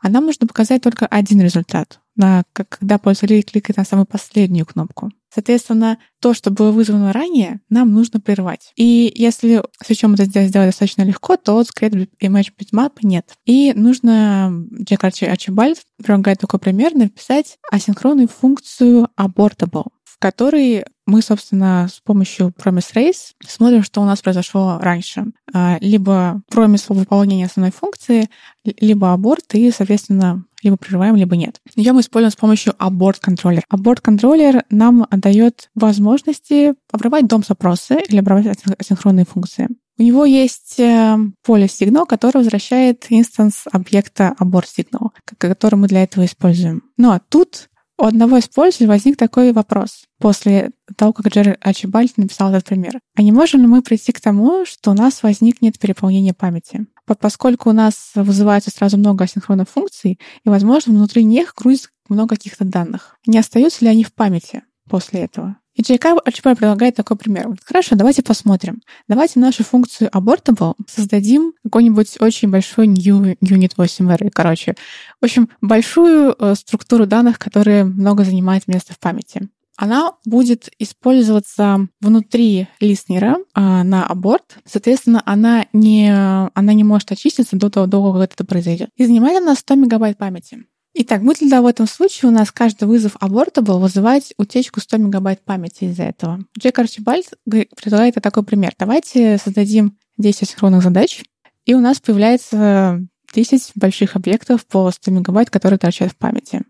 А 0.00 0.08
нам 0.08 0.26
нужно 0.26 0.46
показать 0.46 0.82
только 0.82 1.06
один 1.06 1.40
результат, 1.40 2.00
на, 2.16 2.44
когда 2.52 2.98
пользователь 2.98 3.42
кликает 3.42 3.78
на 3.78 3.84
самую 3.84 4.06
последнюю 4.06 4.66
кнопку. 4.66 5.10
Соответственно, 5.32 5.98
то, 6.20 6.34
что 6.34 6.50
было 6.50 6.72
вызвано 6.72 7.12
ранее, 7.12 7.60
нам 7.70 7.92
нужно 7.92 8.20
прервать. 8.20 8.72
И 8.76 9.12
если 9.14 9.62
с 9.82 9.96
чем 9.96 10.14
это 10.14 10.24
сделать 10.24 10.50
достаточно 10.50 11.02
легко, 11.02 11.36
то 11.36 11.60
Create 11.60 12.08
Image 12.20 12.48
Bitmap 12.58 12.94
нет. 13.02 13.34
И 13.44 13.72
нужно, 13.74 14.52
Джек 14.82 15.04
Арчибальд 15.04 15.78
предлагает 15.98 16.40
такой 16.40 16.58
пример, 16.58 16.94
написать 16.94 17.58
асинхронную 17.70 18.28
функцию 18.28 18.99
abortable, 19.18 19.86
в 20.04 20.18
которой 20.18 20.84
мы, 21.06 21.22
собственно, 21.22 21.88
с 21.92 22.00
помощью 22.00 22.52
Promise 22.56 22.94
Race 22.94 23.32
смотрим, 23.46 23.82
что 23.82 24.00
у 24.00 24.04
нас 24.04 24.20
произошло 24.20 24.78
раньше. 24.80 25.26
А, 25.52 25.78
либо 25.80 26.42
промис 26.48 26.88
выполнения 26.88 27.46
основной 27.46 27.72
функции, 27.72 28.28
либо 28.64 29.12
аборт, 29.12 29.54
и, 29.54 29.70
соответственно, 29.70 30.44
либо 30.62 30.76
прерываем, 30.76 31.16
либо 31.16 31.36
нет. 31.36 31.60
Ее 31.74 31.92
мы 31.92 32.02
используем 32.02 32.30
с 32.30 32.36
помощью 32.36 32.74
abort 32.74 33.16
контроллер. 33.20 33.62
Abort 33.72 34.00
контроллер 34.02 34.64
нам 34.70 35.06
дает 35.10 35.70
возможности 35.74 36.74
обрывать 36.92 37.26
дом 37.26 37.42
запросы 37.42 38.00
или 38.08 38.18
обрывать 38.18 38.58
асинхронные 38.78 39.24
функции. 39.24 39.68
У 39.98 40.02
него 40.02 40.24
есть 40.24 40.80
э, 40.80 41.16
поле 41.44 41.68
сигнал, 41.68 42.06
которое 42.06 42.38
возвращает 42.38 43.04
инстанс 43.10 43.64
объекта 43.70 44.34
abort 44.38 44.64
signal, 44.64 45.10
который 45.36 45.74
мы 45.74 45.88
для 45.88 46.04
этого 46.04 46.24
используем. 46.24 46.82
Ну 46.96 47.10
а 47.10 47.20
тут 47.20 47.69
у 48.00 48.04
одного 48.04 48.38
из 48.38 48.48
пользователей 48.48 48.88
возник 48.88 49.16
такой 49.16 49.52
вопрос 49.52 50.04
после 50.18 50.70
того, 50.96 51.12
как 51.12 51.28
Джерри 51.28 51.56
Арчибальд 51.60 52.16
написал 52.16 52.50
этот 52.50 52.64
пример. 52.64 53.00
А 53.14 53.22
не 53.22 53.32
можем 53.32 53.60
ли 53.60 53.66
мы 53.66 53.82
прийти 53.82 54.12
к 54.12 54.20
тому, 54.20 54.64
что 54.66 54.90
у 54.90 54.94
нас 54.94 55.22
возникнет 55.22 55.78
переполнение 55.78 56.34
памяти? 56.34 56.86
Поскольку 57.20 57.70
у 57.70 57.72
нас 57.72 58.12
вызывается 58.14 58.70
сразу 58.70 58.96
много 58.96 59.24
асинхронных 59.24 59.68
функций, 59.68 60.18
и, 60.44 60.48
возможно, 60.48 60.92
внутри 60.92 61.24
них 61.24 61.54
грузится 61.56 61.90
много 62.08 62.36
каких-то 62.36 62.64
данных. 62.64 63.16
Не 63.26 63.38
остаются 63.38 63.84
ли 63.84 63.90
они 63.90 64.04
в 64.04 64.12
памяти 64.12 64.62
после 64.88 65.20
этого? 65.20 65.56
И 65.80 65.82
JK 65.82 66.18
Archibald 66.26 66.56
предлагает 66.56 66.94
такой 66.94 67.16
пример. 67.16 67.48
Хорошо, 67.64 67.96
давайте 67.96 68.22
посмотрим. 68.22 68.82
Давайте 69.08 69.40
нашу 69.40 69.64
функцию 69.64 70.10
abortable 70.10 70.74
создадим 70.86 71.54
какой-нибудь 71.62 72.18
очень 72.20 72.50
большой 72.50 72.86
new 72.86 73.38
unit 73.40 73.72
8 73.78 74.12
array. 74.12 74.30
Короче, 74.30 74.74
в 75.22 75.24
общем, 75.24 75.48
большую 75.62 76.36
э, 76.38 76.54
структуру 76.54 77.06
данных, 77.06 77.38
которая 77.38 77.84
много 77.86 78.24
занимает 78.24 78.68
места 78.68 78.92
в 78.92 78.98
памяти. 78.98 79.48
Она 79.76 80.12
будет 80.26 80.68
использоваться 80.78 81.88
внутри 82.02 82.68
листнера 82.80 83.38
э, 83.38 83.60
на 83.82 84.06
аборт. 84.06 84.58
Соответственно, 84.66 85.22
она 85.24 85.64
не, 85.72 86.12
она 86.12 86.74
не 86.74 86.84
может 86.84 87.10
очиститься 87.10 87.56
до 87.56 87.70
того, 87.70 87.86
до 87.86 88.12
как 88.12 88.34
это 88.34 88.44
произойдет. 88.44 88.90
И 88.96 89.06
занимает 89.06 89.38
она 89.38 89.54
100 89.54 89.76
мегабайт 89.76 90.18
памяти. 90.18 90.66
Итак, 90.92 91.22
будет 91.22 91.40
ли 91.40 91.48
да 91.48 91.62
в 91.62 91.66
этом 91.66 91.86
случае 91.86 92.30
у 92.30 92.32
нас 92.32 92.50
каждый 92.50 92.88
вызов 92.88 93.16
был 93.20 93.78
вызывать 93.78 94.34
утечку 94.38 94.80
100 94.80 94.96
мегабайт 94.96 95.44
памяти 95.44 95.84
из-за 95.84 96.04
этого? 96.04 96.44
Джек 96.58 96.78
Арчибальд 96.78 97.26
предлагает 97.44 98.16
такой 98.16 98.42
пример. 98.42 98.72
Давайте 98.76 99.38
создадим 99.38 99.96
10 100.18 100.48
синхронных 100.48 100.82
задач, 100.82 101.22
и 101.64 101.74
у 101.74 101.80
нас 101.80 102.00
появляется 102.00 103.06
10 103.32 103.72
больших 103.76 104.16
объектов 104.16 104.66
по 104.66 104.90
100 104.90 105.10
мегабайт, 105.12 105.50
которые 105.50 105.78
торчат 105.78 106.10
в 106.10 106.16
памяти. 106.16 106.62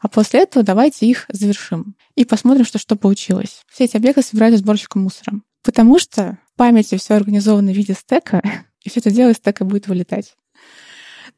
А 0.00 0.08
после 0.08 0.40
этого 0.40 0.64
давайте 0.64 1.06
их 1.06 1.26
завершим 1.28 1.96
и 2.14 2.24
посмотрим, 2.24 2.64
что, 2.64 2.78
что 2.78 2.96
получилось. 2.96 3.62
Все 3.70 3.84
эти 3.84 3.96
объекты 3.96 4.22
собираются 4.22 4.62
сборщиком 4.62 5.02
мусора. 5.02 5.40
Потому 5.62 5.98
что 5.98 6.38
в 6.54 6.56
памяти 6.56 6.96
все 6.96 7.14
организовано 7.14 7.72
в 7.72 7.76
виде 7.76 7.92
стека, 7.92 8.42
и 8.84 8.88
все 8.88 9.00
это 9.00 9.10
дело 9.10 9.30
из 9.30 9.36
стека 9.36 9.64
будет 9.64 9.88
вылетать. 9.88 10.34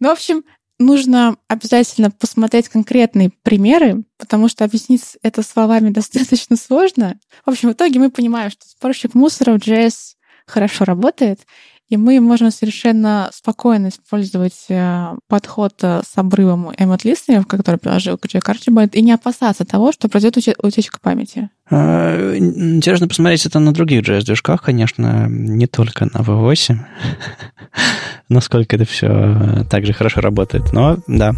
Ну, 0.00 0.08
в 0.08 0.12
общем, 0.12 0.44
нужно 0.78 1.36
обязательно 1.48 2.10
посмотреть 2.10 2.68
конкретные 2.68 3.30
примеры, 3.42 4.04
потому 4.18 4.48
что 4.48 4.64
объяснить 4.64 5.16
это 5.22 5.42
словами 5.42 5.90
достаточно 5.90 6.56
сложно. 6.56 7.18
В 7.44 7.50
общем, 7.50 7.70
в 7.70 7.72
итоге 7.72 7.98
мы 7.98 8.10
понимаем, 8.10 8.50
что 8.50 8.66
сборщик 8.66 9.14
мусора 9.14 9.58
в 9.58 9.62
JS 9.62 10.14
хорошо 10.46 10.84
работает, 10.84 11.40
и 11.88 11.96
мы 11.96 12.20
можем 12.20 12.50
совершенно 12.50 13.30
спокойно 13.32 13.88
использовать 13.88 14.66
э, 14.68 15.14
подход 15.26 15.72
э, 15.82 16.02
с 16.06 16.18
обрывом 16.18 16.70
эмот 16.76 17.04
listener, 17.04 17.44
который 17.44 17.76
приложил 17.76 18.20
Джек 18.26 18.46
Арчибальд, 18.46 18.94
и 18.94 19.00
не 19.00 19.12
опасаться 19.12 19.64
того, 19.64 19.92
что 19.92 20.08
произойдет 20.08 20.54
утечка 20.62 21.00
памяти. 21.00 21.48
А, 21.70 22.36
интересно 22.36 23.08
посмотреть 23.08 23.46
это 23.46 23.58
на 23.58 23.72
других 23.72 24.02
JS-движках, 24.02 24.62
конечно, 24.62 25.28
не 25.28 25.66
только 25.66 26.04
на 26.04 26.18
V8, 26.18 26.76
насколько 28.28 28.76
это 28.76 28.84
все 28.84 29.64
так 29.70 29.86
же 29.86 29.92
хорошо 29.92 30.20
работает, 30.20 30.72
но 30.72 30.98
да. 31.06 31.34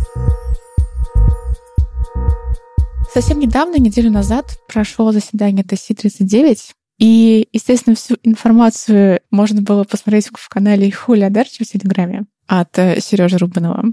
Совсем 3.12 3.41
недавно, 3.41 3.76
неделю 3.76 4.11
назад, 4.11 4.57
прошло 4.68 5.11
заседание 5.11 5.64
TC39, 5.64 6.59
и, 7.01 7.49
естественно, 7.53 7.97
всю 7.97 8.16
информацию 8.22 9.20
можно 9.30 9.62
было 9.62 9.84
посмотреть 9.84 10.28
в 10.32 10.49
канале 10.49 10.93
Хуля 10.93 11.30
Дарчи 11.30 11.64
в 11.64 11.68
Телеграме 11.68 12.26
от 12.47 12.78
э, 12.78 13.01
Сережи 13.01 13.38
Рубанова. 13.38 13.84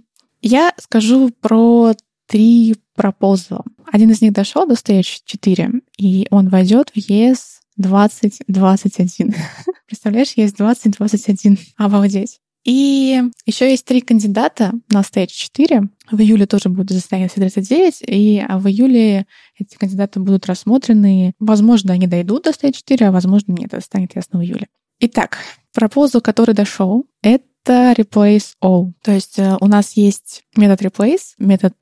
Я 0.42 0.74
скажу 0.78 1.32
про 1.42 1.94
три 2.28 2.76
пропозала. 2.96 3.64
Один 3.92 4.12
из 4.12 4.22
них 4.22 4.34
дошел 4.34 4.68
до 4.68 4.74
Stage 4.74 5.22
4, 5.26 5.72
и 5.98 6.28
он 6.30 6.50
войдет 6.50 6.90
в 6.90 6.98
ЕС 6.98 7.62
2021. 7.78 9.34
Представляешь, 9.88 10.34
есть 10.36 10.58
2021. 10.58 11.58
Обалдеть. 11.78 12.40
И 12.68 13.24
еще 13.46 13.70
есть 13.70 13.86
три 13.86 14.02
кандидата 14.02 14.74
на 14.92 15.00
Stage 15.00 15.28
4. 15.28 15.84
В 16.12 16.20
июле 16.20 16.46
тоже 16.46 16.68
будет 16.68 16.92
заседание 16.92 17.30
C39, 17.30 18.04
и 18.06 18.44
а 18.46 18.60
в 18.60 18.68
июле 18.68 19.26
эти 19.58 19.78
кандидаты 19.78 20.20
будут 20.20 20.48
рассмотрены. 20.48 21.34
Возможно, 21.40 21.94
они 21.94 22.08
дойдут 22.08 22.44
до 22.44 22.50
Stage 22.50 22.74
4, 22.74 23.08
а 23.08 23.12
возможно, 23.14 23.54
нет, 23.54 23.74
это 23.74 23.82
станет 23.82 24.18
ясно 24.18 24.40
в 24.40 24.42
июле. 24.42 24.68
Итак, 25.00 25.38
пропозал, 25.74 26.20
который 26.20 26.54
дошел, 26.54 27.06
это 27.22 27.94
replace 27.98 28.48
all. 28.62 28.92
То 29.02 29.14
есть 29.14 29.40
э, 29.40 29.56
у 29.62 29.68
нас 29.68 29.94
есть 29.94 30.44
метод 30.58 30.82
replace, 30.82 31.36
метод 31.38 31.76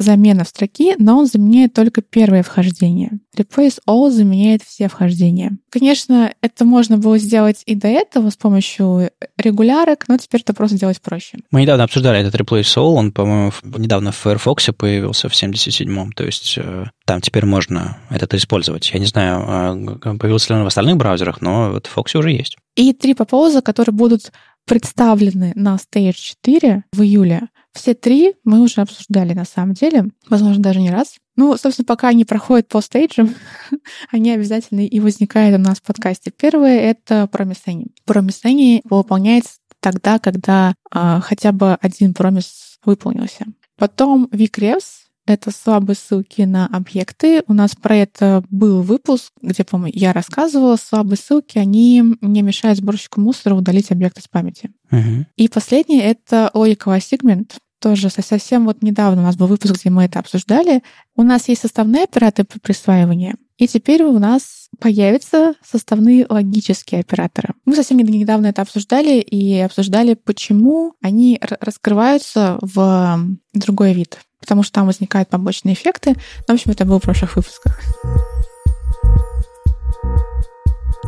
замена 0.00 0.44
строки, 0.44 0.94
но 0.98 1.18
он 1.18 1.26
заменяет 1.26 1.74
только 1.74 2.02
первое 2.02 2.42
вхождение. 2.42 3.20
Replace 3.36 3.78
all 3.88 4.10
заменяет 4.10 4.62
все 4.62 4.88
вхождения. 4.88 5.52
Конечно, 5.70 6.32
это 6.40 6.64
можно 6.64 6.98
было 6.98 7.18
сделать 7.18 7.62
и 7.66 7.74
до 7.74 7.88
этого 7.88 8.30
с 8.30 8.36
помощью 8.36 9.10
регулярок, 9.36 10.06
но 10.08 10.16
теперь 10.16 10.40
это 10.40 10.54
просто 10.54 10.78
делать 10.78 11.00
проще. 11.00 11.38
Мы 11.50 11.62
недавно 11.62 11.84
обсуждали 11.84 12.20
этот 12.20 12.34
Replace 12.40 12.76
All, 12.76 12.94
он, 12.94 13.12
по-моему, 13.12 13.52
недавно 13.62 14.12
в 14.12 14.16
Firefox 14.16 14.70
появился 14.76 15.28
в 15.28 15.32
77-м, 15.32 16.12
то 16.12 16.24
есть 16.24 16.58
э, 16.58 16.86
там 17.04 17.20
теперь 17.20 17.44
можно 17.44 17.98
это 18.10 18.36
использовать. 18.36 18.90
Я 18.92 19.00
не 19.00 19.06
знаю, 19.06 19.98
появился 20.18 20.52
ли 20.52 20.58
он 20.58 20.64
в 20.64 20.68
остальных 20.68 20.96
браузерах, 20.96 21.40
но 21.40 21.70
вот 21.72 21.86
в 21.86 21.96
Fox 21.96 22.16
уже 22.18 22.32
есть. 22.32 22.56
И 22.76 22.92
три 22.92 23.14
пропоза, 23.14 23.62
которые 23.62 23.94
будут 23.94 24.32
представлены 24.66 25.52
на 25.56 25.76
Stage 25.76 26.14
4 26.14 26.84
в 26.92 27.02
июле. 27.02 27.48
Все 27.72 27.94
три 27.94 28.34
мы 28.44 28.60
уже 28.60 28.80
обсуждали 28.80 29.32
на 29.32 29.44
самом 29.44 29.74
деле, 29.74 30.06
возможно, 30.28 30.62
даже 30.62 30.80
не 30.80 30.90
раз. 30.90 31.14
Ну, 31.36 31.56
собственно, 31.56 31.86
пока 31.86 32.08
они 32.08 32.24
проходят 32.24 32.68
по 32.68 32.80
стейджам, 32.80 33.34
они 34.10 34.30
обязательно 34.32 34.84
и 34.84 35.00
возникают 35.00 35.58
у 35.58 35.62
нас 35.62 35.78
в 35.78 35.82
подкасте. 35.82 36.32
Первое— 36.36 36.80
это 36.80 37.26
промисение. 37.28 37.88
Промисение 38.04 38.82
выполняется 38.84 39.54
тогда, 39.80 40.18
когда 40.18 40.74
э, 40.92 41.20
хотя 41.22 41.52
бы 41.52 41.74
один 41.80 42.12
промис 42.12 42.78
выполнился. 42.84 43.46
Потом 43.76 44.28
Викревс 44.32 44.99
это 45.30 45.50
слабые 45.50 45.96
ссылки 45.96 46.42
на 46.42 46.66
объекты. 46.66 47.42
У 47.46 47.52
нас 47.52 47.74
про 47.74 47.96
это 47.96 48.44
был 48.50 48.82
выпуск, 48.82 49.32
где, 49.40 49.64
по-моему, 49.64 49.92
я 49.96 50.12
рассказывала. 50.12 50.76
Слабые 50.76 51.16
ссылки, 51.16 51.58
они 51.58 52.02
не 52.20 52.42
мешают 52.42 52.78
сборщику 52.78 53.20
мусора 53.20 53.54
удалить 53.54 53.90
объекты 53.90 54.22
с 54.22 54.28
памяти. 54.28 54.70
Uh-huh. 54.90 55.24
И 55.36 55.48
последнее— 55.48 56.02
это 56.04 56.50
логиковый 56.52 57.00
сегмент. 57.00 57.58
Тоже 57.80 58.10
совсем 58.10 58.66
вот 58.66 58.82
недавно 58.82 59.22
у 59.22 59.24
нас 59.24 59.36
был 59.36 59.46
выпуск, 59.46 59.74
где 59.74 59.88
мы 59.88 60.04
это 60.04 60.18
обсуждали. 60.18 60.82
У 61.16 61.22
нас 61.22 61.48
есть 61.48 61.62
составные 61.62 62.04
операторы 62.04 62.46
при 62.46 62.58
присваивании, 62.58 63.36
и 63.56 63.66
теперь 63.66 64.02
у 64.02 64.18
нас 64.18 64.68
появятся 64.78 65.54
составные 65.64 66.26
логические 66.28 67.00
операторы. 67.00 67.54
Мы 67.64 67.74
совсем 67.74 67.96
недавно 67.96 68.48
это 68.48 68.60
обсуждали 68.60 69.20
и 69.20 69.58
обсуждали, 69.60 70.12
почему 70.12 70.94
они 71.00 71.40
раскрываются 71.40 72.58
в 72.60 73.18
другой 73.54 73.94
вид 73.94 74.18
потому 74.40 74.62
что 74.62 74.72
там 74.72 74.86
возникают 74.86 75.28
побочные 75.28 75.74
эффекты. 75.74 76.14
Но, 76.48 76.54
в 76.54 76.58
общем, 76.58 76.72
это 76.72 76.84
было 76.84 76.98
в 76.98 77.02
прошлых 77.02 77.36
выпусках. 77.36 77.80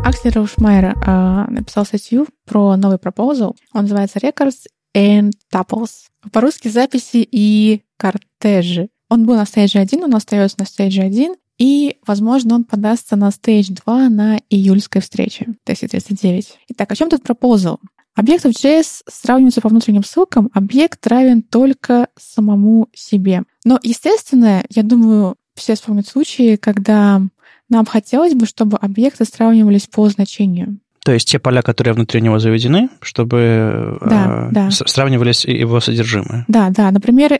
Аксель 0.04 0.32
Раушмайер 0.32 0.96
э, 0.96 1.50
написал 1.50 1.84
статью 1.84 2.26
про 2.44 2.76
новый 2.76 2.98
пропозал. 2.98 3.56
Он 3.72 3.82
называется 3.82 4.18
Records 4.18 4.66
and 4.96 5.32
Tuples. 5.52 5.90
По-русски 6.32 6.68
записи 6.68 7.26
и 7.30 7.82
кортежи. 7.96 8.88
Он 9.08 9.26
был 9.26 9.36
на 9.36 9.44
стейдже 9.44 9.78
1, 9.78 10.04
он 10.04 10.14
остается 10.14 10.58
на 10.58 10.64
стейдже 10.64 11.02
1, 11.02 11.34
и, 11.58 11.98
возможно, 12.06 12.54
он 12.54 12.64
подастся 12.64 13.14
на 13.14 13.30
стейдж 13.30 13.70
2 13.70 14.08
на 14.08 14.40
июльской 14.48 15.02
встрече, 15.02 15.48
TC39. 15.66 16.46
Итак, 16.68 16.90
о 16.90 16.96
чем 16.96 17.10
тут 17.10 17.22
пропозал? 17.22 17.78
Объект 18.14 18.44
в 18.44 18.48
JS 18.48 19.02
сравнивается 19.08 19.62
по 19.62 19.68
внутренним 19.68 20.04
ссылкам, 20.04 20.50
объект 20.52 21.06
равен 21.06 21.42
только 21.42 22.08
самому 22.18 22.88
себе. 22.94 23.44
Но, 23.64 23.78
естественно, 23.82 24.62
я 24.68 24.82
думаю, 24.82 25.36
все 25.54 25.74
вспомнят 25.74 26.06
случаи, 26.06 26.56
когда 26.56 27.22
нам 27.70 27.86
хотелось 27.86 28.34
бы, 28.34 28.46
чтобы 28.46 28.76
объекты 28.76 29.24
сравнивались 29.24 29.86
по 29.86 30.08
значению. 30.08 30.78
То 31.04 31.12
есть 31.12 31.28
те 31.28 31.38
поля, 31.38 31.62
которые 31.62 31.94
внутри 31.94 32.20
него 32.20 32.38
заведены, 32.38 32.90
чтобы 33.00 33.98
да, 34.02 34.48
э, 34.50 34.52
да. 34.52 34.70
сравнивались 34.70 35.44
его 35.44 35.80
содержимое. 35.80 36.44
Да, 36.48 36.70
да. 36.70 36.90
Например, 36.90 37.32
э, 37.32 37.38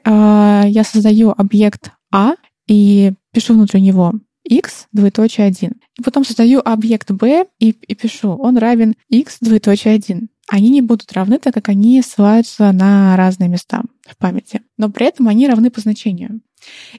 я 0.67 0.85
создаю 0.85 1.33
объект 1.37 1.93
А 2.11 2.33
и 2.67 3.13
пишу 3.33 3.55
внутри 3.55 3.81
него 3.81 4.15
x, 4.45 4.89
двоеточие 4.93 5.47
1. 5.47 5.71
И 5.71 6.03
потом 6.03 6.25
создаю 6.25 6.61
объект 6.65 7.11
b 7.13 7.47
и, 7.61 7.71
и 7.71 7.95
пишу, 7.95 8.31
он 8.31 8.57
равен 8.59 8.95
x, 9.09 9.39
двоеточие 9.41 9.95
1 9.95 10.29
они 10.53 10.69
не 10.69 10.83
будут 10.83 11.11
равны, 11.15 11.39
так 11.39 11.55
как 11.55 11.71
они 11.71 12.03
ссылаются 12.03 12.73
на 12.73 13.17
разные 13.17 13.49
места 13.49 13.83
в 14.07 14.19
памяти. 14.19 14.61
Но 14.77 14.91
при 14.91 15.07
этом 15.07 15.29
они 15.29 15.49
равны 15.49 15.71
по 15.71 15.81
значению. 15.81 16.41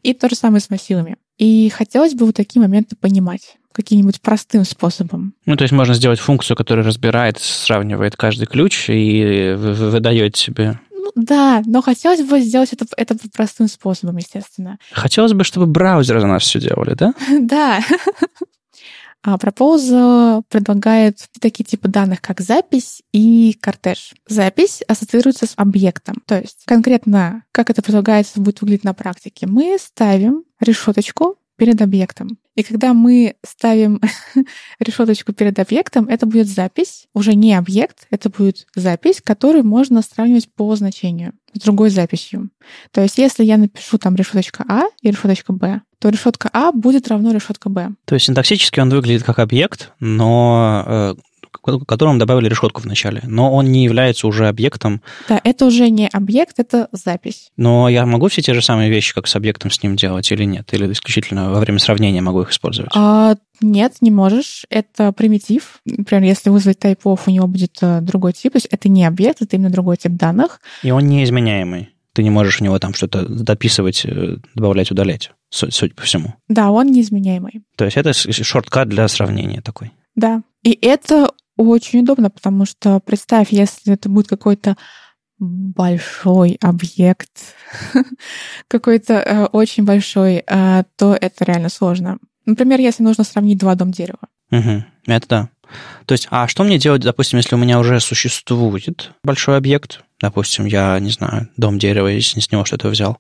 И 0.01 0.15
то 0.15 0.27
же 0.27 0.35
самое 0.35 0.59
с 0.59 0.71
массивами. 0.71 1.17
И 1.37 1.69
хотелось 1.69 2.15
бы 2.15 2.25
вот 2.25 2.35
такие 2.35 2.61
моменты 2.61 2.95
понимать 2.95 3.57
каким-нибудь 3.71 4.21
простым 4.21 4.65
способом. 4.65 5.35
Ну, 5.45 5.55
то 5.55 5.63
есть 5.63 5.71
можно 5.71 5.93
сделать 5.93 6.19
функцию, 6.19 6.57
которая 6.57 6.83
разбирает, 6.83 7.37
сравнивает 7.37 8.15
каждый 8.15 8.47
ключ 8.47 8.89
и 8.89 9.53
выдает 9.55 10.35
себе 10.35 10.79
ну, 10.91 11.11
да, 11.15 11.61
но 11.65 11.81
хотелось 11.81 12.21
бы 12.21 12.39
сделать 12.39 12.71
это, 12.71 12.85
это 12.95 13.15
простым 13.35 13.67
способом, 13.67 14.15
естественно. 14.17 14.79
Хотелось 14.93 15.33
бы, 15.33 15.43
чтобы 15.43 15.65
браузеры 15.65 16.21
за 16.21 16.27
нас 16.27 16.43
все 16.43 16.61
делали, 16.61 16.93
да? 16.93 17.13
Да. 17.41 17.81
А 19.23 19.37
Propose 19.37 20.43
предлагает 20.49 21.17
такие 21.39 21.63
типы 21.63 21.87
данных, 21.87 22.21
как 22.21 22.41
запись 22.41 23.01
и 23.13 23.57
кортеж. 23.61 24.13
Запись 24.27 24.81
ассоциируется 24.87 25.47
с 25.47 25.53
объектом. 25.55 26.21
То 26.25 26.39
есть 26.39 26.63
конкретно, 26.65 27.45
как 27.53 27.69
это 27.69 27.81
предлагается, 27.81 28.41
будет 28.41 28.61
выглядеть 28.61 28.83
на 28.83 28.93
практике. 28.93 29.47
Мы 29.47 29.77
ставим 29.79 30.43
решеточку 30.59 31.37
перед 31.57 31.81
объектом. 31.81 32.37
И 32.55 32.63
когда 32.63 32.93
мы 32.93 33.35
ставим 33.45 33.99
решеточку 34.79 35.33
перед 35.33 35.57
объектом, 35.57 36.07
это 36.07 36.25
будет 36.25 36.47
запись, 36.47 37.07
уже 37.13 37.33
не 37.33 37.53
объект, 37.55 38.07
это 38.11 38.29
будет 38.29 38.67
запись, 38.75 39.21
которую 39.23 39.65
можно 39.65 40.01
сравнивать 40.01 40.49
по 40.53 40.75
значению 40.75 41.33
с 41.53 41.59
другой 41.59 41.89
записью. 41.89 42.49
То 42.91 43.01
есть 43.01 43.17
если 43.17 43.43
я 43.43 43.57
напишу 43.57 43.97
там 43.97 44.15
решеточка 44.15 44.65
А 44.67 44.83
и 45.01 45.09
решеточка 45.09 45.53
Б, 45.53 45.81
то 45.99 46.09
решетка 46.09 46.49
А 46.53 46.71
будет 46.71 47.07
равно 47.07 47.31
решетка 47.31 47.69
Б. 47.69 47.91
То 48.05 48.15
есть 48.15 48.25
синтаксически 48.25 48.79
он 48.79 48.89
выглядит 48.89 49.23
как 49.23 49.39
объект, 49.39 49.93
но 49.99 51.15
которому 51.61 52.19
добавили 52.19 52.49
решетку 52.49 52.81
в 52.81 52.85
начале, 52.85 53.21
но 53.23 53.53
он 53.53 53.71
не 53.71 53.83
является 53.83 54.27
уже 54.27 54.47
объектом. 54.47 55.01
Да, 55.29 55.39
это 55.43 55.65
уже 55.65 55.89
не 55.89 56.07
объект, 56.07 56.59
это 56.59 56.87
запись. 56.91 57.51
Но 57.57 57.89
я 57.89 58.05
могу 58.05 58.27
все 58.27 58.41
те 58.41 58.53
же 58.53 58.61
самые 58.61 58.89
вещи, 58.89 59.13
как 59.13 59.27
с 59.27 59.35
объектом 59.35 59.71
с 59.71 59.81
ним 59.83 59.95
делать 59.95 60.31
или 60.31 60.43
нет? 60.43 60.73
Или 60.73 60.91
исключительно 60.91 61.51
во 61.51 61.59
время 61.59 61.79
сравнения 61.79 62.21
могу 62.21 62.41
их 62.41 62.51
использовать? 62.51 62.91
А, 62.95 63.35
нет, 63.61 63.95
не 64.01 64.11
можешь. 64.11 64.65
Это 64.69 65.11
примитив. 65.11 65.79
Например, 65.85 66.23
если 66.23 66.49
вызвать 66.49 66.79
type 66.79 66.99
у 67.03 67.29
него 67.29 67.47
будет 67.47 67.77
э, 67.81 68.01
другой 68.01 68.33
тип, 68.33 68.53
то 68.53 68.57
есть 68.57 68.67
это 68.71 68.89
не 68.89 69.05
объект, 69.05 69.41
это 69.41 69.55
именно 69.55 69.69
другой 69.69 69.97
тип 69.97 70.13
данных. 70.13 70.59
И 70.81 70.91
он 70.91 71.07
неизменяемый. 71.07 71.89
Ты 72.13 72.21
не 72.21 72.29
можешь 72.29 72.59
в 72.59 72.61
него 72.61 72.77
там 72.77 72.93
что-то 72.93 73.27
дописывать, 73.27 74.05
э, 74.05 74.37
добавлять, 74.53 74.91
удалять, 74.91 75.31
судя 75.49 75.93
по 75.95 76.03
всему. 76.03 76.35
Да, 76.47 76.71
он 76.71 76.87
неизменяемый. 76.87 77.63
То 77.75 77.85
есть 77.85 77.97
это 77.97 78.13
шорткат 78.13 78.87
для 78.87 79.07
сравнения 79.07 79.61
такой. 79.61 79.91
Да. 80.15 80.43
И 80.63 80.77
это 80.81 81.31
очень 81.57 81.99
удобно, 81.99 82.29
потому 82.29 82.65
что 82.65 82.99
представь, 82.99 83.51
если 83.51 83.93
это 83.93 84.09
будет 84.09 84.27
какой-то 84.27 84.77
большой 85.39 86.57
объект, 86.61 87.31
какой-то 88.67 89.13
э, 89.13 89.45
очень 89.45 89.83
большой, 89.83 90.43
э, 90.45 90.83
то 90.95 91.17
это 91.19 91.45
реально 91.45 91.69
сложно. 91.69 92.17
Например, 92.45 92.79
если 92.79 93.03
нужно 93.03 93.23
сравнить 93.23 93.57
два 93.57 93.75
дом 93.75 93.91
дерева. 93.91 94.19
Угу. 94.51 94.83
Это 95.07 95.27
да. 95.27 95.49
То 96.05 96.13
есть, 96.13 96.27
а 96.29 96.47
что 96.47 96.63
мне 96.63 96.77
делать, 96.77 97.01
допустим, 97.01 97.37
если 97.37 97.55
у 97.55 97.57
меня 97.57 97.79
уже 97.79 97.99
существует 97.99 99.11
большой 99.23 99.57
объект, 99.57 100.03
допустим, 100.21 100.65
я, 100.65 100.99
не 100.99 101.09
знаю, 101.09 101.49
дом 101.57 101.79
дерева, 101.79 102.07
если 102.07 102.39
с 102.39 102.51
него 102.51 102.63
что-то 102.65 102.89
взял, 102.89 103.17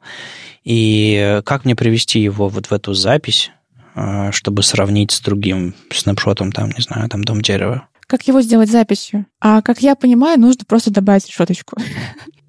и 0.63 1.41
как 1.45 1.65
мне 1.65 1.75
привести 1.75 2.19
его 2.19 2.49
вот 2.49 2.67
в 2.67 2.73
эту 2.73 2.93
запись, 2.93 3.51
а, 3.95 4.31
чтобы 4.31 4.63
сравнить 4.63 5.11
с 5.11 5.21
другим 5.21 5.73
снапшотом, 5.91 6.51
там, 6.51 6.69
не 6.69 6.81
знаю, 6.81 7.09
там, 7.09 7.23
дом 7.23 7.41
дерева? 7.41 7.87
Как 8.13 8.27
его 8.27 8.43
сделать 8.43 8.69
записью? 8.69 9.25
А 9.41 9.63
как 9.63 9.81
я 9.81 9.95
понимаю, 9.95 10.39
нужно 10.39 10.65
просто 10.67 10.91
добавить 10.91 11.27
решеточку. 11.27 11.77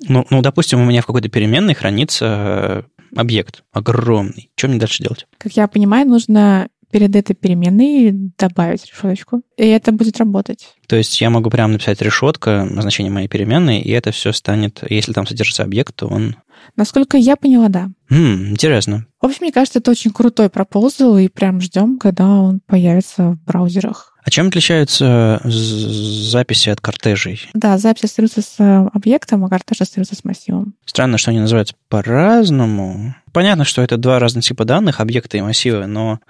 Ну, 0.07 0.27
ну, 0.29 0.43
допустим, 0.43 0.79
у 0.79 0.85
меня 0.85 1.01
в 1.01 1.07
какой-то 1.07 1.31
переменной 1.31 1.73
хранится 1.73 2.27
э, 2.27 2.83
объект 3.19 3.65
огромный. 3.73 4.51
Что 4.57 4.69
мне 4.69 4.79
дальше 4.79 5.03
делать? 5.03 5.27
Как 5.39 5.53
я 5.53 5.67
понимаю, 5.67 6.07
нужно 6.07 6.69
перед 6.91 7.17
этой 7.17 7.35
переменной 7.35 8.13
добавить 8.37 8.85
решеточку, 8.85 9.41
и 9.57 9.65
это 9.67 9.91
будет 9.93 10.19
работать. 10.19 10.75
То 10.87 10.97
есть 10.97 11.19
я 11.23 11.31
могу 11.31 11.49
прямо 11.49 11.73
написать 11.73 12.03
решетка, 12.03 12.69
значение 12.71 13.11
моей 13.11 13.29
переменной, 13.29 13.81
и 13.81 13.91
это 13.91 14.13
все 14.13 14.33
станет, 14.33 14.85
если 14.91 15.15
там 15.15 15.27
содержится 15.27 15.63
объект, 15.63 15.97
то 15.97 16.09
он... 16.09 16.37
Насколько 16.77 17.17
я 17.17 17.37
поняла, 17.37 17.69
да. 17.71 17.89
М, 18.11 18.51
интересно. 18.51 19.07
В 19.19 19.25
общем, 19.25 19.39
мне 19.41 19.53
кажется, 19.53 19.79
это 19.79 19.91
очень 19.91 20.11
крутой 20.11 20.51
пропозал, 20.51 21.17
и 21.17 21.29
прям 21.29 21.63
ждем, 21.63 21.99
когда 21.99 22.29
он 22.29 22.61
появится 22.67 23.31
в 23.31 23.43
браузерах. 23.45 24.14
А 24.25 24.31
чем 24.31 24.49
отличаются 24.49 25.41
записи 25.45 26.71
от 26.71 26.81
кортежей? 26.81 27.47
Да, 27.53 27.77
запись 27.77 28.05
остается 28.05 28.41
с 28.41 28.55
э, 28.59 28.89
объектом, 28.95 29.45
а 29.45 29.51
кортеж 29.51 29.83
остается 29.83 30.15
с 30.17 30.25
массивом. 30.25 30.75
Странно, 30.87 31.19
что 31.19 31.31
они 31.31 31.41
называются 31.41 31.75
по-разному. 31.91 33.15
Понятно, 33.33 33.65
что 33.65 33.83
это 33.83 33.99
два 33.99 34.19
разных 34.19 34.43
типа 34.43 34.65
данных, 34.65 35.01
объекты 35.01 35.39
и 35.39 35.43
массивы, 35.43 35.87
но 35.87 36.21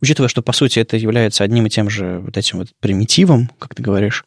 учитывая, 0.00 0.28
что, 0.28 0.42
по 0.42 0.52
сути, 0.52 0.78
это 0.78 0.96
является 0.96 1.42
одним 1.42 1.66
и 1.66 1.70
тем 1.70 1.90
же 1.90 2.20
вот 2.20 2.36
этим 2.36 2.58
вот 2.58 2.68
примитивом, 2.78 3.50
как 3.58 3.74
ты 3.74 3.82
говоришь, 3.82 4.24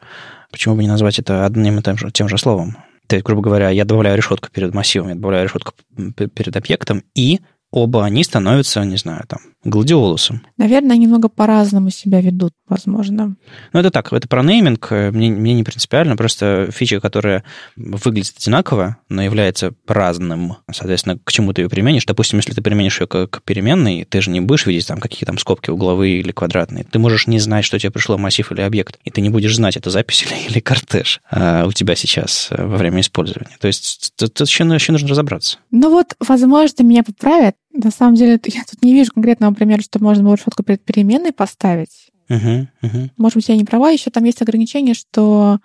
почему 0.52 0.76
бы 0.76 0.82
не 0.82 0.90
назвать 0.90 1.18
это 1.18 1.46
одним 1.46 1.80
и 1.80 1.82
тем 1.82 1.98
же, 1.98 2.12
тем 2.12 2.28
же 2.28 2.38
словом? 2.38 2.76
То 3.08 3.16
есть, 3.16 3.26
грубо 3.26 3.42
говоря, 3.42 3.70
я 3.70 3.86
добавляю 3.86 4.18
решетку 4.18 4.50
перед 4.52 4.74
массивом, 4.74 5.10
я 5.10 5.16
добавляю 5.16 5.46
решетку 5.46 5.74
перед 5.96 6.56
объектом, 6.58 7.04
и 7.16 7.40
оба 7.74 8.06
они 8.06 8.24
становятся, 8.24 8.86
не 8.86 8.98
знаю, 8.98 9.24
там, 9.28 9.40
гладиолусом. 9.64 10.46
Наверное, 10.58 10.96
немного 10.96 11.28
по-разному 11.28 11.90
себя 11.90 12.22
ведут, 12.22 12.54
возможно. 12.68 13.36
Ну, 13.74 13.80
это 13.80 13.90
так, 13.90 14.14
это 14.14 14.28
про 14.28 14.44
нейминг, 14.44 14.92
мне, 14.92 15.32
мне 15.32 15.54
не 15.56 15.64
принципиально, 15.64 16.16
просто 16.16 16.70
фича, 16.72 17.00
которая 17.00 17.44
выглядит 17.76 18.36
одинаково, 18.38 18.98
но 19.10 19.24
является 19.24 19.74
разным. 19.88 20.58
Соответственно, 20.72 21.18
к 21.18 21.32
чему 21.32 21.52
ты 21.52 21.64
ее 21.64 21.70
применишь? 21.70 22.06
Допустим, 22.06 22.38
если 22.38 22.54
ты 22.54 22.62
применишь 22.62 23.02
ее 23.02 23.08
к, 23.08 23.26
к 23.26 23.42
переменной, 23.42 24.06
ты 24.06 24.22
же 24.22 24.30
не 24.30 24.40
будешь 24.40 24.68
видеть 24.68 24.88
там 24.88 25.00
какие 25.00 25.26
там 25.26 25.40
скобки 25.40 25.72
угловые 25.72 26.20
или 26.20 26.32
квадратные. 26.32 26.84
Ты 26.84 27.00
можешь 27.00 27.26
не 27.26 27.40
знать, 27.40 27.66
что 27.66 27.80
тебе 27.80 27.92
пришло 27.92 28.20
массив 28.20 28.52
или 28.52 28.62
объект, 28.62 29.00
и 29.04 29.10
ты 29.10 29.22
не 29.22 29.30
будешь 29.30 29.56
знать, 29.56 29.78
это 29.78 29.90
запись 29.90 30.24
или, 30.24 30.52
или 30.52 30.60
кортеж 30.60 31.22
а, 31.32 31.66
у 31.66 31.72
тебя 31.72 31.96
сейчас 31.96 32.50
э, 32.52 32.64
во 32.64 32.78
время 32.78 33.02
использования. 33.02 33.58
То 33.60 33.68
есть 33.68 34.14
тут 34.16 34.40
еще, 34.42 34.64
еще 34.64 34.92
нужно 34.92 35.10
разобраться. 35.10 35.58
Ну 35.72 35.90
вот, 35.90 36.14
возможно, 36.20 36.84
меня 36.84 37.04
поправят. 37.04 37.56
На 37.74 37.92
самом 37.92 38.16
деле, 38.16 38.40
я 38.46 38.64
тут 38.70 38.84
не 38.84 38.94
вижу 38.94 39.12
конкретного 39.14 39.52
например, 39.52 39.82
что 39.82 40.02
можно 40.02 40.24
было 40.24 40.36
решетку 40.36 40.64
перед 40.64 40.84
переменной 40.84 41.34
поставить. 41.34 42.12
Uh-huh, 42.30 42.68
uh-huh. 42.82 43.10
Может 43.18 43.36
быть, 43.36 43.50
я 43.50 43.58
не 43.58 43.66
права. 43.66 43.90
Еще 43.90 44.12
там 44.12 44.24
есть 44.24 44.42
ограничение, 44.42 44.94
что 44.94 45.60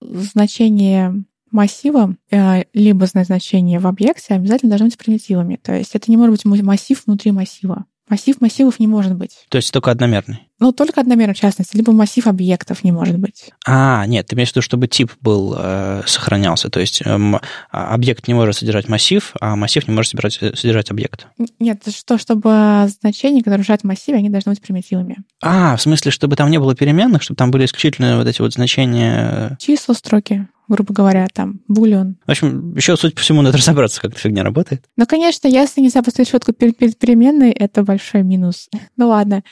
значение 0.00 1.24
массива, 1.50 2.16
э, 2.30 2.64
либо 2.72 3.06
значение 3.06 3.78
в 3.78 3.86
объекте 3.86 4.34
обязательно 4.34 4.70
должны 4.70 4.86
быть 4.86 4.98
примитивами. 4.98 5.58
То 5.62 5.74
есть 5.74 5.94
это 5.94 6.10
не 6.10 6.16
может 6.16 6.44
быть 6.44 6.62
массив 6.62 7.02
внутри 7.06 7.32
массива. 7.32 7.84
Массив 8.10 8.40
массивов 8.40 8.80
не 8.80 8.88
может 8.88 9.14
быть. 9.14 9.46
То 9.48 9.56
есть 9.56 9.72
только 9.72 9.92
одномерный? 9.92 10.48
Ну, 10.58 10.72
только 10.72 11.00
одномерный, 11.00 11.34
в 11.34 11.38
частности, 11.38 11.76
либо 11.76 11.92
массив 11.92 12.26
объектов 12.26 12.82
не 12.82 12.90
может 12.90 13.16
быть. 13.18 13.50
А, 13.64 14.04
нет, 14.06 14.26
ты 14.26 14.34
имеешь 14.34 14.50
в 14.50 14.56
виду, 14.56 14.62
чтобы 14.62 14.88
тип 14.88 15.12
был, 15.20 15.54
э, 15.56 16.02
сохранялся. 16.06 16.70
То 16.70 16.80
есть 16.80 17.02
э, 17.02 17.40
объект 17.70 18.26
не 18.26 18.34
может 18.34 18.56
содержать 18.56 18.88
массив, 18.88 19.32
а 19.40 19.54
массив 19.54 19.86
не 19.86 19.94
может 19.94 20.10
содержать, 20.10 20.38
э, 20.42 20.56
содержать 20.56 20.90
объект. 20.90 21.28
Нет, 21.60 21.82
что, 21.96 22.18
чтобы 22.18 22.88
значения, 23.00 23.42
которые 23.42 23.60
лежат 23.60 23.82
в 23.82 23.84
массиве, 23.84 24.18
они 24.18 24.28
должны 24.28 24.52
быть 24.52 24.60
примитивами. 24.60 25.18
А, 25.40 25.76
в 25.76 25.80
смысле, 25.80 26.10
чтобы 26.10 26.34
там 26.34 26.50
не 26.50 26.58
было 26.58 26.74
переменных, 26.74 27.22
чтобы 27.22 27.38
там 27.38 27.52
были 27.52 27.64
исключительно 27.64 28.18
вот 28.18 28.26
эти 28.26 28.42
вот 28.42 28.52
значения... 28.52 29.52
Э, 29.52 29.56
Числа, 29.60 29.94
строки 29.94 30.48
грубо 30.70 30.94
говоря, 30.94 31.26
там, 31.32 31.60
бульон. 31.68 32.16
В 32.26 32.30
общем, 32.30 32.74
еще, 32.74 32.96
судя 32.96 33.14
по 33.14 33.20
всему, 33.20 33.42
надо 33.42 33.58
разобраться, 33.58 34.00
как 34.00 34.12
эта 34.12 34.20
фигня 34.20 34.42
работает. 34.42 34.84
Ну, 34.96 35.04
конечно, 35.06 35.48
если 35.48 35.80
нельзя 35.80 36.02
поставить 36.02 36.30
четко 36.30 36.52
перед, 36.52 36.76
перед 36.76 36.98
переменной, 36.98 37.50
это 37.50 37.82
большой 37.82 38.22
минус. 38.22 38.68
ну, 38.96 39.08
ладно. 39.08 39.42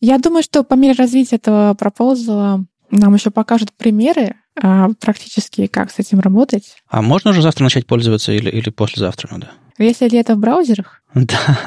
Я 0.00 0.18
думаю, 0.18 0.42
что 0.42 0.62
по 0.62 0.74
мере 0.74 0.94
развития 0.94 1.36
этого 1.36 1.74
пропозала 1.74 2.64
нам 2.90 3.14
еще 3.14 3.30
покажут 3.30 3.72
примеры 3.72 4.36
а, 4.60 4.90
практически, 5.00 5.66
как 5.66 5.90
с 5.90 5.98
этим 5.98 6.20
работать. 6.20 6.76
А 6.88 7.02
можно 7.02 7.30
уже 7.30 7.42
завтра 7.42 7.64
начать 7.64 7.86
пользоваться 7.86 8.32
или, 8.32 8.48
или 8.48 8.70
послезавтра 8.70 9.28
надо? 9.32 9.50
Если 9.78 10.08
ли 10.08 10.18
это 10.18 10.34
в 10.34 10.38
браузерах? 10.38 11.02
Да. 11.14 11.58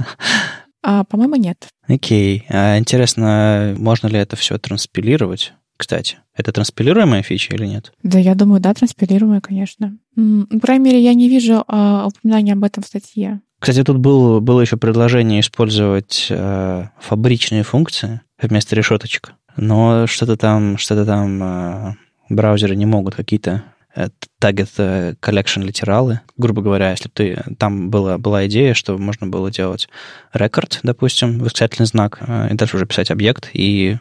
А, 0.82 1.04
по-моему, 1.04 1.36
нет. 1.36 1.68
Окей. 1.88 2.46
А 2.48 2.78
интересно, 2.78 3.76
можно 3.78 4.08
ли 4.08 4.18
это 4.18 4.38
все 4.38 4.58
транспилировать? 4.58 5.54
Кстати, 5.76 6.20
это 6.40 6.54
транспилируемая 6.54 7.22
фича 7.22 7.54
или 7.54 7.66
нет? 7.66 7.92
Да, 8.02 8.18
я 8.18 8.34
думаю, 8.34 8.62
да, 8.62 8.74
транспилируемая, 8.74 9.42
конечно. 9.42 9.98
По 10.16 10.60
крайней 10.60 10.86
мере, 10.86 11.04
я 11.04 11.14
не 11.14 11.28
вижу 11.28 11.66
а, 11.68 12.08
упоминания 12.08 12.54
об 12.54 12.64
этом 12.64 12.82
в 12.82 12.88
статье. 12.88 13.42
Кстати, 13.60 13.84
тут 13.84 13.98
был, 13.98 14.40
было 14.40 14.62
еще 14.62 14.78
предложение 14.78 15.42
использовать 15.42 16.28
э, 16.30 16.86
фабричные 16.98 17.64
функции 17.64 18.22
вместо 18.42 18.74
решеточек. 18.74 19.34
Но 19.58 20.08
что-то 20.08 20.38
там, 20.38 20.78
что-то 20.78 21.06
там 21.06 21.44
э, 21.44 21.94
браузеры 22.30 22.78
не 22.78 22.86
могут 22.86 23.16
какие-то 23.16 23.66
э, 23.94 24.08
target 24.42 24.70
э, 24.78 25.16
collection 25.22 25.66
литералы. 25.66 26.22
Грубо 26.38 26.62
говоря, 26.62 26.92
если 26.92 27.10
бы 27.10 27.14
ты... 27.14 27.44
Там 27.58 27.90
была, 27.90 28.18
была 28.18 28.48
идея, 28.48 28.74
что 28.74 28.98
можно 28.98 29.28
было 29.28 29.52
делать 29.52 29.90
рекорд, 30.32 30.80
допустим, 30.84 31.40
восклицательный 31.40 31.88
знак, 31.88 32.20
э, 32.22 32.54
и 32.54 32.54
дальше 32.54 32.78
уже 32.78 32.86
писать 32.86 33.12
объект, 33.12 33.50
и 33.52 33.98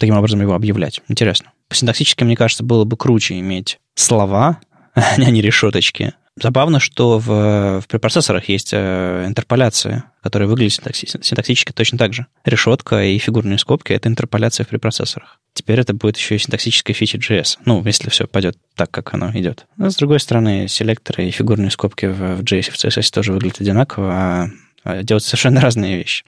таким 0.00 0.16
образом 0.16 0.40
его 0.40 0.54
объявлять. 0.54 1.00
Интересно. 1.08 1.52
Синтаксически, 1.70 2.24
мне 2.24 2.36
кажется, 2.36 2.64
было 2.64 2.84
бы 2.84 2.96
круче 2.96 3.38
иметь 3.38 3.78
слова, 3.94 4.58
а 4.94 5.30
не 5.30 5.40
решеточки. 5.40 6.14
Забавно, 6.40 6.80
что 6.80 7.18
в, 7.18 7.80
в 7.80 7.84
препроцессорах 7.86 8.48
есть 8.48 8.70
э, 8.72 9.24
интерполяция, 9.26 10.04
которая 10.22 10.48
выглядит 10.48 10.72
синтаксически 10.72 11.72
точно 11.72 11.98
так 11.98 12.14
же. 12.14 12.26
Решетка 12.44 13.04
и 13.04 13.18
фигурные 13.18 13.58
скобки— 13.58 13.92
это 13.94 14.08
интерполяция 14.08 14.64
в 14.64 14.68
препроцессорах. 14.68 15.38
Теперь 15.52 15.80
это 15.80 15.92
будет 15.92 16.16
еще 16.16 16.36
и 16.36 16.38
синтаксическая 16.38 16.94
фича 16.94 17.18
JS. 17.18 17.58
Ну, 17.66 17.82
если 17.84 18.08
все 18.08 18.26
пойдет 18.26 18.56
так, 18.74 18.90
как 18.90 19.12
оно 19.12 19.30
идет. 19.32 19.66
Но, 19.76 19.90
с 19.90 19.96
другой 19.96 20.20
стороны, 20.20 20.66
селекторы 20.68 21.26
и 21.26 21.30
фигурные 21.30 21.70
скобки 21.70 22.06
в, 22.06 22.36
в 22.36 22.42
JS 22.42 22.68
и 22.68 22.70
в 22.70 22.74
CSS 22.76 23.12
тоже 23.12 23.32
выглядят 23.32 23.60
одинаково, 23.60 24.12
а, 24.12 24.46
делать 25.02 25.24
совершенно 25.24 25.60
разные 25.60 25.96
вещи. 25.96 26.24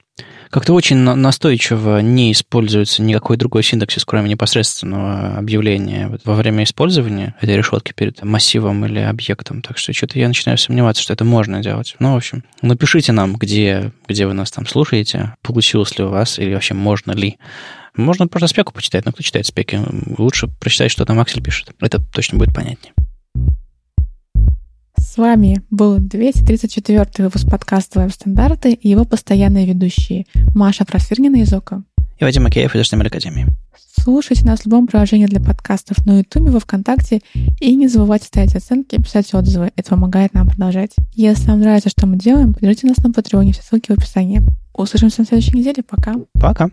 Как-то 0.49 0.73
очень 0.73 0.97
настойчиво 0.97 1.99
не 1.99 2.31
используется 2.31 3.01
никакой 3.01 3.37
другой 3.37 3.63
синтаксис, 3.63 4.05
кроме 4.05 4.29
непосредственного 4.29 5.35
объявления 5.37 6.19
во 6.23 6.35
время 6.35 6.63
использования 6.63 7.35
этой 7.41 7.57
решетки 7.57 7.93
перед 7.93 8.23
массивом 8.23 8.85
или 8.85 8.99
объектом. 8.99 9.63
Так 9.63 9.79
что 9.79 9.93
что-то 9.93 10.19
я 10.19 10.27
начинаю 10.27 10.59
сомневаться, 10.59 11.01
что 11.01 11.13
это 11.13 11.25
можно 11.25 11.63
делать. 11.63 11.95
Ну, 11.97 12.13
в 12.13 12.17
общем, 12.17 12.43
напишите 12.61 13.11
нам, 13.11 13.35
где, 13.35 13.91
где 14.07 14.27
вы 14.27 14.33
нас 14.33 14.51
там 14.51 14.67
слушаете, 14.67 15.33
получилось 15.41 15.97
ли 15.97 16.03
у 16.03 16.09
вас, 16.09 16.37
или 16.37 16.53
вообще 16.53 16.75
можно 16.75 17.13
ли. 17.13 17.37
Можно 17.95 18.27
просто 18.27 18.47
спеку 18.47 18.73
почитать, 18.73 19.05
но 19.05 19.11
кто 19.11 19.23
читает 19.23 19.47
спеки? 19.47 19.79
Лучше 20.17 20.47
прочитать, 20.47 20.91
что 20.91 21.05
там 21.05 21.19
Аксель 21.19 21.43
пишет. 21.43 21.71
Это 21.79 21.99
точно 21.99 22.37
будет 22.37 22.53
понятнее. 22.53 22.93
С 25.13 25.17
вами 25.17 25.61
был 25.69 25.99
234 25.99 27.05
выпуск 27.19 27.47
подкаста 27.47 27.99
«Веб-стандарты» 27.99 28.73
и 28.73 28.89
его 28.89 29.05
постоянные 29.05 29.67
ведущие 29.67 30.25
Маша 30.55 30.85
Просвирнина 30.85 31.35
из 31.35 31.53
ОКО. 31.53 31.83
И 32.17 32.23
Вадим 32.23 32.41
Макеев 32.41 32.75
из 32.75 32.81
HTML 32.81 33.05
Академии. 33.05 33.45
Слушайте 34.01 34.43
нас 34.43 34.61
в 34.61 34.65
любом 34.65 34.87
приложении 34.87 35.27
для 35.27 35.39
подкастов 35.39 36.03
на 36.07 36.17
Ютубе, 36.17 36.49
во 36.49 36.59
Вконтакте 36.59 37.21
и 37.59 37.75
не 37.75 37.87
забывайте 37.89 38.25
ставить 38.25 38.55
оценки 38.55 38.95
и 38.95 39.03
писать 39.03 39.31
отзывы. 39.35 39.71
Это 39.75 39.91
помогает 39.91 40.33
нам 40.33 40.49
продолжать. 40.49 40.95
Если 41.13 41.45
вам 41.45 41.59
нравится, 41.59 41.89
что 41.89 42.07
мы 42.07 42.17
делаем, 42.17 42.55
поддержите 42.55 42.87
нас 42.87 42.97
на 42.97 43.11
Патреоне, 43.11 43.53
все 43.53 43.61
ссылки 43.61 43.91
в 43.91 43.93
описании. 43.99 44.41
Услышимся 44.73 45.21
на 45.21 45.27
следующей 45.27 45.55
неделе. 45.55 45.83
Пока. 45.83 46.15
Пока. 46.41 46.71